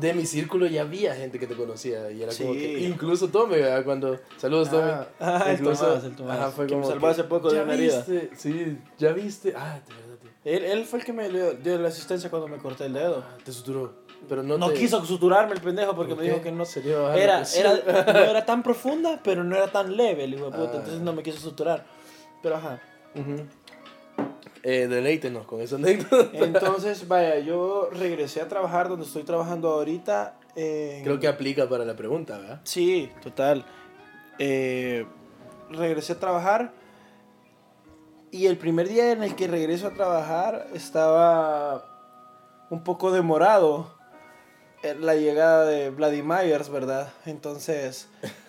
de 0.00 0.14
mi 0.14 0.24
círculo 0.24 0.66
ya 0.66 0.80
había 0.82 1.14
gente 1.14 1.38
que 1.38 1.46
te 1.46 1.54
conocía 1.54 2.10
y 2.10 2.22
era 2.22 2.32
como 2.34 2.54
Sí. 2.54 2.58
que, 2.58 2.78
incluso 2.80 3.28
Tommy, 3.28 3.56
vea, 3.56 3.84
cuando, 3.84 4.18
saludos 4.38 4.70
Tommy. 4.70 4.90
Ah, 4.90 5.08
ah, 5.20 5.44
el 5.50 5.62
Tomás, 5.62 6.04
el 6.04 6.16
Tomás, 6.16 6.38
ajá, 6.38 6.50
fue 6.52 6.66
que 6.66 6.74
me 6.74 6.80
como 6.80 6.90
salvó 6.92 7.08
hace 7.08 7.24
poco 7.24 7.50
de 7.50 7.56
"¿Ya 7.58 7.62
una 7.64 7.74
herida". 7.74 8.04
Sí, 8.36 8.78
ya 8.98 9.12
viste, 9.12 9.52
ah, 9.56 9.78
de 9.86 9.94
verdad, 9.94 10.16
tío. 10.22 10.30
Él, 10.44 10.64
él 10.64 10.84
fue 10.86 11.00
el 11.00 11.04
que 11.04 11.12
me 11.12 11.28
dio, 11.28 11.52
dio 11.52 11.78
la 11.78 11.88
asistencia 11.88 12.30
cuando 12.30 12.48
me 12.48 12.56
corté 12.58 12.86
el 12.86 12.94
dedo. 12.94 13.22
Ah, 13.26 13.36
te 13.44 13.52
suturó, 13.52 14.03
pero 14.28 14.42
no, 14.42 14.56
No 14.58 14.68
te- 14.68 14.74
quiso 14.74 15.04
suturarme 15.04 15.52
el 15.54 15.60
pendejo 15.60 15.94
porque 15.94 16.14
¿Por 16.14 16.22
me 16.24 16.30
dijo 16.30 16.42
que 16.42 16.50
no. 16.52 16.64
Se 16.64 16.82
le 16.82 16.90
iba 16.90 16.98
a 17.00 17.02
bajar 17.02 17.16
la 17.18 17.22
Era, 17.22 17.42
era, 17.42 18.12
no 18.12 18.18
era 18.30 18.46
tan 18.46 18.62
profunda, 18.62 19.20
pero 19.22 19.44
no 19.44 19.54
era 19.56 19.68
tan 19.68 19.96
leve, 19.96 20.24
el 20.24 20.34
hijo 20.34 20.46
de 20.46 20.50
puta. 20.52 20.70
Ah. 20.72 20.76
Entonces 20.76 21.00
no 21.00 21.12
me 21.12 21.22
quiso 21.22 21.38
suturar. 21.38 21.84
Pero 22.42 22.56
ajá. 22.56 22.80
Ujú. 23.14 23.46
Eh, 24.62 24.86
deleítenos 24.88 25.46
con 25.46 25.60
esa 25.60 25.76
anécdota. 25.76 26.30
Entonces, 26.44 27.06
vaya, 27.06 27.38
yo 27.40 27.90
regresé 27.92 28.40
a 28.40 28.48
trabajar 28.48 28.88
donde 28.88 29.04
estoy 29.04 29.22
trabajando 29.24 29.68
ahorita. 29.70 30.38
en- 30.56 31.04
Creo 31.04 31.20
que 31.20 31.28
aplica 31.28 31.68
para 31.68 31.84
la 31.84 31.94
pregunta, 31.96 32.38
¿verdad? 32.38 32.60
Sí, 32.64 33.10
total. 33.22 33.64
eh, 34.38 35.06
regresé 35.70 36.14
a 36.14 36.18
trabajar. 36.18 36.72
Y 38.30 38.46
el 38.46 38.56
primer 38.58 38.88
día 38.88 39.12
en 39.12 39.22
el 39.22 39.36
que 39.36 39.46
regreso 39.46 39.86
a 39.86 39.90
trabajar 39.90 40.66
estaba 40.74 41.84
un 42.70 42.82
poco 42.82 43.12
demorado 43.12 43.93
la 45.00 45.14
llegada 45.14 45.64
de 45.66 45.90
Vladimir, 45.90 46.60
¿verdad? 46.70 47.12
Entonces, 47.26 48.08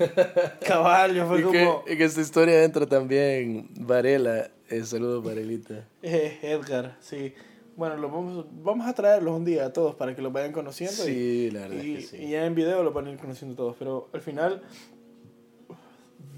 caballo, 0.67 1.27
fue 1.27 1.39
Y 1.39 1.43
como... 1.43 1.83
que 1.85 1.93
en 1.93 2.01
esta 2.01 2.21
historia 2.21 2.63
entra 2.63 2.85
también 2.85 3.69
Varela. 3.79 4.49
Eh, 4.69 4.83
saludos, 4.83 5.23
Varelita. 5.23 5.85
Eh, 6.01 6.39
Edgar, 6.41 6.97
sí. 6.99 7.33
Bueno, 7.77 7.97
lo 7.97 8.09
vamos, 8.09 8.45
vamos 8.63 8.87
a 8.87 8.93
traerlos 8.93 9.35
un 9.35 9.45
día 9.45 9.65
a 9.65 9.73
todos 9.73 9.95
para 9.95 10.15
que 10.15 10.21
los 10.21 10.31
vayan 10.33 10.51
conociendo. 10.51 11.03
y- 11.07 11.13
Sí, 11.13 11.51
la 11.51 11.61
verdad 11.61 11.83
y, 11.83 11.95
es 11.97 12.09
que 12.11 12.17
sí. 12.17 12.23
y 12.23 12.29
ya 12.31 12.45
en 12.45 12.55
video 12.55 12.83
lo 12.83 12.91
van 12.91 13.07
a 13.07 13.11
ir 13.11 13.17
conociendo 13.17 13.55
todos. 13.55 13.75
Pero 13.77 14.09
al 14.13 14.21
final 14.21 14.61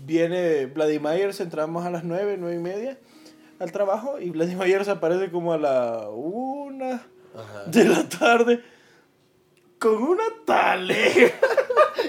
viene 0.06 0.66
Vladimir, 0.68 1.32
entramos 1.40 1.86
a 1.86 1.90
las 1.92 2.04
9, 2.04 2.38
9 2.40 2.56
y 2.56 2.60
media 2.60 2.98
al 3.60 3.72
trabajo 3.72 4.20
y 4.20 4.30
Vladimir 4.30 4.84
se 4.86 4.92
aparece 4.92 5.32
como 5.32 5.52
a 5.54 5.58
la 5.58 6.10
una 6.10 6.96
Ajá. 7.36 7.64
de 7.68 7.86
la 7.86 8.08
tarde 8.08 8.62
con 9.80 10.02
una 10.04 10.24
talega. 10.46 11.32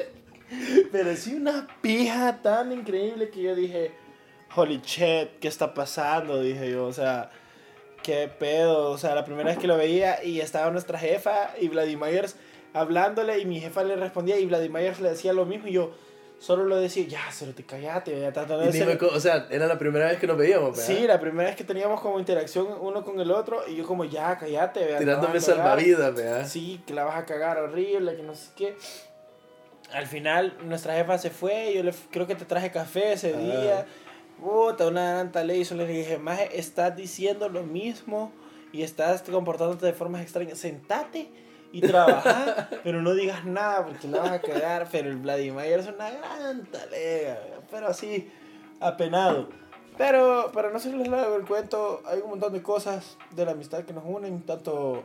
Pero 0.92 1.16
sí 1.16 1.34
una 1.34 1.66
pija 1.80 2.40
tan 2.42 2.72
increíble 2.72 3.30
que 3.30 3.42
yo 3.42 3.54
dije, 3.54 3.92
holy 4.54 4.80
shit, 4.84 5.38
¿qué 5.40 5.48
está 5.48 5.74
pasando? 5.74 6.40
Dije 6.40 6.70
yo, 6.70 6.86
o 6.86 6.92
sea, 6.92 7.30
qué 8.02 8.28
pedo. 8.28 8.90
O 8.90 8.98
sea, 8.98 9.14
la 9.14 9.24
primera 9.24 9.50
vez 9.50 9.58
que 9.58 9.66
lo 9.66 9.76
veía 9.76 10.24
y 10.24 10.40
estaba 10.40 10.70
nuestra 10.70 10.98
jefa 10.98 11.50
y 11.60 11.68
Vladimir 11.68 12.26
hablándole 12.72 13.38
y 13.38 13.44
mi 13.44 13.60
jefa 13.60 13.84
le 13.84 13.96
respondía 13.96 14.38
y 14.38 14.46
Vladimir 14.46 15.00
le 15.00 15.10
decía 15.10 15.32
lo 15.32 15.44
mismo 15.44 15.68
y 15.68 15.72
yo 15.72 15.92
solo 16.38 16.64
lo 16.64 16.76
decía, 16.76 17.04
ya, 17.06 17.30
solo 17.32 17.52
te 17.52 17.64
callate, 17.64 18.20
ya 18.20 18.32
tratando 18.32 18.64
de 18.70 18.98
o 19.12 19.20
sea, 19.20 19.46
era 19.50 19.66
la 19.66 19.78
primera 19.78 20.06
vez 20.06 20.18
que 20.18 20.26
nos 20.26 20.36
veíamos, 20.38 20.70
¿verdad? 20.76 20.84
Sí, 20.86 21.06
la 21.06 21.20
primera 21.20 21.48
vez 21.48 21.56
que 21.56 21.64
teníamos 21.64 22.00
como 22.00 22.18
interacción 22.18 22.68
uno 22.80 23.04
con 23.04 23.18
el 23.20 23.30
otro 23.30 23.66
y 23.68 23.76
yo 23.76 23.86
como, 23.86 24.04
ya, 24.04 24.38
cállate, 24.38 24.80
vea, 24.84 24.92
la 24.94 24.98
Tirándome 24.98 25.34
vas 25.34 25.48
a 25.48 25.52
cagar". 25.52 25.66
salvavidas, 25.66 26.14
¿verdad? 26.14 26.46
Sí, 26.46 26.80
que 26.86 26.94
la 26.94 27.04
vas 27.04 27.16
a 27.16 27.24
cagar 27.24 27.58
horrible, 27.58 28.14
que 28.16 28.22
no 28.22 28.34
sé 28.34 28.50
qué. 28.56 28.76
Al 29.92 30.06
final, 30.06 30.56
nuestra 30.64 30.94
jefa 30.94 31.18
se 31.18 31.30
fue, 31.30 31.72
yo 31.74 31.82
le, 31.82 31.92
creo 32.10 32.26
que 32.26 32.34
te 32.34 32.44
traje 32.44 32.70
café 32.70 33.12
ese 33.14 33.34
Ah. 33.34 33.38
día. 33.38 33.86
Puta, 34.40 34.86
una 34.86 35.10
gran 35.14 35.32
talé 35.32 35.56
y 35.56 35.64
solo 35.64 35.84
le 35.84 35.92
dije, 35.92 36.18
maje, 36.18 36.56
estás 36.58 36.94
diciendo 36.94 37.48
lo 37.48 37.64
mismo 37.64 38.30
y 38.72 38.82
estás 38.82 39.22
comportándote 39.22 39.86
de 39.86 39.92
formas 39.92 40.22
extrañas. 40.22 40.58
Sentate 40.58 41.28
y 41.72 41.80
trabaja, 41.80 42.68
pero 42.82 43.02
no 43.02 43.14
digas 43.14 43.44
nada 43.44 43.84
porque 43.84 44.08
la 44.08 44.20
vas 44.20 44.32
a 44.32 44.40
cagar. 44.40 44.88
Pero 44.90 45.10
el 45.10 45.16
Vladimir 45.16 45.64
es 45.64 45.88
una 45.88 46.10
gran 46.10 46.64
talega, 46.66 47.38
pero 47.70 47.88
así, 47.88 48.30
apenado. 48.80 49.48
Pero 49.96 50.52
para 50.52 50.70
no 50.70 50.78
serles 50.78 51.08
largo 51.08 51.36
el 51.36 51.44
cuento, 51.44 52.02
hay 52.06 52.20
un 52.20 52.30
montón 52.30 52.52
de 52.52 52.62
cosas 52.62 53.18
de 53.34 53.44
la 53.44 53.52
amistad 53.52 53.84
que 53.84 53.92
nos 53.92 54.04
unen, 54.06 54.42
tanto 54.42 55.02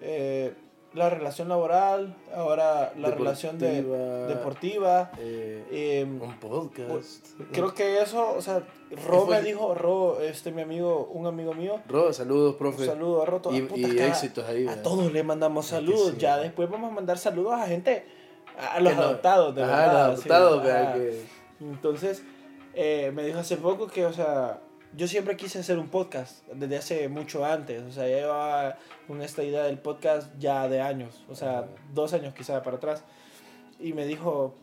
eh, 0.00 0.54
la 0.94 1.10
relación 1.10 1.48
laboral, 1.48 2.16
ahora 2.34 2.92
la 2.96 3.10
relación 3.10 3.58
de, 3.58 3.82
Deportiva. 4.26 5.10
Eh, 5.18 5.64
eh, 5.70 6.04
un 6.04 6.38
podcast. 6.40 7.26
creo 7.52 7.74
que 7.74 8.00
eso, 8.02 8.34
o 8.36 8.40
sea, 8.40 8.62
Ro 9.06 9.26
me 9.26 9.42
dijo, 9.42 9.74
Ro, 9.74 10.20
este 10.20 10.50
mi 10.50 10.62
amigo, 10.62 11.08
un 11.12 11.26
amigo 11.26 11.52
mío, 11.52 11.80
Ro, 11.88 12.12
saludos, 12.12 12.56
profe. 12.56 12.86
saludo 12.86 13.22
a 13.22 13.26
Ro, 13.26 13.40
toda 13.40 13.56
Y, 13.56 13.62
puta, 13.62 13.80
y 13.86 13.98
a- 13.98 14.06
éxitos 14.06 14.44
ahí, 14.48 14.66
A 14.66 14.70
¿verdad? 14.70 14.82
todos 14.82 15.12
le 15.12 15.22
mandamos 15.22 15.66
saludos, 15.66 16.12
sí. 16.12 16.16
ya 16.18 16.38
después 16.38 16.70
vamos 16.70 16.90
a 16.90 16.94
mandar 16.94 17.18
saludos 17.18 17.52
a 17.54 17.66
gente, 17.66 18.06
a, 18.58 18.74
a 18.76 18.80
los 18.80 18.94
no- 18.96 19.02
adoptados, 19.02 19.54
de 19.54 19.62
Ajá, 19.64 19.76
verdad. 19.76 20.10
los 20.12 20.20
sí, 20.20 20.30
adoptados. 20.30 20.94
Que- 20.94 21.22
Entonces, 21.60 22.22
eh, 22.74 23.12
me 23.14 23.24
dijo 23.24 23.38
hace 23.40 23.56
poco 23.56 23.88
que, 23.88 24.06
o 24.06 24.12
sea, 24.12 24.60
yo 24.96 25.06
siempre 25.06 25.36
quise 25.36 25.58
hacer 25.58 25.78
un 25.78 25.88
podcast, 25.88 26.46
desde 26.48 26.76
hace 26.76 27.08
mucho 27.08 27.44
antes, 27.44 27.82
o 27.82 27.92
sea, 27.92 28.08
ya 28.08 28.16
llevaba 28.16 28.78
con 29.06 29.22
esta 29.22 29.42
idea 29.42 29.64
del 29.64 29.78
podcast 29.78 30.32
ya 30.38 30.68
de 30.68 30.80
años, 30.80 31.24
o 31.28 31.34
sea, 31.34 31.68
dos 31.92 32.12
años 32.12 32.34
quizá 32.34 32.62
para 32.62 32.76
atrás. 32.76 33.04
Y 33.78 33.92
me 33.92 34.06
dijo, 34.06 34.54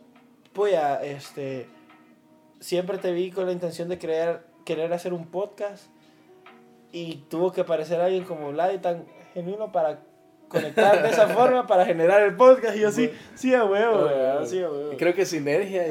Puya, 0.52 1.02
este, 1.02 1.68
siempre 2.60 2.98
te 2.98 3.12
vi 3.12 3.30
con 3.30 3.46
la 3.46 3.52
intención 3.52 3.88
de 3.88 3.98
querer, 3.98 4.44
querer 4.64 4.92
hacer 4.92 5.12
un 5.12 5.26
podcast 5.26 5.84
y 6.92 7.16
tuvo 7.28 7.52
que 7.52 7.60
aparecer 7.60 8.00
alguien 8.00 8.24
como 8.24 8.50
Vlad 8.52 8.80
tan 8.80 9.06
genuino 9.34 9.70
para 9.70 10.00
conectar 10.48 11.02
de 11.02 11.08
esa 11.08 11.28
forma 11.28 11.66
para 11.66 11.84
generar 11.84 12.22
el 12.22 12.34
podcast 12.36 12.76
y 12.76 12.80
yo 12.80 12.92
sí, 12.92 13.10
sí 13.34 13.54
a 13.54 13.64
huevo, 13.64 14.08
sí 14.44 14.62
a 14.62 14.70
huevo. 14.70 14.92
Creo 14.96 15.14
que 15.14 15.24
sinergia 15.26 15.86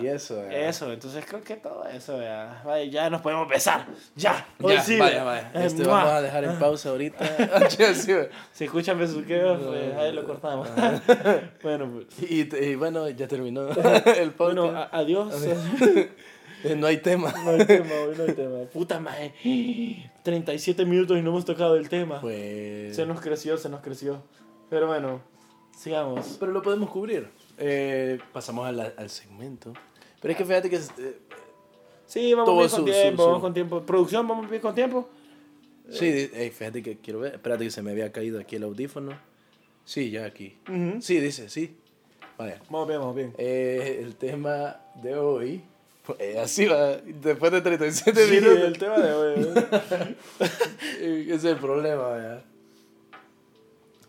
y, 0.00 0.06
eso. 0.06 0.42
Eso, 0.50 0.92
entonces 0.92 1.24
creo 1.26 1.42
que 1.42 1.56
todo 1.56 1.84
eso. 1.86 2.18
Vaya, 2.64 2.84
ya 2.84 3.10
nos 3.10 3.20
podemos 3.20 3.48
besar. 3.48 3.86
Ya. 4.16 4.46
Hoy 4.60 4.74
Ya, 4.74 4.82
sí, 4.82 4.98
vaya, 4.98 5.24
vaya. 5.24 5.50
Este 5.54 5.84
¡mua! 5.84 6.04
vamos 6.04 6.12
a 6.12 6.22
dejar 6.22 6.44
en 6.44 6.58
pausa 6.58 6.90
ahorita. 6.90 7.24
Si 8.52 8.64
escuchan 8.64 8.98
besuqueos, 8.98 9.60
pues 9.62 9.96
ahí 9.96 10.12
lo 10.12 10.24
cortamos. 10.24 10.68
bueno, 11.62 11.90
pues. 11.92 12.30
y, 12.30 12.54
y 12.56 12.74
bueno, 12.74 13.08
ya 13.08 13.26
terminó 13.26 13.68
el 13.68 14.32
podcast. 14.32 14.56
Bueno, 14.56 14.88
adiós. 14.90 15.34
Eh, 16.64 16.76
no 16.76 16.86
hay 16.86 16.98
tema. 16.98 17.32
no 17.44 17.50
hay 17.50 17.64
tema, 17.64 17.90
hoy 18.06 18.14
no 18.16 18.24
hay 18.24 18.32
tema. 18.32 18.58
Puta 18.72 19.00
madre. 19.00 19.34
37 20.22 20.84
minutos 20.84 21.18
y 21.18 21.22
no 21.22 21.30
hemos 21.30 21.44
tocado 21.44 21.76
el 21.76 21.88
tema. 21.88 22.20
Pues... 22.20 22.94
Se 22.96 23.06
nos 23.06 23.20
creció, 23.20 23.56
se 23.58 23.68
nos 23.68 23.80
creció. 23.80 24.22
Pero 24.68 24.86
bueno, 24.86 25.20
sigamos. 25.76 26.36
Pero 26.38 26.52
lo 26.52 26.62
podemos 26.62 26.90
cubrir. 26.90 27.28
Eh, 27.58 28.18
pasamos 28.32 28.66
a 28.66 28.72
la- 28.72 28.92
al 28.96 29.10
segmento. 29.10 29.72
Pero 30.20 30.32
es 30.32 30.38
que 30.38 30.44
fíjate 30.44 30.70
que... 30.70 30.76
eh, 30.76 31.18
Sí, 32.06 32.34
vamos 32.34 32.48
bien 32.56 32.68
con 32.68 32.78
su- 32.80 32.84
tiempo, 32.84 33.22
su- 33.22 33.28
vamos 33.28 33.42
con 33.42 33.54
tiempo. 33.54 33.82
Producción, 33.86 34.26
vamos 34.26 34.50
bien 34.50 34.60
con 34.60 34.74
tiempo. 34.74 35.08
sí, 35.90 36.10
di- 36.10 36.30
ey, 36.34 36.50
fíjate 36.50 36.82
que 36.82 36.98
quiero 36.98 37.20
ver. 37.20 37.34
Espérate 37.34 37.64
que 37.64 37.70
se 37.70 37.82
me 37.82 37.92
había 37.92 38.10
caído 38.12 38.40
aquí 38.40 38.56
el 38.56 38.64
audífono. 38.64 39.12
Sí, 39.84 40.10
ya 40.10 40.24
aquí. 40.24 40.56
Ujú. 40.68 41.00
Sí, 41.00 41.20
dice, 41.20 41.48
sí. 41.48 41.76
Vaya. 42.36 42.60
Vamos 42.68 42.88
bien, 42.88 43.00
vamos 43.00 43.14
bien. 43.16 43.32
Eh, 43.38 44.00
el 44.02 44.16
tema 44.16 44.80
de 45.02 45.14
hoy... 45.16 45.62
eh, 46.18 46.38
así 46.42 46.66
va. 46.66 46.96
Después 46.98 47.52
de 47.52 47.60
37 47.60 48.24
Sí, 48.26 48.30
minutos. 48.32 48.58
el 48.58 48.78
tema 48.78 48.98
de 48.98 49.12
hoy. 49.12 49.34
¿eh? 49.38 50.16
Ese 51.26 51.34
es 51.34 51.44
el 51.44 51.56
problema, 51.56 52.08
¿verdad? 52.08 52.42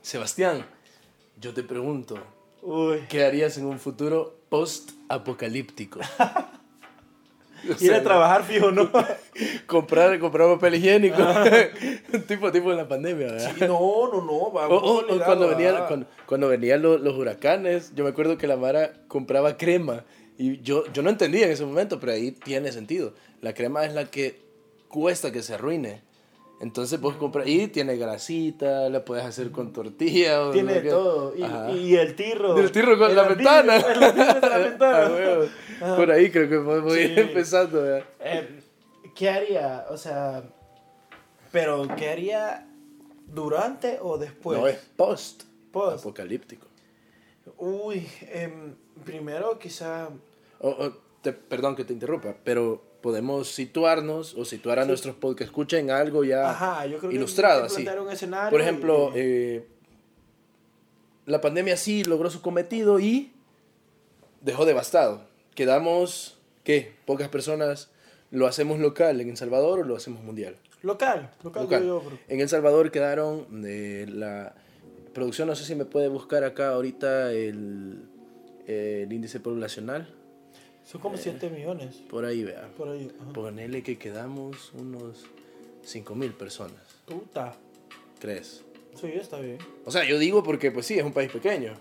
Sebastián, 0.02 0.66
yo 1.40 1.54
te 1.54 1.64
pregunto, 1.64 2.16
Uy. 2.62 3.02
¿qué 3.10 3.26
harías 3.26 3.58
en 3.58 3.66
un 3.66 3.80
futuro 3.80 4.36
post-apocalíptico? 4.50 6.00
O 7.64 7.74
Ir 7.74 7.78
sea, 7.78 7.98
a 7.98 8.02
trabajar 8.02 8.44
fijo, 8.44 8.72
¿no? 8.72 8.90
comprar, 9.68 10.18
comprar 10.18 10.48
papel 10.56 10.74
higiénico. 10.74 11.18
tipo, 12.28 12.52
tipo 12.52 12.72
en 12.72 12.78
la 12.78 12.88
pandemia, 12.88 13.28
¿verdad? 13.28 13.52
Sí, 13.54 13.60
no, 13.62 14.10
no, 14.12 14.20
no. 14.26 14.52
Va, 14.52 14.68
O- 14.68 15.02
o- 15.02 15.06
cuando, 15.24 15.46
va. 15.46 15.54
venían, 15.54 15.86
cuando, 15.86 16.08
cuando 16.26 16.48
venían 16.48 16.82
los, 16.82 17.00
los 17.02 17.16
huracanes, 17.16 17.94
yo 17.94 18.04
me 18.04 18.10
acuerdo 18.10 18.36
que 18.40 18.48
la 18.48 18.58
Mara 18.58 18.94
compraba 19.08 19.58
crema. 19.58 20.06
Y 20.38 20.60
yo, 20.62 20.86
yo 20.92 21.02
no 21.04 21.10
entendía 21.10 21.46
en 21.46 21.52
ese 21.52 21.66
momento, 21.66 22.00
pero 22.00 22.14
ahí 22.14 22.32
tiene 22.32 22.72
sentido. 22.72 23.14
La 23.42 23.54
crema 23.54 23.86
es 23.86 23.94
la 23.94 24.06
que 24.10 24.42
cuesta 24.88 25.32
que 25.32 25.44
se 25.44 25.54
arruine. 25.54 26.02
Entonces 26.62 27.02
vos 27.02 27.16
compras, 27.16 27.48
y 27.48 27.68
tiene 27.70 27.98
grasita, 27.98 28.88
la 28.90 29.04
puedes 29.04 29.26
hacer 29.26 29.52
con 29.52 29.74
tortilla. 29.74 30.48
o 30.48 30.52
Tiene 30.52 30.82
de 30.82 30.90
todo. 30.92 31.34
Y, 31.36 31.78
y 31.78 31.96
el 31.96 32.16
tirro. 32.16 32.54
Del 32.54 32.72
tirro 32.72 32.98
con 33.00 33.10
El 33.10 33.16
la 33.16 33.24
ventana. 33.28 33.78
El 33.78 34.00
la 34.00 34.12
ventana. 34.58 35.06
Ah, 35.06 35.12
huevo. 35.12 35.96
Por 35.96 36.12
ahí 36.12 36.30
creo 36.30 36.48
que 36.50 37.02
ir 37.02 37.14
Sí. 37.16 37.20
empezando. 37.20 37.98
Eh, 37.98 38.60
¿Qué 39.16 39.30
haría? 39.30 39.86
O 39.90 39.98
sea, 39.98 40.44
pero 41.52 41.88
¿qué 41.98 42.10
haría 42.10 42.68
durante 43.28 43.98
o 44.00 44.18
después? 44.20 44.60
no, 44.60 44.68
es 44.68 44.78
post. 44.96 45.44
Post. 45.72 46.00
Apocalíptico. 46.02 46.68
Uy, 47.58 48.08
em, 48.32 48.76
primero 49.02 49.58
quizá... 49.60 50.10
O- 50.60 50.70
o 50.70 50.92
te- 51.22 51.34
perdón 51.34 51.76
que 51.76 51.84
te 51.84 51.94
interrumpa, 51.94 52.36
pero 52.44 52.84
podemos 53.02 53.48
situarnos 53.50 54.36
o 54.36 54.46
situar 54.46 54.80
a 54.80 54.86
nuestros 54.86 55.16
que 55.36 55.44
escuchen 55.44 55.90
algo 55.90 56.24
ya 56.24 56.52
Ajá, 56.52 56.86
yo 56.86 57.00
creo 57.00 57.12
ilustrado 57.12 57.62
que 57.62 57.68
así. 57.68 57.86
Por 58.52 58.62
ejemplo, 58.62 59.10
y- 59.10 59.20
eh, 59.20 59.68
la 61.26 61.42
pandemia 61.42 61.78
sí 61.78 62.04
logró 62.04 62.30
su 62.30 62.42
cometido 62.42 63.00
y 63.00 63.32
dejó 64.42 64.66
devastado. 64.66 65.24
Quedamos, 65.56 66.38
¿qué? 66.64 66.94
Pocas 67.06 67.30
personas. 67.30 67.90
¿Lo 68.32 68.48
hacemos 68.48 68.80
local 68.80 69.20
en 69.20 69.30
El 69.30 69.38
Salvador 69.38 69.80
o 69.80 69.84
lo 69.84 69.96
hacemos 69.96 70.24
mundial? 70.24 70.56
Local, 70.84 71.30
local, 71.44 71.64
Local. 71.64 71.86
yo. 71.86 72.02
En 72.28 72.40
El 72.40 72.50
Salvador 72.50 72.90
quedaron 72.92 73.46
eh, 73.66 74.06
la 74.10 74.56
producción, 75.14 75.48
no 75.48 75.56
sé 75.56 75.66
si 75.66 75.76
me 75.76 75.86
puede 75.86 76.08
buscar 76.08 76.44
acá 76.44 76.70
ahorita 76.70 77.32
el, 77.34 78.04
eh, 78.68 79.04
el 79.06 79.14
índice 79.14 79.40
poblacional. 79.40 80.14
Son 80.84 81.00
como 81.00 81.16
7 81.18 81.50
millones, 81.52 81.96
Por 82.10 82.26
ahí, 82.26 82.44
vea. 82.44 82.68
por 82.76 82.90
ahí. 82.90 83.12
ajá. 83.22 83.34
Ponele 83.34 83.84
que 83.84 83.98
quedamos 83.98 84.72
unos 84.74 85.26
5 85.84 86.16
mil 86.16 86.34
personas, 86.34 86.82
Puta. 87.06 87.54
¿crees? 88.20 88.64
Sí, 89.00 89.08
está 89.14 89.40
bien. 89.40 89.58
O 89.86 89.92
sea, 89.92 90.04
yo 90.04 90.18
digo 90.20 90.44
porque, 90.44 90.72
pues 90.72 90.86
sí, 90.88 90.98
es 90.98 91.04
un 91.06 91.14
país 91.14 91.32
pequeño. 91.32 91.74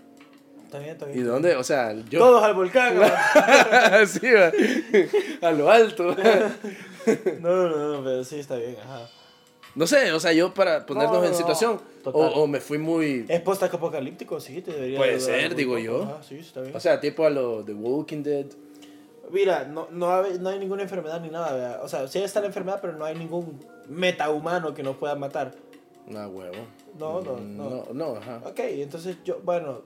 Está 0.65 0.79
bien, 0.79 0.91
está 0.91 1.09
¿Y 1.09 1.13
bien. 1.15 1.25
dónde? 1.27 1.55
O 1.57 1.63
sea, 1.63 1.93
yo... 2.09 2.19
Todos 2.19 2.43
al 2.43 2.53
volcán. 2.53 2.93
sí, 4.07 4.27
va. 4.31 4.51
A 5.47 5.51
lo 5.51 5.69
alto. 5.69 6.15
No, 7.41 7.67
no, 7.67 7.93
no, 7.97 8.03
pero 8.03 8.23
sí 8.23 8.37
está 8.39 8.57
bien, 8.57 8.75
ajá. 8.79 9.09
No 9.75 9.87
sé, 9.87 10.11
o 10.11 10.19
sea, 10.19 10.33
yo 10.33 10.53
para 10.53 10.85
ponernos 10.85 11.21
No, 11.21 11.25
en 11.25 11.35
situación. 11.35 11.79
O, 12.05 12.47
me 12.47 12.59
fui 12.59 12.77
muy... 12.77 13.25
Es 13.27 13.41
post-apocalíptico, 13.41 14.39
sí, 14.39 14.61
te 14.61 14.73
debería 14.73 14.97
Puede 14.97 15.19
ser, 15.19 15.55
digo 15.55 15.77
yo. 15.77 16.03
Ajá, 16.03 16.23
sí, 16.23 16.39
está 16.39 16.61
bien. 16.61 16.75
O 16.75 16.79
sea, 16.79 16.99
tipo 16.99 17.25
a 17.25 17.29
lo 17.29 17.63
de 17.63 17.73
Walking 17.73 18.23
Dead. 18.23 18.45
Mira, 19.31 19.63
no, 19.63 19.87
no, 19.91 20.11
hay, 20.13 20.39
no 20.39 20.49
hay 20.49 20.59
ninguna 20.59 20.83
enfermedad 20.83 21.21
ni 21.21 21.29
nada, 21.29 21.53
¿verdad? 21.53 21.83
O 21.83 21.87
sea, 21.87 22.07
sí 22.07 22.19
está 22.19 22.41
la 22.41 22.47
enfermedad, 22.47 22.79
pero 22.81 22.93
no 22.93 23.05
hay 23.05 23.15
ningún 23.15 23.59
metahumano 23.87 24.73
que 24.73 24.83
nos 24.83 24.97
pueda 24.97 25.15
matar. 25.15 25.53
No, 26.07 26.27
huevo. 26.27 26.55
No, 26.99 27.21
no, 27.21 27.37
no. 27.37 27.69
No, 27.69 27.85
no, 27.93 28.15
ajá. 28.17 28.41
Ok, 28.45 28.59
entonces 28.59 29.17
yo, 29.23 29.39
bueno, 29.43 29.83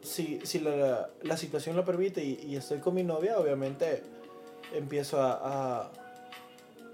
si, 0.00 0.40
si 0.44 0.60
la, 0.60 1.10
la 1.22 1.36
situación 1.36 1.76
lo 1.76 1.84
permite 1.84 2.24
y, 2.24 2.40
y 2.46 2.56
estoy 2.56 2.78
con 2.78 2.94
mi 2.94 3.02
novia, 3.02 3.38
obviamente 3.38 4.02
empiezo 4.74 5.20
a, 5.20 5.40
a, 5.42 5.90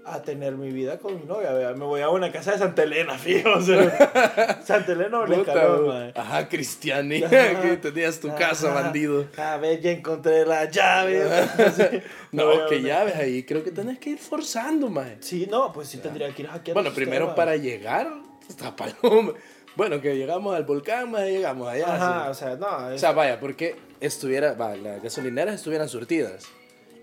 a 0.05 0.21
tener 0.21 0.53
mi 0.57 0.71
vida 0.71 0.99
con 0.99 1.15
mi 1.19 1.25
novia. 1.25 1.51
¿verdad? 1.53 1.75
Me 1.75 1.85
voy 1.85 2.01
a 2.01 2.09
una 2.09 2.31
casa 2.31 2.51
de 2.51 2.57
Santa 2.57 2.83
Elena, 2.83 3.17
fijo. 3.17 3.49
O 3.51 3.61
sea, 3.61 4.61
Santa 4.65 4.91
Elena 4.91 5.19
o 5.21 5.25
Puta. 5.25 6.11
Ajá, 6.15 6.47
Cristiani. 6.49 7.21
Que 7.63 7.77
tenías 7.81 8.19
tu 8.19 8.27
casa, 8.35 8.71
Ajá. 8.71 8.81
bandido. 8.83 9.25
A 9.37 9.57
ver, 9.57 9.79
ya 9.81 9.91
encontré 9.91 10.45
la 10.45 10.65
llave. 10.69 11.23
A 11.23 12.01
No, 12.31 12.67
que 12.67 12.81
llaves 12.81 13.15
ahí. 13.15 13.43
Creo 13.43 13.63
que 13.63 13.71
tenés 13.71 13.99
que 13.99 14.11
ir 14.11 14.17
forzando, 14.19 14.89
maje. 14.89 15.17
Sí, 15.21 15.47
no, 15.49 15.71
pues 15.71 15.87
sí 15.87 15.97
tendría 15.99 16.29
que 16.33 16.41
ir 16.43 16.47
a 16.49 16.53
hackear 16.53 16.73
Bueno, 16.75 16.91
primero 16.93 17.25
sistema. 17.25 17.35
para 17.35 17.55
llegar 17.55 18.07
hasta 18.49 18.75
Paloma. 18.75 19.33
Bueno, 19.75 20.01
que 20.01 20.15
llegamos 20.15 20.55
al 20.55 20.65
volcán, 20.65 21.09
más 21.11 21.23
llegamos 21.23 21.67
allá. 21.67 21.95
Ajá, 21.95 22.29
o 22.29 22.33
sea, 22.33 22.55
no. 22.55 22.67
O 22.67 22.89
es- 22.91 23.01
sea, 23.01 23.11
vaya, 23.11 23.39
porque 23.39 23.75
estuviera, 24.01 24.53
va, 24.53 24.75
las 24.75 25.01
gasolineras 25.01 25.55
estuvieran 25.55 25.89
surtidas. 25.89 26.45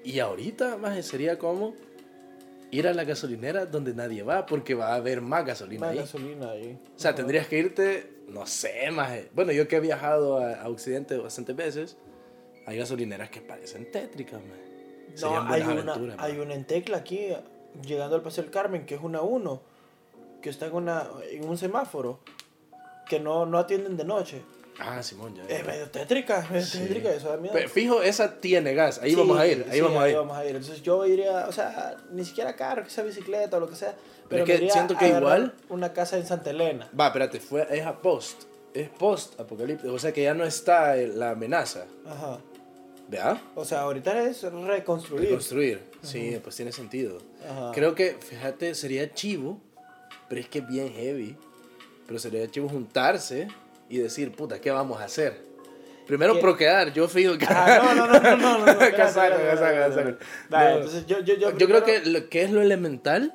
Y 0.05 0.21
ahorita, 0.21 0.77
más 0.77 1.05
sería 1.05 1.39
como 1.39 1.75
ir 2.71 2.87
a 2.87 2.95
la 2.95 3.05
gasolinera 3.05 3.67
donde 3.67 3.95
nadie 3.95 4.23
va, 4.23 4.47
porque 4.47 4.75
va 4.75 4.93
a 4.93 4.95
haber 4.97 5.21
más 5.21 5.45
gasolina 5.45 5.81
más 5.81 5.91
ahí. 5.91 5.99
gasolina 5.99 6.51
ahí. 6.51 6.79
O 6.97 6.99
sea, 6.99 7.15
tendrías 7.15 7.47
que 7.49 7.59
irte, 7.59 8.23
no 8.29 8.47
sé, 8.47 8.91
más. 8.91 9.13
Bueno, 9.35 9.53
yo 9.53 9.67
que 9.69 9.77
he 9.77 9.81
viajado 9.81 10.39
a, 10.39 10.63
a 10.63 10.69
Occidente 10.69 11.17
bastantes 11.17 11.57
veces, 11.57 11.97
hay 12.67 12.79
gasolineras 12.79 13.31
que 13.31 13.41
parecen 13.41 13.91
tétricas, 13.91 14.41
man. 14.41 14.59
No, 15.21 15.43
hay 15.53 15.63
una, 15.63 15.73
aventuras, 15.73 16.17
hay 16.19 16.33
man. 16.35 16.43
una 16.43 16.55
en 16.55 16.65
Tecla 16.65 16.99
aquí, 16.99 17.29
llegando 17.85 18.15
al 18.15 18.23
Paseo 18.23 18.45
del 18.45 18.53
Carmen, 18.53 18.87
que 18.87 18.95
es 18.95 19.01
una 19.03 19.23
1, 19.23 19.63
que 20.41 20.51
está 20.51 20.67
en, 20.67 20.75
una, 20.75 21.09
en 21.31 21.49
un 21.49 21.59
semáforo, 21.59 22.21
que 23.09 23.19
no, 23.19 23.47
no 23.47 23.59
atienden 23.59 23.97
de 23.97 24.05
noche. 24.05 24.43
Ah, 24.83 25.03
Simón, 25.03 25.35
ya. 25.37 25.45
Es 25.47 25.67
medio 25.67 25.91
tétrica, 25.91 26.41
es 26.41 26.51
medio 26.51 26.65
Sí. 26.67 26.79
tétrica, 26.79 27.11
eso 27.13 27.29
da 27.29 27.37
miedo. 27.37 27.53
Pero 27.53 27.69
fijo, 27.69 28.03
esa 28.03 28.41
tiene 28.41 28.73
gas. 28.75 28.99
Ahí 29.03 29.11
Sí, 29.11 29.17
vamos 29.17 29.39
a 29.39 29.47
ir, 29.47 29.65
ahí 29.69 29.75
sí, 29.77 29.81
vamos 29.83 30.03
a 30.03 30.09
ir. 30.09 30.17
vamos 30.17 30.37
a 30.39 30.45
ir. 30.47 30.57
Entonces 30.57 30.83
yo 30.83 31.05
iría, 31.07 31.47
o 31.49 31.53
sea, 31.53 31.97
ni 32.13 32.25
siquiera 32.25 32.57
carro, 32.57 32.83
que 32.85 32.91
sea 32.91 33.05
bicicleta 33.05 33.57
o 33.59 33.61
lo 33.61 33.69
que 33.69 33.77
sea. 33.77 33.95
Pero, 34.29 34.45
es 34.45 34.51
que 34.59 34.65
me 34.65 34.71
siento 34.71 34.97
que 34.97 35.09
igual- 35.09 35.55
Una 35.69 35.93
casa 35.93 36.17
en 36.17 36.27
Santa 36.27 36.51
Elena. 36.51 36.89
Va, 36.99 37.09
espérate, 37.09 37.41
fue, 37.41 37.67
es 37.71 37.85
a 37.85 38.01
post. 38.01 38.45
Es 38.73 38.89
post 38.89 39.39
apocalíptico. 39.41 39.93
O 39.93 39.99
sea 39.99 40.13
que 40.13 40.23
ya 40.23 40.33
no 40.35 40.45
está 40.45 40.97
el- 40.97 41.19
la 41.19 41.31
amenaza. 41.33 41.85
Ajá. 42.07 42.39
¿Vea? 43.09 43.43
O 43.57 43.65
sea, 43.65 43.81
ahorita 43.81 44.23
es 44.23 44.43
reconstruir. 44.45 45.23
Reconstruir. 45.31 45.83
Sí, 46.03 46.39
pues 46.43 46.55
tiene 46.55 46.71
sentido. 46.71 47.19
Ajá. 47.51 47.73
Creo 47.75 47.95
que, 47.97 48.17
fíjate, 48.21 48.75
sería 48.77 49.13
chivo, 49.13 49.61
pero 50.29 50.41
es 50.41 50.49
que 50.49 50.61
es 50.61 50.69
bien 50.69 50.93
heavy. 50.93 51.37
Pero 52.07 52.19
sería 52.21 52.49
chivo 52.49 52.69
juntarse 52.69 53.49
y 53.91 53.99
decir, 53.99 54.33
puta, 54.33 54.61
¿qué 54.61 54.71
vamos 54.71 55.01
a 55.01 55.05
hacer? 55.05 55.43
Primero 56.07 56.35
¿Qué? 56.35 56.41
procrear, 56.41 56.93
yo 56.93 57.07
fijo 57.09 57.37
que... 57.37 57.47
Ah, 57.49 57.83
no, 57.95 57.95
no, 57.95 58.07
no, 58.07 58.21
no, 58.21 58.37
no, 58.37 58.59
no. 58.59 58.65
Vale, 58.67 60.17
No. 60.51 60.61
entonces 60.77 61.07
yo, 61.07 61.21
yo, 61.21 61.35
yo, 61.35 61.57
Yo 61.57 61.67
creo 61.69 61.85
que 61.85 62.01
lo 62.05 62.29
que 62.29 62.43
es 62.43 62.51
lo 62.51 62.63
elemental 62.63 63.35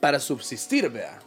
para 0.00 0.18
subsistir, 0.18 0.88
vea. 0.90 1.18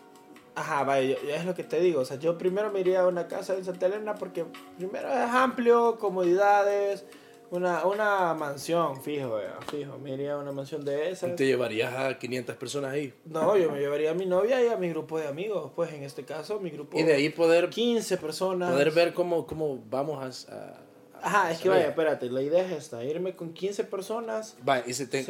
Ajá, 0.55 0.83
vaya, 0.83 1.15
yo- 1.21 1.29
es 1.29 1.45
lo 1.45 1.53
que 1.53 1.63
te 1.63 1.79
digo. 1.79 2.01
O 2.01 2.05
sea, 2.05 2.17
yo 2.17 2.37
primero 2.37 2.71
me 2.71 2.79
iría 2.79 3.01
a 3.01 3.07
una 3.07 3.27
casa 3.27 3.55
en 3.55 3.65
Santa 3.65 3.87
Elena 3.87 4.15
porque 4.15 4.45
primero 4.77 5.09
es 5.09 5.29
amplio, 5.31 5.97
comodidades, 5.99 7.05
una, 7.51 7.85
una 7.85 8.33
mansión, 8.33 9.01
fijo, 9.01 9.35
vea, 9.35 9.57
fijo. 9.69 9.97
Me 9.97 10.11
iría 10.13 10.33
a 10.33 10.37
una 10.37 10.51
mansión 10.51 10.83
de 10.83 11.11
esas. 11.11 11.35
Te 11.35 11.45
llevarías 11.45 11.93
a 11.93 12.17
500 12.17 12.55
personas 12.55 12.91
ahí. 12.93 13.13
No, 13.25 13.55
yo 13.57 13.71
me 13.71 13.79
llevaría 13.79 14.11
a 14.11 14.13
mi 14.13 14.25
novia 14.25 14.63
y 14.63 14.67
a 14.67 14.77
mi 14.77 14.89
grupo 14.89 15.19
de 15.19 15.27
amigos. 15.27 15.71
Pues 15.75 15.93
en 15.93 16.03
este 16.03 16.23
caso, 16.25 16.59
mi 16.59 16.69
grupo. 16.69 16.97
Y 16.97 17.03
de 17.03 17.13
ahí 17.13 17.29
poder, 17.29 17.69
15 17.69 18.17
personas. 18.17 18.71
poder 18.71 18.91
ver 18.91 19.13
cómo, 19.13 19.45
cómo 19.45 19.81
vamos 19.89 20.47
a... 20.49 20.53
a- 20.55 20.81
Ajá, 21.21 21.51
es 21.51 21.59
que 21.59 21.69
vaya, 21.69 21.87
espérate, 21.87 22.29
la 22.29 22.41
idea 22.43 22.63
es 22.65 22.71
esta: 22.71 23.03
irme 23.03 23.35
con 23.35 23.53
15 23.53 23.83
personas. 23.85 24.57
Va, 24.67 24.83
y 24.85 24.93
se 24.93 25.07
te... 25.07 25.25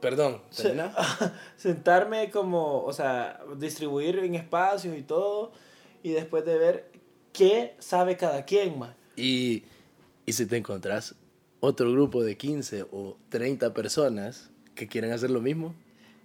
Perdón, 0.00 0.42
¿termina? 0.54 0.94
sentarme 1.56 2.30
como, 2.30 2.82
o 2.84 2.92
sea, 2.92 3.40
distribuir 3.56 4.18
en 4.18 4.34
espacios 4.34 4.94
y 4.96 5.02
todo, 5.02 5.52
y 6.02 6.10
después 6.10 6.44
de 6.44 6.58
ver 6.58 6.90
qué 7.32 7.74
sabe 7.78 8.16
cada 8.18 8.44
quien, 8.44 8.78
más. 8.78 8.94
Y, 9.16 9.64
y 10.26 10.32
si 10.34 10.44
te 10.44 10.58
encontrás 10.58 11.14
otro 11.60 11.90
grupo 11.92 12.22
de 12.22 12.36
15 12.36 12.86
o 12.92 13.16
30 13.28 13.72
personas 13.74 14.50
que 14.74 14.86
quieren 14.88 15.12
hacer 15.12 15.30
lo 15.30 15.40
mismo, 15.40 15.74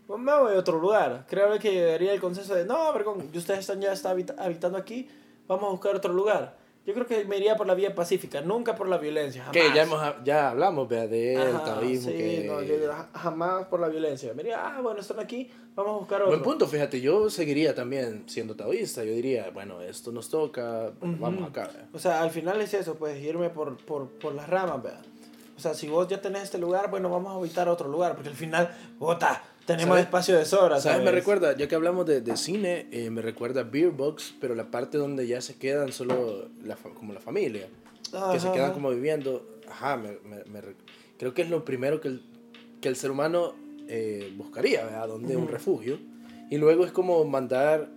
Pues 0.08 0.20
me 0.20 0.38
voy 0.38 0.56
a 0.56 0.60
otro 0.60 0.78
lugar. 0.80 1.26
Creo 1.30 1.58
que 1.58 1.72
llegaría 1.72 2.14
el 2.14 2.20
consenso 2.20 2.54
de, 2.54 2.66
no, 2.66 2.92
vergón, 2.94 3.30
y 3.34 3.38
ustedes 3.38 3.62
están 3.62 3.80
ya 3.80 3.94
está 3.94 4.10
habita- 4.10 4.36
habitando 4.38 4.78
aquí, 4.78 5.08
vamos 5.48 5.66
a 5.68 5.72
buscar 5.72 5.96
otro 5.96 6.12
lugar. 6.14 6.58
Yo 6.86 6.94
creo 6.96 7.06
que 7.06 7.24
me 7.26 7.38
iría 7.38 7.56
por 7.56 7.68
la 7.68 7.76
vía 7.76 7.94
pacífica, 7.94 8.42
nunca 8.42 8.76
por 8.76 8.90
la 8.90 8.98
violencia. 8.98 9.44
Jamás. 9.44 9.54
que 9.54 9.74
ya, 9.76 9.84
hemos, 9.84 10.02
ya 10.26 10.50
hablamos 10.50 10.90
vea, 10.90 11.06
de 11.08 11.36
el 11.36 11.56
Ajá, 11.56 11.64
taoísmo, 11.64 12.12
sí, 12.12 12.18
que... 12.18 12.44
no, 12.48 12.62
yo 12.64 12.74
jamás 13.14 13.68
por 13.68 13.80
la 13.80 13.88
violencia. 13.88 14.34
Me 14.34 14.42
diría, 14.44 14.66
ah, 14.76 14.82
bueno, 14.82 15.00
están 15.00 15.20
aquí, 15.20 15.50
vamos 15.76 15.94
a 15.94 15.98
buscar 16.00 16.22
otro. 16.24 16.32
Buen 16.32 16.42
punto, 16.42 16.68
fíjate, 16.68 17.00
yo 17.00 17.30
seguiría 17.30 17.74
también 17.76 18.24
siendo 18.28 18.56
taoísta, 18.56 19.04
yo 19.04 19.14
diría, 19.14 19.52
bueno, 19.54 19.80
esto 19.82 20.12
nos 20.12 20.28
toca, 20.30 20.92
bueno, 21.00 21.14
Ujú. 21.14 21.24
vamos 21.24 21.50
acá. 21.52 21.70
vea. 21.74 21.88
O 21.94 22.00
sea, 22.00 22.22
al 22.24 22.32
final 22.32 22.60
es 22.60 22.74
eso, 22.74 22.96
pues 22.96 23.22
irme 23.24 23.50
por, 23.52 23.78
por, 23.78 24.10
por 24.10 24.34
las 24.34 24.50
ramas, 24.50 24.82
¿verdad? 24.82 25.06
O 25.62 25.64
sea, 25.64 25.76
si 25.76 25.88
vos 25.88 26.08
ya 26.08 26.20
tenés 26.20 26.42
este 26.42 26.58
lugar, 26.58 26.90
bueno, 26.90 27.08
vamos 27.08 27.32
a 27.32 27.36
habitar 27.36 27.70
otro 27.70 27.88
lugar, 27.88 28.16
porque 28.16 28.30
al 28.30 28.36
final, 28.36 28.76
bota, 28.98 29.44
tenemos 29.68 29.90
¿Sabes? 29.90 30.06
espacio 30.06 30.36
de 30.36 30.44
sobra, 30.46 30.82
¿Sabes? 30.82 30.84
¿sabes? 30.98 31.06
Me 31.06 31.12
recuerda, 31.12 31.56
ya 31.56 31.68
que 31.68 31.76
hablamos 31.76 32.08
de, 32.08 32.20
de 32.22 32.36
cine, 32.36 32.88
eh, 32.92 33.12
me 33.12 33.22
recuerda 33.22 33.62
Beer 33.62 33.92
Box, 33.92 34.34
pero 34.42 34.56
la 34.56 34.72
parte 34.72 34.98
donde 34.98 35.28
ya 35.28 35.40
se 35.40 35.60
quedan 35.60 35.92
solo 35.92 36.50
la, 36.64 36.78
como 36.78 37.14
la 37.14 37.20
familia, 37.20 37.68
que 38.32 38.40
se 38.40 38.48
Ajá, 38.48 38.52
quedan 38.54 38.66
ajá. 38.66 38.74
como 38.74 38.90
viviendo. 38.90 39.46
Ajá, 39.70 39.98
me, 39.98 40.14
me- 40.28 40.44
me 40.46 40.62
re- 40.62 40.76
creo 41.20 41.36
que 41.36 41.44
es 41.44 41.50
lo 41.52 41.64
primero 41.64 42.02
que 42.02 42.08
el, 42.08 42.24
que 42.82 42.90
el 42.90 42.96
ser 42.96 43.12
humano 43.12 43.54
eh, 43.88 44.34
buscaría, 44.36 44.84
¿verdad? 44.84 45.10
Donde 45.10 45.38
un 45.38 45.44
Ujú. 45.44 45.52
refugio. 45.52 46.00
Y 46.50 46.58
luego 46.58 46.86
es 46.86 46.92
como 46.92 47.24
mandar, 47.24 47.88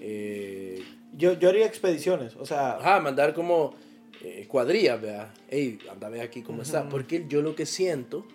eh, 0.00 0.82
Yo, 1.18 1.34
yo 1.34 1.50
haría 1.50 1.66
expediciones, 1.66 2.34
o 2.36 2.46
sea, 2.46 2.78
ajá, 2.78 2.98
mandar 3.00 3.34
como 3.34 3.74
eh, 4.22 4.46
cuadrillas, 4.48 5.00
¿verdad? 5.00 5.30
Ey, 5.48 5.78
anda, 5.90 6.08
ve 6.08 6.20
aquí 6.22 6.42
cómo 6.42 6.62
está. 6.62 6.88
Porque 6.88 7.24
yo 7.28 7.42
lo 7.42 7.54
que 7.54 7.66
siento 7.66 8.26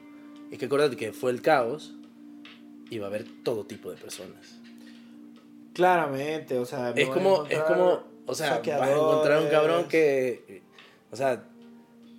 es 0.52 0.58
que 0.60 0.66
acuérdate 0.66 0.96
que 0.96 1.14
fue 1.14 1.32
el 1.32 1.42
caos 1.42 1.94
y 2.90 2.98
va 3.00 3.08
a 3.08 3.10
haber 3.10 3.26
todo 3.44 3.66
tipo 3.66 3.90
de 3.92 3.98
personas. 3.98 4.60
claramente, 5.74 6.58
o 6.58 6.66
sea... 6.66 6.92
Es 6.96 7.10
como, 7.10 7.46
es 7.50 7.60
como, 7.64 8.04
o 8.26 8.36
sea, 8.36 8.60
vas 8.60 8.90
a 8.90 8.92
encontrar 8.98 9.42
un 9.42 9.50
cabrón 9.50 9.88
que, 9.88 10.62
o 11.12 11.16
sea, 11.16 11.44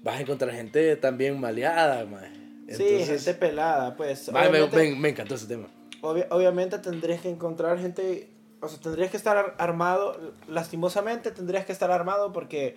vas 0.03 0.17
a 0.19 0.21
encontrar 0.21 0.53
gente 0.53 0.97
también 0.97 1.41
maleada, 1.41 2.05
mae. 2.07 2.31
Sí, 2.69 2.83
Entonces, 2.83 3.09
gente 3.25 3.35
pelada, 3.35 3.97
pues. 3.97 4.31
me, 4.33 4.41
obviamente, 4.41 4.77
me- 4.77 4.97
me 4.97 5.09
encantó 5.11 5.37
ese 5.37 5.47
tema. 5.47 5.69
obvi- 6.03 6.27
obviamente 6.31 6.79
tendrías 6.79 7.21
que 7.21 7.31
encontrar 7.31 7.79
gente, 7.79 8.29
o 8.61 8.69
sea, 8.69 8.81
tendrías 8.81 9.11
que 9.11 9.17
estar 9.17 9.37
ar- 9.37 9.55
armado, 9.59 10.35
lastimosamente 10.49 11.31
tendrías 11.31 11.65
que 11.65 11.73
estar 11.73 11.91
armado 11.93 12.33
porque 12.33 12.75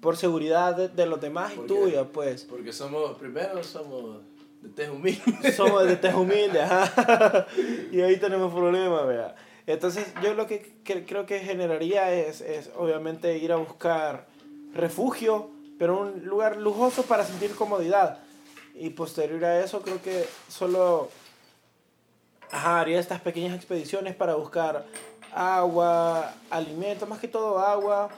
por 0.00 0.16
seguridad 0.16 0.76
de, 0.76 0.88
de 0.88 1.06
los 1.06 1.20
demás 1.20 1.52
y 1.52 1.56
¿Por 1.56 1.66
qué? 1.66 1.74
tuya, 1.74 2.04
pues. 2.04 2.44
Porque 2.44 2.72
somos, 2.72 3.16
primero 3.18 3.62
somos 3.62 4.20
de 4.62 4.68
tez 4.70 4.90
humilde. 4.90 5.52
Somos 5.52 5.84
de 5.84 5.96
tez 5.96 6.14
humilde, 6.14 6.60
ajá. 6.62 7.46
y 7.90 8.00
ahí 8.00 8.16
tenemos 8.18 8.52
problemas, 8.52 9.06
vea. 9.06 9.34
Entonces, 9.66 10.12
yo 10.22 10.34
lo 10.34 10.46
que, 10.46 10.80
que 10.84 11.04
creo 11.04 11.26
que 11.26 11.40
generaría 11.40 12.12
es, 12.12 12.40
es, 12.40 12.70
obviamente, 12.76 13.38
ir 13.38 13.52
a 13.52 13.56
buscar 13.56 14.26
refugio, 14.74 15.50
pero 15.78 16.00
un 16.00 16.24
lugar 16.24 16.56
lujoso 16.56 17.02
para 17.04 17.24
sentir 17.24 17.54
comodidad. 17.54 18.18
Y 18.74 18.90
posterior 18.90 19.44
a 19.44 19.62
eso, 19.62 19.82
creo 19.82 20.00
que 20.00 20.26
solo 20.48 21.10
ajá, 22.50 22.80
haría 22.80 22.98
estas 22.98 23.20
pequeñas 23.20 23.54
expediciones 23.54 24.14
para 24.14 24.34
buscar 24.34 24.84
agua, 25.32 26.34
alimento, 26.50 27.06
más 27.06 27.20
que 27.20 27.28
todo 27.28 27.58
agua, 27.58 28.10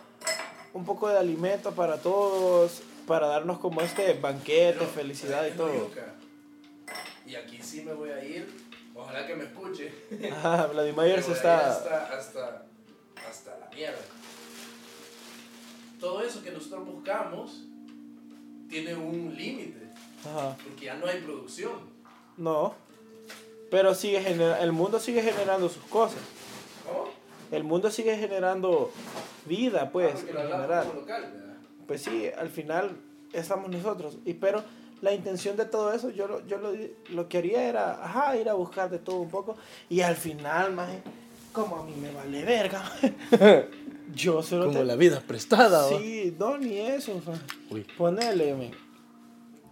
un 0.75 0.85
poco 0.85 1.09
de 1.09 1.19
alimento 1.19 1.73
para 1.73 1.99
todos, 1.99 2.83
para 3.07 3.27
darnos 3.27 3.59
como 3.59 3.81
este 3.81 4.15
banquete, 4.15 4.87
felicidad 4.87 5.47
y 5.47 5.51
todo. 5.53 5.91
Y 7.27 7.35
aquí 7.37 7.59
sí 7.63 7.83
me 7.83 7.93
voy 7.93 8.11
a 8.11 8.25
ir. 8.25 8.49
Ojalá 8.95 9.27
que 9.27 9.35
me 9.35 9.45
escuche. 9.45 9.93
Ajá, 10.33 10.67
Vladimir 10.73 11.23
se 11.23 11.33
está... 11.33 11.71
Hasta, 11.71 12.07
hasta, 12.17 12.67
hasta 13.29 13.59
la 13.59 13.69
mierda. 13.75 13.99
todo 16.01 16.23
eso 16.23 16.43
que 16.43 16.51
nosotros 16.51 16.85
buscamos 16.87 17.63
tiene 18.69 18.95
un 18.95 19.35
límite, 19.37 19.89
Ajá. 20.25 20.57
porque 20.63 20.87
ya 20.87 20.95
no 20.97 21.07
hay 21.07 21.21
producción. 21.21 21.73
No. 22.37 22.75
Pero 23.71 23.95
sigue 23.95 24.21
genera- 24.23 24.61
el 24.63 24.73
mundo 24.73 24.99
sigue 25.01 25.23
generando 25.23 25.69
sus 25.69 25.83
cosas. 25.85 26.19
¿Cómo? 26.87 27.09
El 27.53 27.63
mundo 27.65 27.91
sigue 27.91 28.17
generando 28.17 28.91
vida, 29.47 29.91
pues, 29.93 30.15
Ah, 30.17 30.21
en 30.21 30.27
general. 30.27 30.89
local, 30.95 31.23
¿verdad? 31.33 31.55
Pues 31.87 32.03
sí, 32.03 32.27
al 32.37 32.49
final 32.49 32.97
estamos 33.33 33.71
nosotros. 33.71 34.19
Y 34.25 34.35
pero 34.35 34.63
la 35.03 35.13
intención 35.13 35.57
de 35.57 35.65
todo 35.67 35.93
eso, 35.93 36.11
yo 36.11 36.27
lo, 36.27 36.47
yo 36.47 36.59
lo, 36.59 36.73
lo 37.11 37.29
que 37.29 37.39
haría 37.39 37.69
era, 37.69 38.05
ajá, 38.05 38.37
ir 38.37 38.49
a 38.49 38.55
buscar 38.55 38.89
de 38.91 38.99
todo 38.99 39.17
un 39.21 39.29
poco. 39.31 39.57
Y 39.89 40.01
al 40.01 40.17
final, 40.17 40.73
más 40.73 40.89
como 41.53 41.77
a 41.77 41.85
mí 41.85 41.93
me 42.01 42.11
vale 42.13 42.45
verga, 42.45 42.79
maje, 42.81 43.15
yo 44.15 44.43
solo 44.43 44.67
Como 44.67 44.79
te- 44.79 44.85
la 44.87 44.97
vida 44.97 45.21
prestada. 45.27 45.87
Sí, 45.89 46.35
no, 46.39 46.57
ni 46.57 46.79
eso. 46.79 47.21
Uy. 47.71 47.87
Ponele, 47.99 48.55
men. 48.55 48.71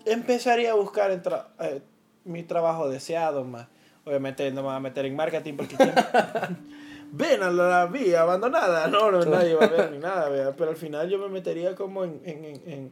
Empezaría 0.04 0.72
a 0.72 0.74
buscar 0.74 1.10
el 1.10 1.22
tra- 1.22 1.46
eh, 1.60 1.80
mi 2.24 2.42
trabajo 2.42 2.88
deseado, 2.88 3.44
más. 3.44 3.66
Obviamente 4.04 4.50
no 4.50 4.62
me 4.62 4.68
voy 4.68 4.76
a 4.76 4.80
meter 4.80 5.06
en 5.06 5.16
marketing 5.16 5.54
porque... 5.56 5.76
¿quién- 7.10 7.18
Ven 7.18 7.42
a 7.42 7.50
la 7.50 7.86
vía 7.86 8.22
abandonada. 8.22 8.86
No, 8.90 9.10
no, 9.10 9.24
nadie 9.24 9.54
va 9.54 9.66
a 9.66 9.68
ver 9.68 9.90
ni 9.92 9.98
nada, 9.98 10.28
vea. 10.28 10.54
Pero 10.56 10.70
al 10.70 10.76
final 10.76 11.08
yo 11.08 11.18
me 11.18 11.28
metería 11.28 11.74
como 11.74 12.04
en, 12.04 12.20
en, 12.24 12.44
en, 12.44 12.90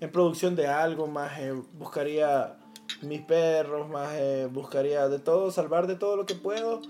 en, 0.00 0.10
producción 0.10 0.54
de 0.56 0.66
algo, 0.66 1.06
más 1.06 1.38
eh, 1.38 1.52
buscaría 1.78 2.56
mis 3.02 3.22
perros, 3.22 3.88
más 3.88 4.10
eh, 4.14 4.48
buscaría 4.50 5.08
de 5.08 5.18
todo, 5.18 5.50
salvar 5.50 5.86
de 5.86 5.94
todo 5.96 6.16
lo 6.16 6.26
que 6.26 6.34
puedo 6.34 6.82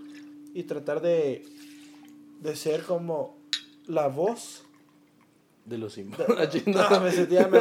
y 0.54 0.64
tratar 0.64 1.00
de, 1.00 1.44
de 2.40 2.56
ser 2.56 2.82
como 2.82 3.36
la 3.86 4.08
voz 4.08 4.64
De 5.64 5.78
los 5.78 5.92
simbos. 5.94 6.18
no, 6.66 7.00
me 7.00 7.10
sentía 7.12 7.46
me 7.48 7.60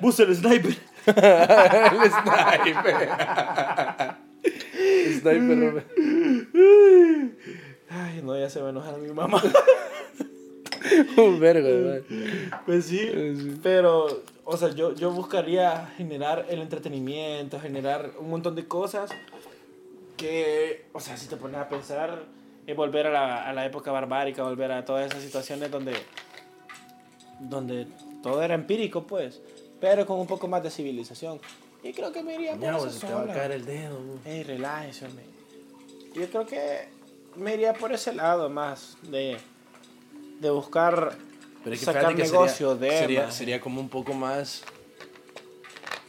Bus 0.00 0.20
el 0.20 0.34
sniper. 0.34 0.76
el 1.06 2.10
sniper. 2.10 3.08
sniper. 5.20 5.86
Ay, 7.94 8.20
no, 8.22 8.38
ya 8.38 8.48
se 8.48 8.60
va 8.60 8.68
a 8.68 8.70
enojar 8.70 8.96
mi 8.98 9.10
mamá. 9.12 9.42
Un 11.16 11.38
vergo, 11.38 11.68
¿verdad? 11.68 12.02
Pues 12.66 12.86
sí, 12.86 12.98
Sí. 12.98 13.58
pero, 13.62 14.22
o 14.44 14.56
sea, 14.56 14.70
yo, 14.70 14.94
yo 14.94 15.10
buscaría 15.10 15.92
generar 15.96 16.46
el 16.48 16.60
entretenimiento, 16.60 17.60
generar 17.60 18.12
un 18.18 18.30
montón 18.30 18.54
de 18.54 18.66
cosas 18.66 19.10
que, 20.16 20.86
o 20.92 21.00
sea, 21.00 21.16
si 21.16 21.26
te 21.28 21.36
pones 21.36 21.58
a 21.58 21.68
pensar, 21.68 22.24
es 22.66 22.76
volver 22.76 23.06
a 23.06 23.10
la, 23.10 23.48
a 23.48 23.52
la 23.52 23.64
época 23.66 23.92
barbárica, 23.92 24.42
volver 24.42 24.72
a 24.72 24.84
todas 24.84 25.06
esas 25.10 25.22
situaciones 25.22 25.70
donde, 25.70 25.94
donde 27.40 27.86
todo 28.22 28.42
era 28.42 28.54
empírico, 28.54 29.06
pues, 29.06 29.40
pero 29.80 30.06
con 30.06 30.18
un 30.18 30.26
poco 30.26 30.48
más 30.48 30.62
de 30.62 30.70
civilización. 30.70 31.40
Y 31.82 31.92
creo 31.92 32.12
que 32.12 32.22
me 32.22 32.34
iría 32.34 32.52
por 32.52 32.60
Ya, 32.60 32.70
esa 32.70 32.78
pues, 32.78 32.94
se 32.94 33.06
te 33.06 33.12
va 33.12 33.22
a 33.22 33.26
caer 33.26 33.52
el 33.52 33.64
dedo. 33.64 33.98
Ey, 34.24 34.42
relájese, 34.44 35.06
hombre. 35.06 35.24
Yo 36.14 36.26
creo 36.28 36.46
que 36.46 36.88
me 37.36 37.54
iría 37.54 37.72
por 37.74 37.92
ese 37.92 38.12
lado 38.14 38.48
más 38.50 38.96
de, 39.02 39.36
de 40.40 40.50
buscar 40.50 41.16
Pero 41.64 41.74
es 41.74 41.80
que 41.80 41.86
sacar 41.86 42.14
que 42.14 42.22
negocio 42.22 42.74
sería, 42.74 42.90
de 42.92 42.98
sería, 42.98 43.30
sería 43.30 43.60
como 43.60 43.80
un 43.80 43.88
poco 43.88 44.12
más 44.14 44.62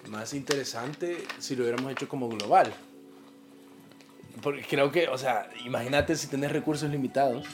más 0.09 0.33
interesante 0.33 1.23
si 1.39 1.55
lo 1.55 1.63
hubiéramos 1.63 1.91
hecho 1.91 2.07
como 2.09 2.27
global. 2.29 2.71
Porque 4.41 4.63
creo 4.63 4.91
que, 4.91 5.07
o 5.07 5.17
sea, 5.17 5.49
imagínate 5.65 6.15
si 6.15 6.27
tenés 6.27 6.51
recursos 6.51 6.89
limitados. 6.89 7.45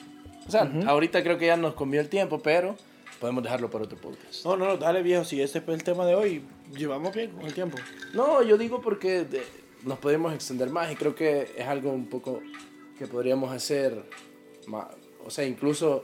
O 0.48 0.52
sea, 0.52 0.70
ahorita 0.88 1.22
creo 1.22 1.38
que 1.38 1.46
ya 1.46 1.58
nos 1.58 1.76
comió 1.76 2.02
el 2.02 2.10
tiempo, 2.10 2.40
pero 2.40 2.76
podemos 3.20 3.44
dejarlo 3.44 3.70
para 3.70 3.84
otro 3.84 3.98
podcast. 4.00 4.44
No, 4.46 4.58
no, 4.58 4.66
no, 4.66 4.78
dale 4.78 5.04
viejo, 5.04 5.24
si 5.24 5.42
este 5.42 5.60
es 5.60 5.68
el 5.68 5.84
tema 5.84 6.06
de 6.06 6.16
hoy, 6.16 6.44
llevamos 6.76 7.14
bien 7.14 7.30
con 7.32 7.46
el 7.46 7.54
tiempo. 7.54 7.78
No, 8.14 8.42
yo 8.42 8.58
digo 8.58 8.82
porque 8.82 9.26
de- 9.26 9.46
nos 9.84 10.00
podemos 10.00 10.34
extender 10.34 10.70
más 10.72 10.92
y 10.92 10.96
creo 10.96 11.14
que 11.14 11.54
es 11.56 11.68
algo 11.68 11.92
un 11.92 12.08
poco 12.08 12.42
que 13.00 13.08
podríamos 13.08 13.52
hacer, 13.54 14.04
o 15.26 15.30
sea, 15.30 15.46
incluso 15.46 16.04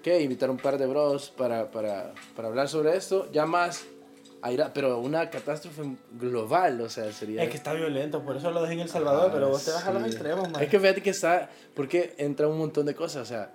que 0.00 0.22
invitar 0.22 0.48
un 0.48 0.58
par 0.58 0.78
de 0.78 0.86
bros 0.86 1.30
para, 1.30 1.72
para, 1.72 2.14
para 2.36 2.48
hablar 2.48 2.68
sobre 2.68 2.96
esto, 2.96 3.28
ya 3.32 3.46
más, 3.46 3.84
pero 4.72 5.00
una 5.00 5.28
catástrofe 5.28 5.82
global, 6.12 6.80
o 6.80 6.88
sea, 6.88 7.10
sería... 7.12 7.42
Es 7.42 7.50
que 7.50 7.56
está 7.56 7.72
violento, 7.72 8.22
por 8.22 8.36
eso 8.36 8.52
lo 8.52 8.62
dejé 8.62 8.74
en 8.74 8.80
El 8.80 8.88
Salvador, 8.88 9.26
Ah, 9.28 9.32
pero 9.34 9.48
vos 9.48 9.64
te 9.64 9.72
vas 9.72 9.84
a 9.84 9.92
los 9.92 10.04
sí. 10.04 10.08
extremos, 10.10 10.48
man. 10.48 10.62
Es 10.62 10.70
que 10.70 10.78
fíjate 10.78 11.02
que 11.02 11.10
está, 11.10 11.50
porque 11.74 12.14
entra 12.16 12.46
un 12.46 12.58
montón 12.58 12.86
de 12.86 12.94
cosas, 12.94 13.22
o 13.22 13.26
sea, 13.26 13.52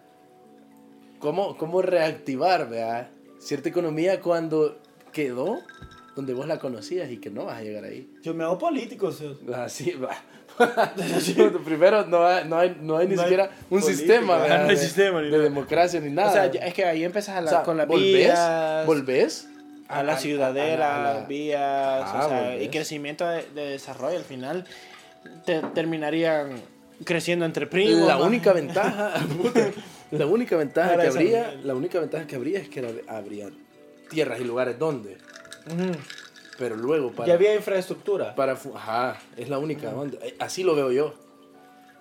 ¿cómo, 1.20 1.58
cómo 1.58 1.82
reactivar, 1.82 2.70
vea, 2.70 3.10
cierta 3.40 3.70
economía 3.70 4.20
cuando 4.20 4.80
quedó 5.14 5.60
donde 6.14 6.34
vos 6.34 6.46
la 6.46 6.60
conocías 6.60 7.10
y 7.10 7.20
que 7.20 7.30
no 7.30 7.46
vas 7.46 7.58
a 7.60 7.64
llegar 7.64 7.86
ahí? 7.86 8.14
Yo 8.22 8.34
me 8.34 8.44
hago 8.44 8.58
político, 8.58 9.12
Así 9.54 9.92
va. 9.94 10.12
Primero, 11.66 12.06
no 12.06 12.26
hay, 12.26 12.46
no 12.48 12.58
hay, 12.58 12.78
no 12.82 12.98
hay 12.98 13.08
ni 13.08 13.16
No 13.16 13.22
hay 13.22 13.28
siquiera 13.28 13.50
un 13.70 13.82
política, 13.82 13.98
sistema, 13.98 14.38
no 14.48 14.54
hay 14.54 14.68
de, 14.68 14.78
sistema 14.78 15.20
ni 15.22 15.26
de 15.28 15.32
nada. 15.32 15.44
democracia 15.44 16.00
ni 16.00 16.10
nada. 16.12 16.30
O 16.30 16.34
sea, 16.34 16.46
es 16.46 16.74
que 16.74 16.86
ahí 16.86 17.04
empezás 17.04 17.38
a 17.38 17.42
la- 17.42 17.48
O 17.48 17.54
sea, 17.54 17.64
con 17.64 17.78
las 17.78 17.88
volvés, 17.88 18.14
vías, 18.14 18.86
volvés 18.86 19.48
a 19.88 20.04
la 20.04 20.18
ciudadela, 20.18 20.96
a 20.96 21.00
la- 21.04 21.14
las 21.20 21.28
vías, 21.28 21.62
Ah, 21.62 22.22
o 22.26 22.30
sea, 22.30 22.62
y 22.62 22.70
crecimiento 22.70 23.28
de, 23.28 23.44
de 23.54 23.70
desarrollo. 23.72 24.18
Al 24.18 24.24
final 24.24 24.66
te, 25.46 25.62
terminarían 25.74 26.62
creciendo 27.04 27.46
entre 27.46 27.68
primos. 27.68 28.08
la 28.08 28.18
única 28.18 28.54
ventaja, 28.54 29.14
la 30.12 30.26
única 30.26 30.56
ventaja 30.56 30.98
que 30.98 31.08
habría, 31.08 31.54
la 31.64 31.76
única 31.76 32.00
ventaja 32.00 32.26
que 32.26 32.36
habría 32.36 32.60
es 32.60 32.70
que 32.70 32.82
hab- 32.82 33.04
habría 33.10 33.50
tierras 34.10 34.40
y 34.40 34.44
lugares 34.46 34.80
donde, 34.80 35.18
Ujú. 35.68 35.92
Pero 36.58 36.76
luego 36.76 37.12
para 37.12 37.28
Ya 37.28 37.34
había 37.34 37.56
infraestructura. 37.56 38.36
para 38.36 38.54
ajá, 38.54 39.20
es 39.38 39.50
la 39.50 39.60
única 39.60 39.90
onda. 39.90 40.18
Eh, 40.22 40.36
Así 40.40 40.64
lo 40.64 40.76
veo 40.76 40.92
yo. 40.92 41.14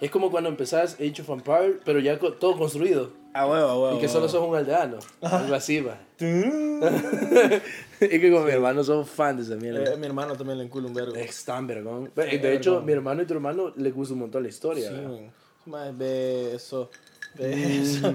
Es 0.01 0.11
como 0.11 0.31
cuando 0.31 0.49
empezás 0.51 0.95
Age 0.95 1.23
of 1.23 1.31
Empire, 1.31 1.79
pero 1.85 2.01
ya 2.01 2.19
todo 2.19 2.59
construido. 2.59 3.13
A 3.33 3.47
huevo, 3.47 3.69
a 3.69 3.79
huevo. 3.81 3.97
Y 3.97 4.01
que 4.01 4.09
solo 4.09 4.29
sos 4.29 4.47
un 4.47 4.55
aldeano. 4.55 4.99
Algo 5.21 5.55
así, 5.55 5.81
va. 5.81 5.99
Eh, 6.81 7.61
y 8.01 8.21
que 8.21 8.33
con 8.33 8.45
mi 8.45 8.51
hermano 8.51 8.85
somos 8.85 9.09
fan 9.09 9.37
de 9.37 9.43
esa 9.43 9.55
mierda. 9.57 9.97
mi 9.97 10.07
hermano 10.07 10.37
también 10.37 10.59
le 10.59 10.65
enculo 10.65 10.89
un 10.89 10.95
vergo. 10.95 11.15
Es 11.15 11.45
tan 11.45 11.67
vergón. 11.67 12.11
Sí, 12.15 12.39
de 12.39 12.55
hecho, 12.55 12.73
vergón. 12.73 12.87
mi 12.87 12.93
hermano 12.93 13.23
y 13.23 13.27
tu 13.27 13.35
hermano 13.35 13.73
les 13.77 13.95
gusta 13.95 14.15
un 14.15 14.21
montón 14.21 14.43
la 14.43 14.49
historia. 14.49 14.91
Sí. 14.91 15.71
Más 15.71 15.97
beso, 15.97 16.91
beso. 17.37 18.15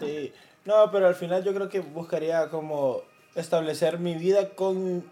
Sí. 0.00 0.32
No, 0.64 0.90
pero 0.90 1.06
al 1.06 1.14
final 1.14 1.44
yo 1.44 1.52
creo 1.54 1.68
que 1.68 1.80
buscaría 1.80 2.48
como 2.48 3.02
establecer 3.34 3.98
mi 3.98 4.14
vida 4.14 4.50
con, 4.50 5.04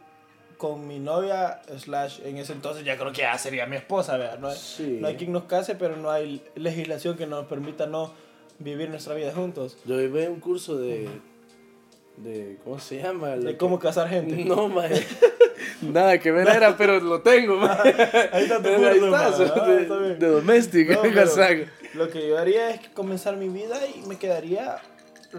con 0.57 0.87
mi 0.87 0.99
novia, 0.99 1.61
slash, 1.79 2.21
en 2.25 2.39
ese 2.39 2.53
entonces 2.53 2.85
ya 2.85 2.97
creo 2.97 3.13
que 3.13 3.23
ya 3.23 3.37
sería 3.39 3.67
mi 3.67 3.77
esposa, 3.77 4.17
¿verdad? 4.17 4.39
No 4.39 4.49
hay, 4.49 4.57
Sí. 4.57 4.99
no 5.01 5.09
hay 5.09 5.17
quien 5.17 5.33
nos 5.33 5.45
case, 5.45 5.75
pero 5.75 5.97
no 5.97 6.11
hay 6.11 6.43
legislación 6.55 7.17
que 7.17 7.27
nos 7.27 7.47
permita 7.47 7.87
no 7.87 8.13
vivir 8.59 8.89
nuestra 8.91 9.15
vida 9.15 9.33
juntos. 9.35 9.77
Yo 9.85 9.99
llevé 10.01 10.29
un 10.29 10.41
curso 10.41 10.77
de. 10.77 11.09
de 12.17 12.57
¿Cómo 12.65 12.79
se 12.79 12.99
llama? 13.03 13.31
De 13.37 13.53
que- 13.53 13.57
cómo 13.57 13.79
casar 13.79 14.09
gente. 14.09 14.37
No, 14.45 14.69
maje. 14.69 15.05
Nada 15.83 16.19
que 16.19 16.31
ver 16.31 16.49
era, 16.49 16.77
pero 16.77 17.01
lo 17.01 17.21
tengo, 17.23 17.57
maje. 17.57 17.95
Ahí 18.33 18.45
está 18.45 18.63
tu 18.63 18.69
Ahí 18.69 18.99
curso, 19.01 19.47
so- 19.47 19.55
Ah, 19.63 19.67
de, 19.69 19.83
está 19.83 19.99
de 19.99 20.27
doméstica, 20.27 20.95
No, 20.95 21.03
lo 21.95 22.09
que 22.11 22.29
yo 22.29 22.39
haría 22.39 22.71
es 22.71 22.89
comenzar 22.91 23.37
mi 23.37 23.49
vida 23.49 23.77
y 23.87 24.07
me 24.07 24.17
quedaría 24.17 24.77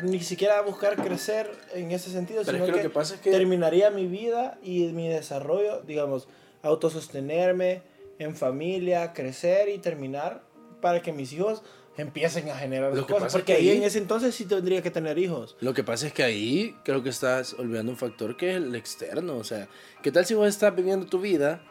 ni 0.04 0.20
siquiera 0.22 0.62
buscar 0.62 0.96
crecer 0.96 1.50
en 1.74 1.92
ese 1.92 2.10
sentido, 2.12 2.42
Pero 2.46 2.58
es 2.58 2.64
sino 2.64 2.66
que 2.66 2.72
que, 2.80 2.84
lo 2.84 2.90
que 2.90 2.94
pasa 2.94 3.16
es 3.16 3.22
que- 3.22 3.32
terminaría 3.32 3.90
mi 3.90 4.08
vida 4.08 4.58
y 4.64 4.84
mi 4.94 5.08
desarrollo, 5.08 5.82
digamos, 5.82 6.28
autosostenerme 6.64 7.82
en 8.20 8.36
familia, 8.36 9.14
crecer 9.14 9.70
y 9.70 9.78
terminar 9.80 10.42
para 10.82 11.02
que 11.02 11.12
mis 11.12 11.34
hijos 11.34 11.62
empiecen 11.98 12.50
a 12.50 12.58
generar 12.58 12.94
Lo 12.94 13.08
cosas. 13.08 13.28
es 13.28 13.32
Porque 13.34 13.54
que 13.54 13.60
ahí 13.60 13.70
ahí- 13.70 13.78
en 13.78 13.84
ese 13.84 13.98
entonces 14.00 14.36
sí 14.36 14.46
tendría 14.46 14.82
que 14.82 14.92
tener 14.92 15.18
hijos. 15.18 15.56
Lo 15.62 15.74
que 15.74 15.84
pasa 15.84 16.08
es 16.08 16.14
que 16.14 16.24
ahí 16.24 16.76
creo 16.84 17.02
que 17.04 17.10
estás 17.10 17.54
olvidando 17.54 17.92
un 17.92 17.98
factor 17.98 18.36
que 18.38 18.52
es 18.52 18.56
el 18.58 18.76
externo. 18.76 19.38
O 19.38 19.44
sea, 19.44 19.68
¿qué 20.04 20.12
tal 20.12 20.26
si 20.26 20.34
vos 20.34 20.48
estás 20.48 20.76
viviendo 20.76 21.06
tu 21.08 21.20
vida, 21.22 21.62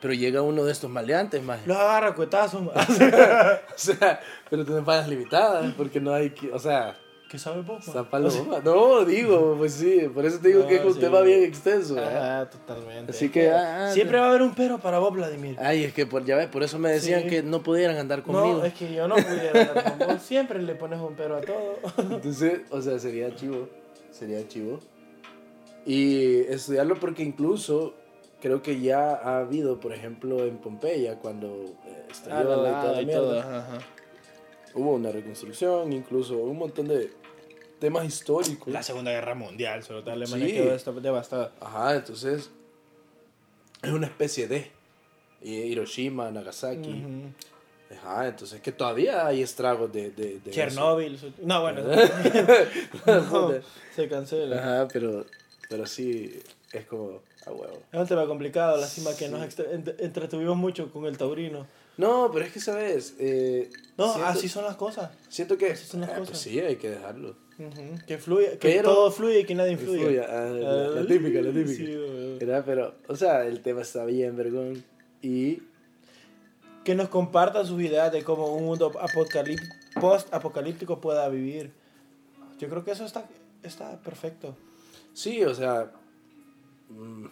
pero 0.00 0.12
llega 0.14 0.42
uno 0.42 0.64
de 0.64 0.72
estos 0.72 0.90
maleantes, 0.90 1.42
más? 1.42 1.66
Los 1.66 1.76
agarra 1.78 2.14
cuetazos. 2.14 2.62
O 3.74 3.78
sea, 3.82 4.20
pero 4.50 4.64
tienes 4.64 4.84
fallas 4.84 5.08
limitadas, 5.08 5.72
porque 5.74 6.00
no 6.00 6.12
hay. 6.12 6.34
O 6.52 6.58
sea, 6.58 6.96
¿Qué 7.30 7.38
sabe? 7.38 7.62
Zapalo, 7.80 8.28
No, 8.64 9.04
digo, 9.04 9.54
pues 9.56 9.74
sí, 9.74 10.10
por 10.12 10.26
eso 10.26 10.40
te 10.40 10.48
digo 10.48 10.60
No, 10.62 10.66
que 10.66 10.76
es 10.76 10.84
un 10.84 10.94
sí. 10.94 10.98
tema 11.00 11.20
bien 11.20 11.44
extenso. 11.44 11.96
¿eh? 11.96 12.04
Ajá, 12.04 12.50
totalmente. 12.50 13.12
Así 13.12 13.28
que, 13.28 13.50
ah, 13.50 13.86
ah, 13.86 13.92
Siempre 13.92 14.18
va 14.18 14.26
a 14.26 14.28
haber 14.30 14.42
un 14.42 14.52
pero 14.54 14.78
para 14.78 14.98
vos, 14.98 15.12
Vladimir. 15.14 15.56
Ay, 15.60 15.84
es 15.84 15.94
que 15.94 16.06
por, 16.06 16.24
ya 16.24 16.34
ves, 16.36 16.48
por 16.48 16.64
eso 16.64 16.78
me 16.80 16.90
decían 16.90 17.22
Sí. 17.22 17.28
que 17.28 17.42
no 17.44 17.62
pudieran 17.62 17.96
andar 17.98 18.24
conmigo. 18.24 18.58
No, 18.58 18.64
es 18.64 18.74
que 18.74 18.92
yo 18.92 19.06
no 19.06 19.14
pudiera 19.14 19.60
andar 19.60 19.98
con 19.98 20.08
vos. 20.08 20.22
Siempre 20.22 20.60
le 20.60 20.74
pones 20.74 20.98
un 21.00 21.14
pero 21.14 21.36
a 21.36 21.40
todo. 21.40 21.76
Entonces, 21.98 22.62
o 22.70 22.82
sea, 22.82 22.98
sería 22.98 23.32
chivo. 23.36 23.68
Sería 24.10 24.46
chivo. 24.48 24.80
Y 25.86 26.40
estudiarlo 26.48 26.96
porque 26.96 27.22
incluso 27.22 27.94
creo 28.40 28.60
que 28.60 28.80
ya 28.80 29.14
ha 29.14 29.38
habido, 29.38 29.78
por 29.78 29.92
ejemplo, 29.92 30.44
en 30.44 30.58
Pompeya, 30.58 31.16
cuando 31.20 31.46
eh, 31.86 32.06
estalló 32.10 32.52
Ah, 32.54 32.56
la 32.56 32.68
y 32.68 32.72
toda 32.72 32.92
la 32.92 33.02
y 33.02 33.06
mierda, 33.06 33.22
todo. 33.22 33.38
ajá. 33.40 33.78
hubo 34.74 34.94
una 34.94 35.10
reconstrucción, 35.12 35.92
incluso 35.92 36.36
un 36.38 36.58
montón 36.58 36.88
de, 36.88 37.10
temas 37.80 38.04
históricos. 38.04 38.72
La 38.72 38.82
Segunda 38.82 39.10
Guerra 39.10 39.34
Mundial, 39.34 39.82
solo 39.82 40.04
tal 40.04 40.14
Alemania 40.14 40.46
Sí. 40.46 40.52
quedó 40.52 41.00
devastada. 41.00 41.52
Ajá, 41.60 41.96
entonces 41.96 42.50
es 43.82 43.90
una 43.90 44.06
especie 44.06 44.46
de 44.46 44.70
Hiroshima, 45.42 46.30
Nagasaki. 46.30 46.90
Ujú. 46.90 47.32
Ajá, 47.92 48.28
entonces 48.28 48.60
que 48.60 48.70
todavía 48.70 49.26
hay 49.26 49.42
estragos 49.42 49.92
de, 49.92 50.10
de, 50.10 50.38
de 50.38 50.50
Chernobyl. 50.52 51.18
su- 51.18 51.32
No, 51.42 51.62
bueno. 51.62 51.80
eso. 51.92 53.50
no, 53.50 53.52
se 53.96 54.08
cancela. 54.08 54.58
Ajá, 54.58 54.88
pero, 54.92 55.26
pero 55.68 55.86
sí, 55.86 56.40
es 56.72 56.86
como 56.86 57.20
a 57.46 57.50
huevo. 57.50 57.82
Es 57.90 57.98
un 57.98 58.06
tema 58.06 58.26
complicado, 58.26 58.76
lástima 58.76 59.16
que 59.16 59.28
nos 59.28 59.42
entretuvimos 59.98 60.56
mucho 60.56 60.92
con 60.92 61.06
el 61.06 61.18
taurino. 61.18 61.66
No, 61.96 62.30
pero 62.32 62.44
es 62.44 62.52
que, 62.52 62.60
¿sabes? 62.60 63.14
Eh, 63.18 63.68
No, 63.98 64.12
siento, 64.12 64.26
así 64.28 64.48
son 64.48 64.64
las 64.64 64.76
cosas. 64.76 65.10
Siento 65.28 65.58
que... 65.58 65.72
así 65.72 65.84
son 65.86 66.00
las 66.02 66.10
ah, 66.10 66.14
cosas. 66.14 66.28
pues 66.30 66.38
sí, 66.40 66.60
hay 66.60 66.76
que 66.76 66.90
dejarlo. 66.90 67.36
Que 68.06 68.18
fluye, 68.18 68.52
que 68.52 68.58
Pero- 68.58 68.90
todo 68.94 69.10
fluye 69.10 69.40
y 69.40 69.44
que 69.44 69.54
nadie 69.54 69.72
influye. 69.72 70.20
Ah, 70.20 70.44
la, 70.50 70.88
la 71.00 71.06
típica, 71.06 71.40
la 71.42 71.50
típica. 71.52 71.74
Sí. 71.74 72.36
¿Verdad? 72.40 72.62
Pero, 72.64 72.94
o 73.08 73.16
sea, 73.16 73.46
el 73.46 73.60
tema 73.60 73.82
está 73.82 74.04
bien, 74.04 74.36
vergón. 74.36 74.82
Y 75.22 75.62
que 76.84 76.94
nos 76.94 77.08
compartan 77.08 77.66
sus 77.66 77.80
ideas 77.82 78.10
de 78.12 78.22
cómo 78.24 78.54
un 78.56 78.64
mundo 78.64 78.90
post-apocalíptico 80.00 81.00
pueda 81.00 81.28
vivir. 81.28 81.72
Yo 82.58 82.68
creo 82.68 82.84
que 82.84 82.92
eso 82.92 83.04
está, 83.04 83.26
está 83.62 84.00
perfecto. 84.00 84.56
Sí, 85.12 85.44
o 85.44 85.54
sea, 85.54 85.92
mm, 86.88 87.26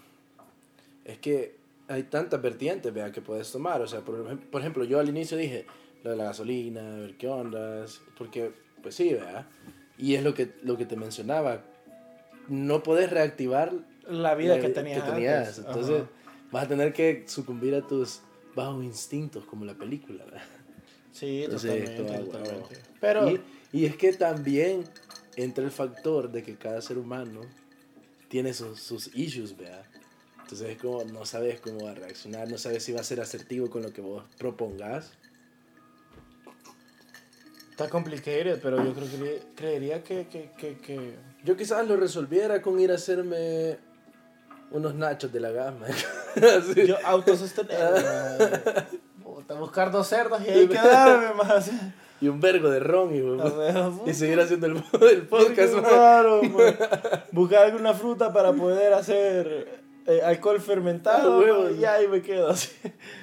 es 1.04 1.18
que 1.18 1.56
hay 1.88 2.02
tantas 2.04 2.42
vertientes, 2.42 2.92
vea, 2.92 3.12
que 3.12 3.22
puedes 3.22 3.50
tomar. 3.50 3.80
O 3.80 3.86
sea, 3.86 4.00
por, 4.00 4.38
por 4.38 4.60
ejemplo, 4.60 4.84
yo 4.84 4.98
al 5.00 5.08
inicio 5.08 5.36
dije 5.36 5.66
lo 6.04 6.10
de 6.10 6.16
la 6.16 6.24
gasolina, 6.24 6.96
a 6.96 6.98
ver 6.98 7.16
qué 7.16 7.28
ondas, 7.28 8.00
porque, 8.16 8.52
pues 8.82 8.94
sí, 8.94 9.14
vea. 9.14 9.48
Y 9.98 10.14
es 10.14 10.22
lo 10.22 10.32
que, 10.34 10.54
lo 10.62 10.76
que 10.76 10.86
te 10.86 10.96
mencionaba. 10.96 11.64
No 12.48 12.82
puedes 12.82 13.10
reactivar 13.10 13.72
La 14.08 14.34
vida 14.34 14.54
la 14.56 14.60
que 14.60 14.68
tenías, 14.68 15.04
tenías. 15.04 15.48
antes. 15.48 15.58
Entonces, 15.66 16.02
Ajá. 16.02 16.10
vas 16.52 16.64
a 16.64 16.68
tener 16.68 16.92
que 16.92 17.24
sucumbir 17.26 17.74
a 17.74 17.86
tus 17.86 18.20
bajos 18.54 18.84
instintos, 18.84 19.44
como 19.44 19.64
la 19.64 19.74
película, 19.74 20.24
¿verdad? 20.24 20.42
Sí, 21.12 21.42
Entonces, 21.44 21.94
totalmente, 21.94 22.02
todo, 22.04 22.24
totalmente. 22.32 22.74
wow. 22.74 22.82
Pero, 23.00 23.28
Y, 23.72 23.80
y 23.80 23.84
es 23.86 23.96
que 23.96 24.12
también 24.12 24.84
entra 25.36 25.64
el 25.64 25.70
factor 25.70 26.30
de 26.30 26.42
que 26.42 26.56
cada 26.56 26.80
ser 26.80 26.96
humano 26.98 27.42
tiene 28.28 28.54
sus, 28.54 28.78
sus 28.80 29.14
issues, 29.14 29.56
¿verdad? 29.56 29.84
Entonces 30.42 30.70
es 30.70 30.78
como 30.78 31.04
no 31.04 31.26
sabes 31.26 31.60
cómo 31.60 31.84
va 31.84 31.90
a 31.90 31.94
reaccionar, 31.94 32.48
no 32.48 32.56
sabes 32.56 32.82
si 32.82 32.92
va 32.92 33.00
a 33.00 33.04
ser 33.04 33.20
asertivo 33.20 33.68
con 33.68 33.82
lo 33.82 33.92
que 33.92 34.00
vos 34.00 34.24
propongas. 34.38 35.12
Está 37.78 37.88
complicated, 37.88 38.58
pero 38.60 38.82
yo 38.84 38.92
creo 38.92 39.06
que 39.08 39.42
creería 39.54 40.02
que, 40.02 40.26
que, 40.26 40.50
que, 40.58 40.78
que- 40.78 41.14
Yo 41.44 41.56
quizás 41.56 41.86
lo 41.86 41.96
resolviera 41.96 42.60
con 42.60 42.80
ir 42.80 42.90
a 42.90 42.96
hacerme 42.96 43.78
unos 44.72 44.94
nachos 44.96 45.32
de 45.32 45.38
la 45.38 45.52
gama. 45.52 45.86
Así. 46.36 46.86
yo 46.88 46.96
autosostener. 47.04 48.86
Puta, 49.22 49.54
buscar 49.54 49.92
dos 49.92 50.08
cerdos 50.08 50.40
y 50.44 50.50
ahí 50.50 50.66
quedarme 50.66 51.34
más. 51.34 51.70
Y 52.20 52.26
un 52.26 52.40
vergo 52.40 52.68
de 52.68 52.80
ron 52.80 53.14
y, 53.14 54.10
y 54.10 54.14
seguir 54.14 54.40
haciendo 54.40 54.66
el, 54.66 54.72
el 55.12 55.28
podcast. 55.28 55.74
man. 55.74 55.84
Claro, 55.84 56.42
man. 56.42 56.76
Buscar 57.30 57.62
alguna 57.66 57.94
fruta 57.94 58.32
para 58.32 58.52
poder 58.52 58.92
hacer 58.92 59.82
eh, 60.04 60.20
alcohol 60.24 60.60
fermentado 60.60 61.40
Ah, 61.66 61.70
y 61.70 61.84
ahí 61.84 62.08
me 62.08 62.22
quedo 62.22 62.48
así. 62.50 62.72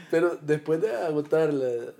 Pero 0.09 0.37
después 0.41 0.79
de 0.81 0.95
agotar 0.95 1.53
la- 1.53 1.91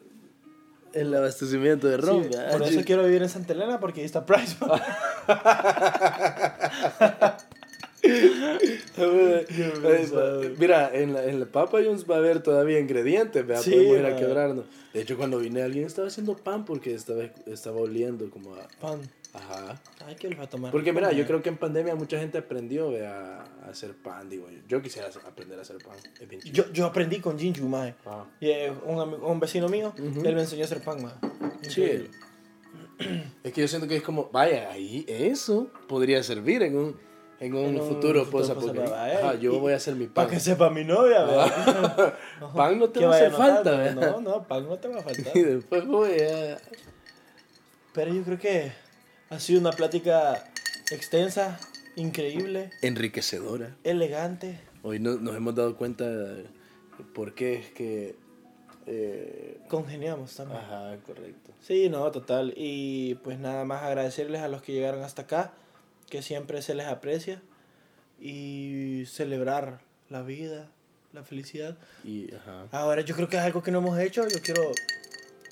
el 0.96 1.14
abastecimiento 1.14 1.88
de 1.88 1.98
ron, 1.98 2.24
Sí, 2.24 2.30
por 2.52 2.64
eso 2.64 2.82
quiero 2.86 3.04
vivir 3.04 3.22
en 3.22 3.30
Santa 3.30 3.54
Elena 3.54 3.80
porque 3.80 4.02
ahí 4.02 4.06
está 4.06 4.26
Price. 4.26 4.56
Mira, 10.58 10.92
en 10.94 11.14
la, 11.14 11.26
en 11.26 11.40
la 11.40 11.46
Papa 11.46 11.80
John's 11.84 12.10
va 12.10 12.16
a 12.16 12.18
haber 12.20 12.42
todavía 12.42 12.80
ingredientes, 12.80 13.46
¿verdad? 13.46 13.64
Sí, 13.64 13.72
Podemos 13.72 13.98
ir 13.98 14.06
a 14.06 14.16
quebrarnos. 14.16 14.66
De 14.94 15.02
hecho, 15.02 15.18
cuando 15.18 15.40
vine 15.40 15.64
alguien 15.64 15.86
estaba 15.86 16.08
haciendo 16.08 16.36
pan 16.36 16.66
porque 16.66 16.94
estaba, 16.94 17.24
estaba 17.46 17.78
oliendo 17.78 18.30
como 18.30 18.56
a... 18.56 18.68
Pan. 18.80 19.00
Ajá. 19.36 19.82
Ay, 20.06 20.16
va 20.34 20.44
a 20.44 20.50
tomar. 20.50 20.72
Porque 20.72 20.94
mira, 20.94 21.12
yo 21.12 21.26
creo 21.26 21.42
que 21.42 21.50
en 21.50 21.58
pandemia 21.58 21.96
mucha 21.96 22.18
gente 22.18 22.38
aprendió 22.38 22.92
a 23.06 23.44
hacer 23.70 23.94
pan, 23.94 24.30
digo 24.30 24.50
yo. 24.50 24.60
Yo 24.68 24.82
quisiera 24.82 25.10
aprender 25.28 25.60
a 25.60 25.62
hacer 25.62 25.78
pan. 25.78 25.98
Yo, 26.46 26.72
yo 26.72 26.86
aprendí 26.86 27.20
con 27.20 27.38
Jinju, 27.38 27.68
mae. 27.68 27.96
Ah. 28.06 28.26
Y 28.40 28.50
eh, 28.50 28.72
un, 28.86 28.98
un 29.00 29.40
vecino 29.40 29.68
mío, 29.68 29.94
él 29.98 30.36
me 30.36 30.42
enseñó 30.42 30.64
a 30.64 30.66
hacer 30.66 30.82
pan, 30.82 31.04
mae. 31.04 31.14
Sí. 31.70 32.10
Es 33.44 33.52
que 33.54 33.62
yo 33.62 33.68
siento 33.68 33.88
que 33.88 33.98
es 33.98 34.04
como, 34.04 34.30
vaya, 34.32 34.72
ahí 34.72 35.06
eso 35.08 35.68
podría 35.88 36.24
servir 36.24 36.64
en 36.64 36.78
un, 36.78 37.00
en 37.40 37.54
un, 37.54 37.66
En 37.66 37.80
un 37.82 37.88
futuro 37.88 38.26
futuro 38.26 38.30
post-apocalíptico. 38.30 38.96
Ajá, 38.96 39.36
yo 39.36 39.60
voy 39.60 39.74
a 39.74 39.76
hacer 39.76 39.96
mi 39.96 40.06
pan. 40.06 40.14
Para 40.14 40.30
que 40.30 40.40
sepa 40.40 40.70
mi 40.70 40.86
novia, 40.86 41.24
¿verdad? 41.24 42.14
Pan 42.56 42.80
no 42.80 42.90
te 42.90 43.06
va 43.06 43.14
a 43.14 43.18
hacer 43.18 43.32
falta. 43.32 43.72
¿verdad? 43.72 44.12
No, 44.14 44.22
no, 44.22 44.48
pan 44.48 44.66
no 44.66 44.78
te 44.78 44.88
va 44.88 45.00
a 45.00 45.04
faltar. 45.04 45.36
Y 45.36 45.42
después 45.42 45.86
voy 45.86 46.20
a... 46.22 46.58
Pero 47.94 48.14
yo 48.14 48.24
creo 48.24 48.40
que 48.40 48.85
ha 49.30 49.40
sido 49.40 49.60
una 49.60 49.72
plática 49.72 50.44
extensa, 50.92 51.60
increíble, 51.96 52.70
Enriquecedora. 52.82 53.76
elegante. 53.84 54.60
Hoy 54.84 55.00
no- 55.00 55.16
nos 55.16 55.36
hemos 55.36 55.56
dado 55.56 55.76
cuenta 55.78 56.06
por 57.14 57.34
qué 57.34 57.56
es 57.56 57.68
que... 57.72 58.16
eh, 58.88 59.60
Congeniamos 59.68 60.36
también. 60.36 60.60
ajá, 60.62 60.96
correcto. 61.06 61.52
Sí, 61.62 61.90
no, 61.90 62.10
total. 62.12 62.54
Y 62.56 63.16
pues 63.24 63.40
nada 63.40 63.66
más 63.66 63.82
agradecerles 63.84 64.42
a 64.42 64.48
los 64.48 64.62
que 64.62 64.74
llegaron 64.74 65.04
hasta 65.04 65.24
acá, 65.24 65.54
que 66.10 66.22
siempre 66.22 66.62
se 66.62 66.76
les 66.76 66.86
aprecia. 66.88 67.42
Y 68.20 69.04
celebrar 69.08 69.80
la 70.10 70.22
vida, 70.22 70.70
la 71.14 71.24
felicidad. 71.24 71.76
Y, 72.04 72.34
ajá. 72.34 72.68
Ahora, 72.72 73.02
yo 73.02 73.14
creo 73.16 73.28
que 73.28 73.36
es 73.38 73.44
algo 73.44 73.62
que 73.62 73.72
no 73.72 73.80
hemos 73.80 74.00
hecho. 74.00 74.26
Yo 74.28 74.40
quiero 74.42 74.62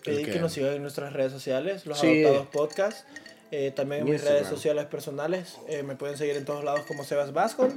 pedir 0.05 0.31
que 0.31 0.39
nos 0.39 0.53
sigan 0.53 0.73
en 0.75 0.81
nuestras 0.81 1.11
redes 1.11 1.31
sociales, 1.31 1.85
los 1.85 1.99
Sí. 1.99 2.23
Adoptados 2.23 2.47
Podcast. 2.47 3.07
Eh, 3.55 3.69
también 3.69 4.01
en 4.01 4.09
mis 4.09 4.23
redes 4.23 4.47
sociales 4.47 4.87
personales. 4.87 5.59
eh, 5.67 5.83
me 5.83 5.95
pueden 5.95 6.17
seguir 6.17 6.35
en 6.37 6.43
todos 6.43 6.63
lados 6.63 6.81
como 6.87 7.03
Sebas 7.03 7.33
Vascon. 7.33 7.71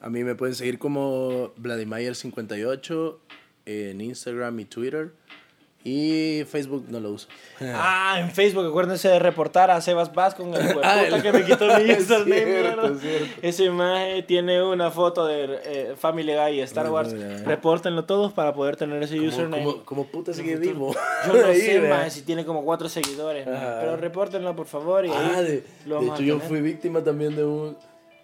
A 0.00 0.10
mí 0.10 0.24
me 0.24 0.34
pueden 0.34 0.56
seguir 0.56 0.80
como 0.80 1.54
Vladimir58 1.54 3.16
en 3.64 4.00
Instagram 4.00 4.58
y 4.58 4.64
Twitter. 4.64 5.12
Y 5.88 6.42
Facebook 6.46 6.86
no 6.88 6.98
lo 6.98 7.12
uso. 7.12 7.28
Ah, 7.60 8.16
en 8.20 8.30
Facebook, 8.32 8.66
acuérdense 8.66 9.08
de 9.08 9.18
reportar 9.20 9.70
a 9.70 9.80
Sebas 9.80 10.12
Vascon, 10.12 10.52
el 10.52 10.68
hijo 10.70 10.80
de 10.80 10.86
Ah, 10.86 11.02
puta 11.04 11.16
el- 11.16 11.22
que 11.22 11.32
me 11.32 11.44
quitó 11.44 11.66
mi 11.78 11.92
username. 11.98 13.00
Esa 13.40 13.62
imagen 13.62 14.26
tiene 14.26 14.62
una 14.62 14.90
foto 14.90 15.24
de 15.26 15.60
eh, 15.64 15.94
Family 15.96 16.34
Guy 16.34 16.58
y 16.58 16.60
Star 16.62 16.90
Wars. 16.90 17.14
Repórtenlo 17.44 18.04
todos 18.04 18.32
para 18.32 18.52
poder 18.52 18.76
tener 18.76 19.00
ese 19.02 19.16
Como, 19.16 19.28
username. 19.28 19.64
como, 19.64 19.84
como 19.84 20.04
puta 20.06 20.34
sigue 20.34 20.54
el 20.54 20.58
vivo. 20.60 20.92
Yo 21.26 21.32
no 21.32 21.46
Ahí, 21.46 21.60
sé, 21.60 21.80
más 21.80 22.12
si 22.12 22.22
tiene 22.22 22.44
como 22.44 22.64
cuatro 22.64 22.88
seguidores, 22.88 23.46
pero 23.46 23.96
repórtenlo 23.96 24.54
por 24.56 24.66
favor 24.66 25.06
y 25.06 25.10
Ah, 25.10 25.40
de, 25.40 25.62
de 25.84 26.06
hecho 26.06 26.22
yo 26.22 26.40
fui 26.40 26.60
víctima 26.60 27.00
también 27.02 27.36
de 27.36 27.44
un... 27.44 27.76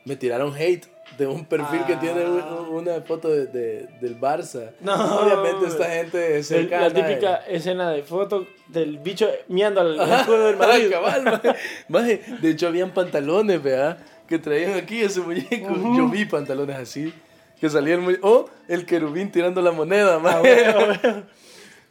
Me 0.05 0.17
tiraron 0.17 0.55
hate 0.55 0.87
de 1.19 1.27
un 1.27 1.45
perfil 1.45 1.85
que 1.87 1.93
Ah. 1.95 2.01
tiene 2.01 2.25
un- 2.25 2.69
una 2.71 3.01
foto 3.03 3.29
de, 3.29 3.47
de- 3.47 3.87
del 4.01 4.19
Barça. 4.19 4.71
No, 4.81 4.95
Obviamente 5.21 5.67
esta 5.69 5.85
gente 5.91 6.39
es 6.39 6.47
cercana. 6.49 6.89
la 6.89 6.95
típica 6.95 7.37
eh. 7.47 7.57
escena 7.57 7.91
de 7.91 8.03
foto 8.03 8.47
del 8.69 8.99
bicho 8.99 9.29
miando 9.49 9.81
al 9.83 10.01
escudo 10.01 10.47
del 10.47 10.57
Madrid. 10.57 10.91
cabal, 10.91 11.41
maje. 11.89 12.23
De 12.41 12.51
hecho 12.51 12.67
habían 12.69 12.93
pantalones, 12.93 13.63
¿verdad? 13.63 13.99
Que 14.27 14.39
traían 14.39 14.75
aquí 14.75 15.03
ese 15.03 15.21
muñeco. 15.21 15.75
Yo 15.97 16.09
vi 16.09 16.25
pantalones 16.25 16.77
así. 16.77 17.13
Que 17.61 17.69
salían 17.71 18.01
muy... 18.01 18.19
Oh, 18.23 18.49
el 18.67 18.87
querubín 18.87 19.31
tirando 19.31 19.61
la 19.63 19.71
moneda, 19.71 20.17
Ah, 20.17 20.19
maje. 20.19 20.41
bueno, 20.41 20.87
bueno. 20.87 21.23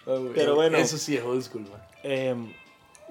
Ah, 0.07 0.15
güey. 0.19 0.33
Pero 0.33 0.55
bueno. 0.55 0.77
Eso 0.77 0.97
sí 0.97 1.15
es 1.15 1.23
old 1.23 1.43
school. 1.43 1.65
Eh, 2.03 2.35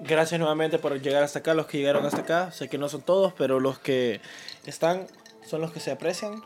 gracias 0.01 0.39
nuevamente 0.39 0.79
por 0.79 0.99
llegar 1.01 1.23
hasta 1.23 1.39
acá, 1.39 1.53
los 1.53 1.67
que 1.67 1.77
llegaron 1.77 2.05
hasta 2.05 2.21
acá. 2.21 2.51
Sé 2.51 2.69
que 2.69 2.77
no 2.77 2.89
son 2.89 3.01
todos, 3.01 3.33
pero 3.33 3.59
los 3.59 3.79
que 3.79 4.21
están 4.65 5.07
son 5.45 5.61
los 5.61 5.71
que 5.71 5.79
se 5.79 5.91
aprecian. 5.91 6.43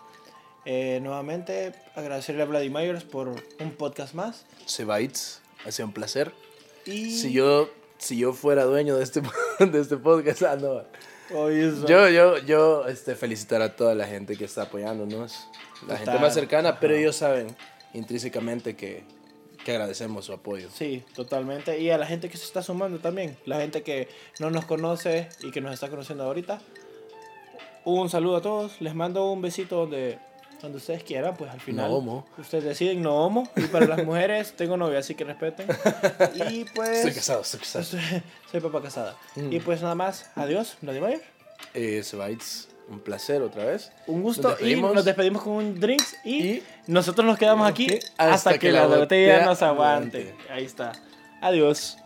Eh, 0.66 1.00
nuevamente 1.02 1.74
agradecerle 1.96 2.42
a 2.42 2.46
Vladimir 2.46 3.08
por 3.10 3.28
un 3.28 3.72
podcast 3.78 4.14
más. 4.14 4.46
Sebaitz, 4.66 5.40
ha 5.66 5.72
sido 5.72 5.88
un 5.88 5.94
placer. 5.94 6.32
Y 6.86 7.12
Si 7.12 7.32
yo, 7.32 7.70
si 7.98 8.18
yo 8.18 8.34
fuera 8.34 8.64
dueño 8.64 8.98
de 8.98 9.04
este, 9.04 9.22
de 9.60 9.80
este 9.80 9.98
podcast, 9.98 10.44
ah, 10.44 10.56
no. 10.56 10.84
Yo, 11.30 12.10
yo, 12.10 12.38
yo, 12.38 12.88
este, 12.88 13.16
felicitar 13.16 13.62
a 13.62 13.76
toda 13.76 13.96
la 13.96 14.06
gente 14.06 14.38
que 14.38 14.46
está 14.46 14.64
apoyándonos. 14.64 15.48
La 15.88 15.98
gente 15.98 16.18
más 16.20 16.34
cercana, 16.34 16.80
pero 16.80 16.96
ellos 16.96 17.16
saben 17.16 17.48
intrínsecamente 17.94 18.76
que, 18.76 19.04
que 19.66 19.72
agradecemos 19.72 20.26
su 20.26 20.32
apoyo. 20.34 20.70
Sí, 20.72 21.04
totalmente. 21.16 21.80
Y 21.80 21.90
a 21.90 21.98
la 21.98 22.06
gente 22.06 22.30
que 22.30 22.38
se 22.38 22.46
está 22.46 22.62
sumando 22.62 23.00
también. 23.00 23.36
La 23.46 23.60
gente 23.60 23.82
que 23.82 24.08
no 24.40 24.52
nos 24.52 24.64
conoce 24.66 25.28
y 25.42 25.50
que 25.50 25.60
nos 25.60 25.74
está 25.74 25.90
conociendo 25.90 26.24
ahorita. 26.24 26.62
Un 27.84 28.08
saludo 28.10 28.38
a 28.38 28.42
todos. 28.44 28.80
Les 28.80 28.94
mando 28.94 29.32
un 29.32 29.42
besito 29.42 29.78
donde, 29.78 30.20
Cuando 30.60 30.78
ustedes 30.78 31.04
quieran, 31.04 31.36
pues 31.36 31.50
al 31.50 31.60
final. 31.60 31.90
No 31.90 31.98
homo. 31.98 32.28
Ustedes 32.38 32.64
deciden 32.64 33.02
no 33.02 33.16
homo. 33.26 33.50
Y 33.56 33.64
para 33.64 33.88
las 33.88 34.06
mujeres, 34.06 34.54
tengo 34.56 34.78
novia, 34.78 35.00
así 35.00 35.16
que 35.16 35.24
respeten. 35.24 35.68
Y 36.52 36.66
pues. 36.66 36.98
Estoy 37.00 37.14
casado, 37.14 37.42
estoy 37.42 37.60
casado. 37.62 37.84
Soy, 37.86 38.00
soy 38.52 38.62
papá 38.62 38.84
casada. 38.84 39.18
Mm. 39.36 39.52
Y 39.52 39.60
pues 39.62 39.82
nada 39.82 39.96
más. 39.96 40.30
Adiós, 40.36 40.78
Radio 40.84 41.02
Mayer. 41.02 41.24
Eh, 41.74 42.04
un 42.88 43.00
placer 43.00 43.42
otra 43.42 43.66
vez. 43.66 43.92
Un 44.06 44.22
gusto. 44.22 44.50
Nos 44.50 44.62
y 44.62 44.76
nos 44.76 45.06
despedimos 45.06 45.42
con 45.42 45.54
un 45.54 45.80
drinks. 45.80 46.16
Y, 46.24 46.36
Y- 46.36 46.64
nosotros 46.88 47.26
nos 47.26 47.38
quedamos 47.38 47.68
aquí 47.68 48.00
hasta, 48.18 48.58
que, 48.58 48.72
la 48.72 48.88
botella 48.88 49.46
nos 49.46 49.62
aguante. 49.62 50.36
Ahí 50.50 50.66
está. 50.66 50.94
Adiós. 51.42 51.98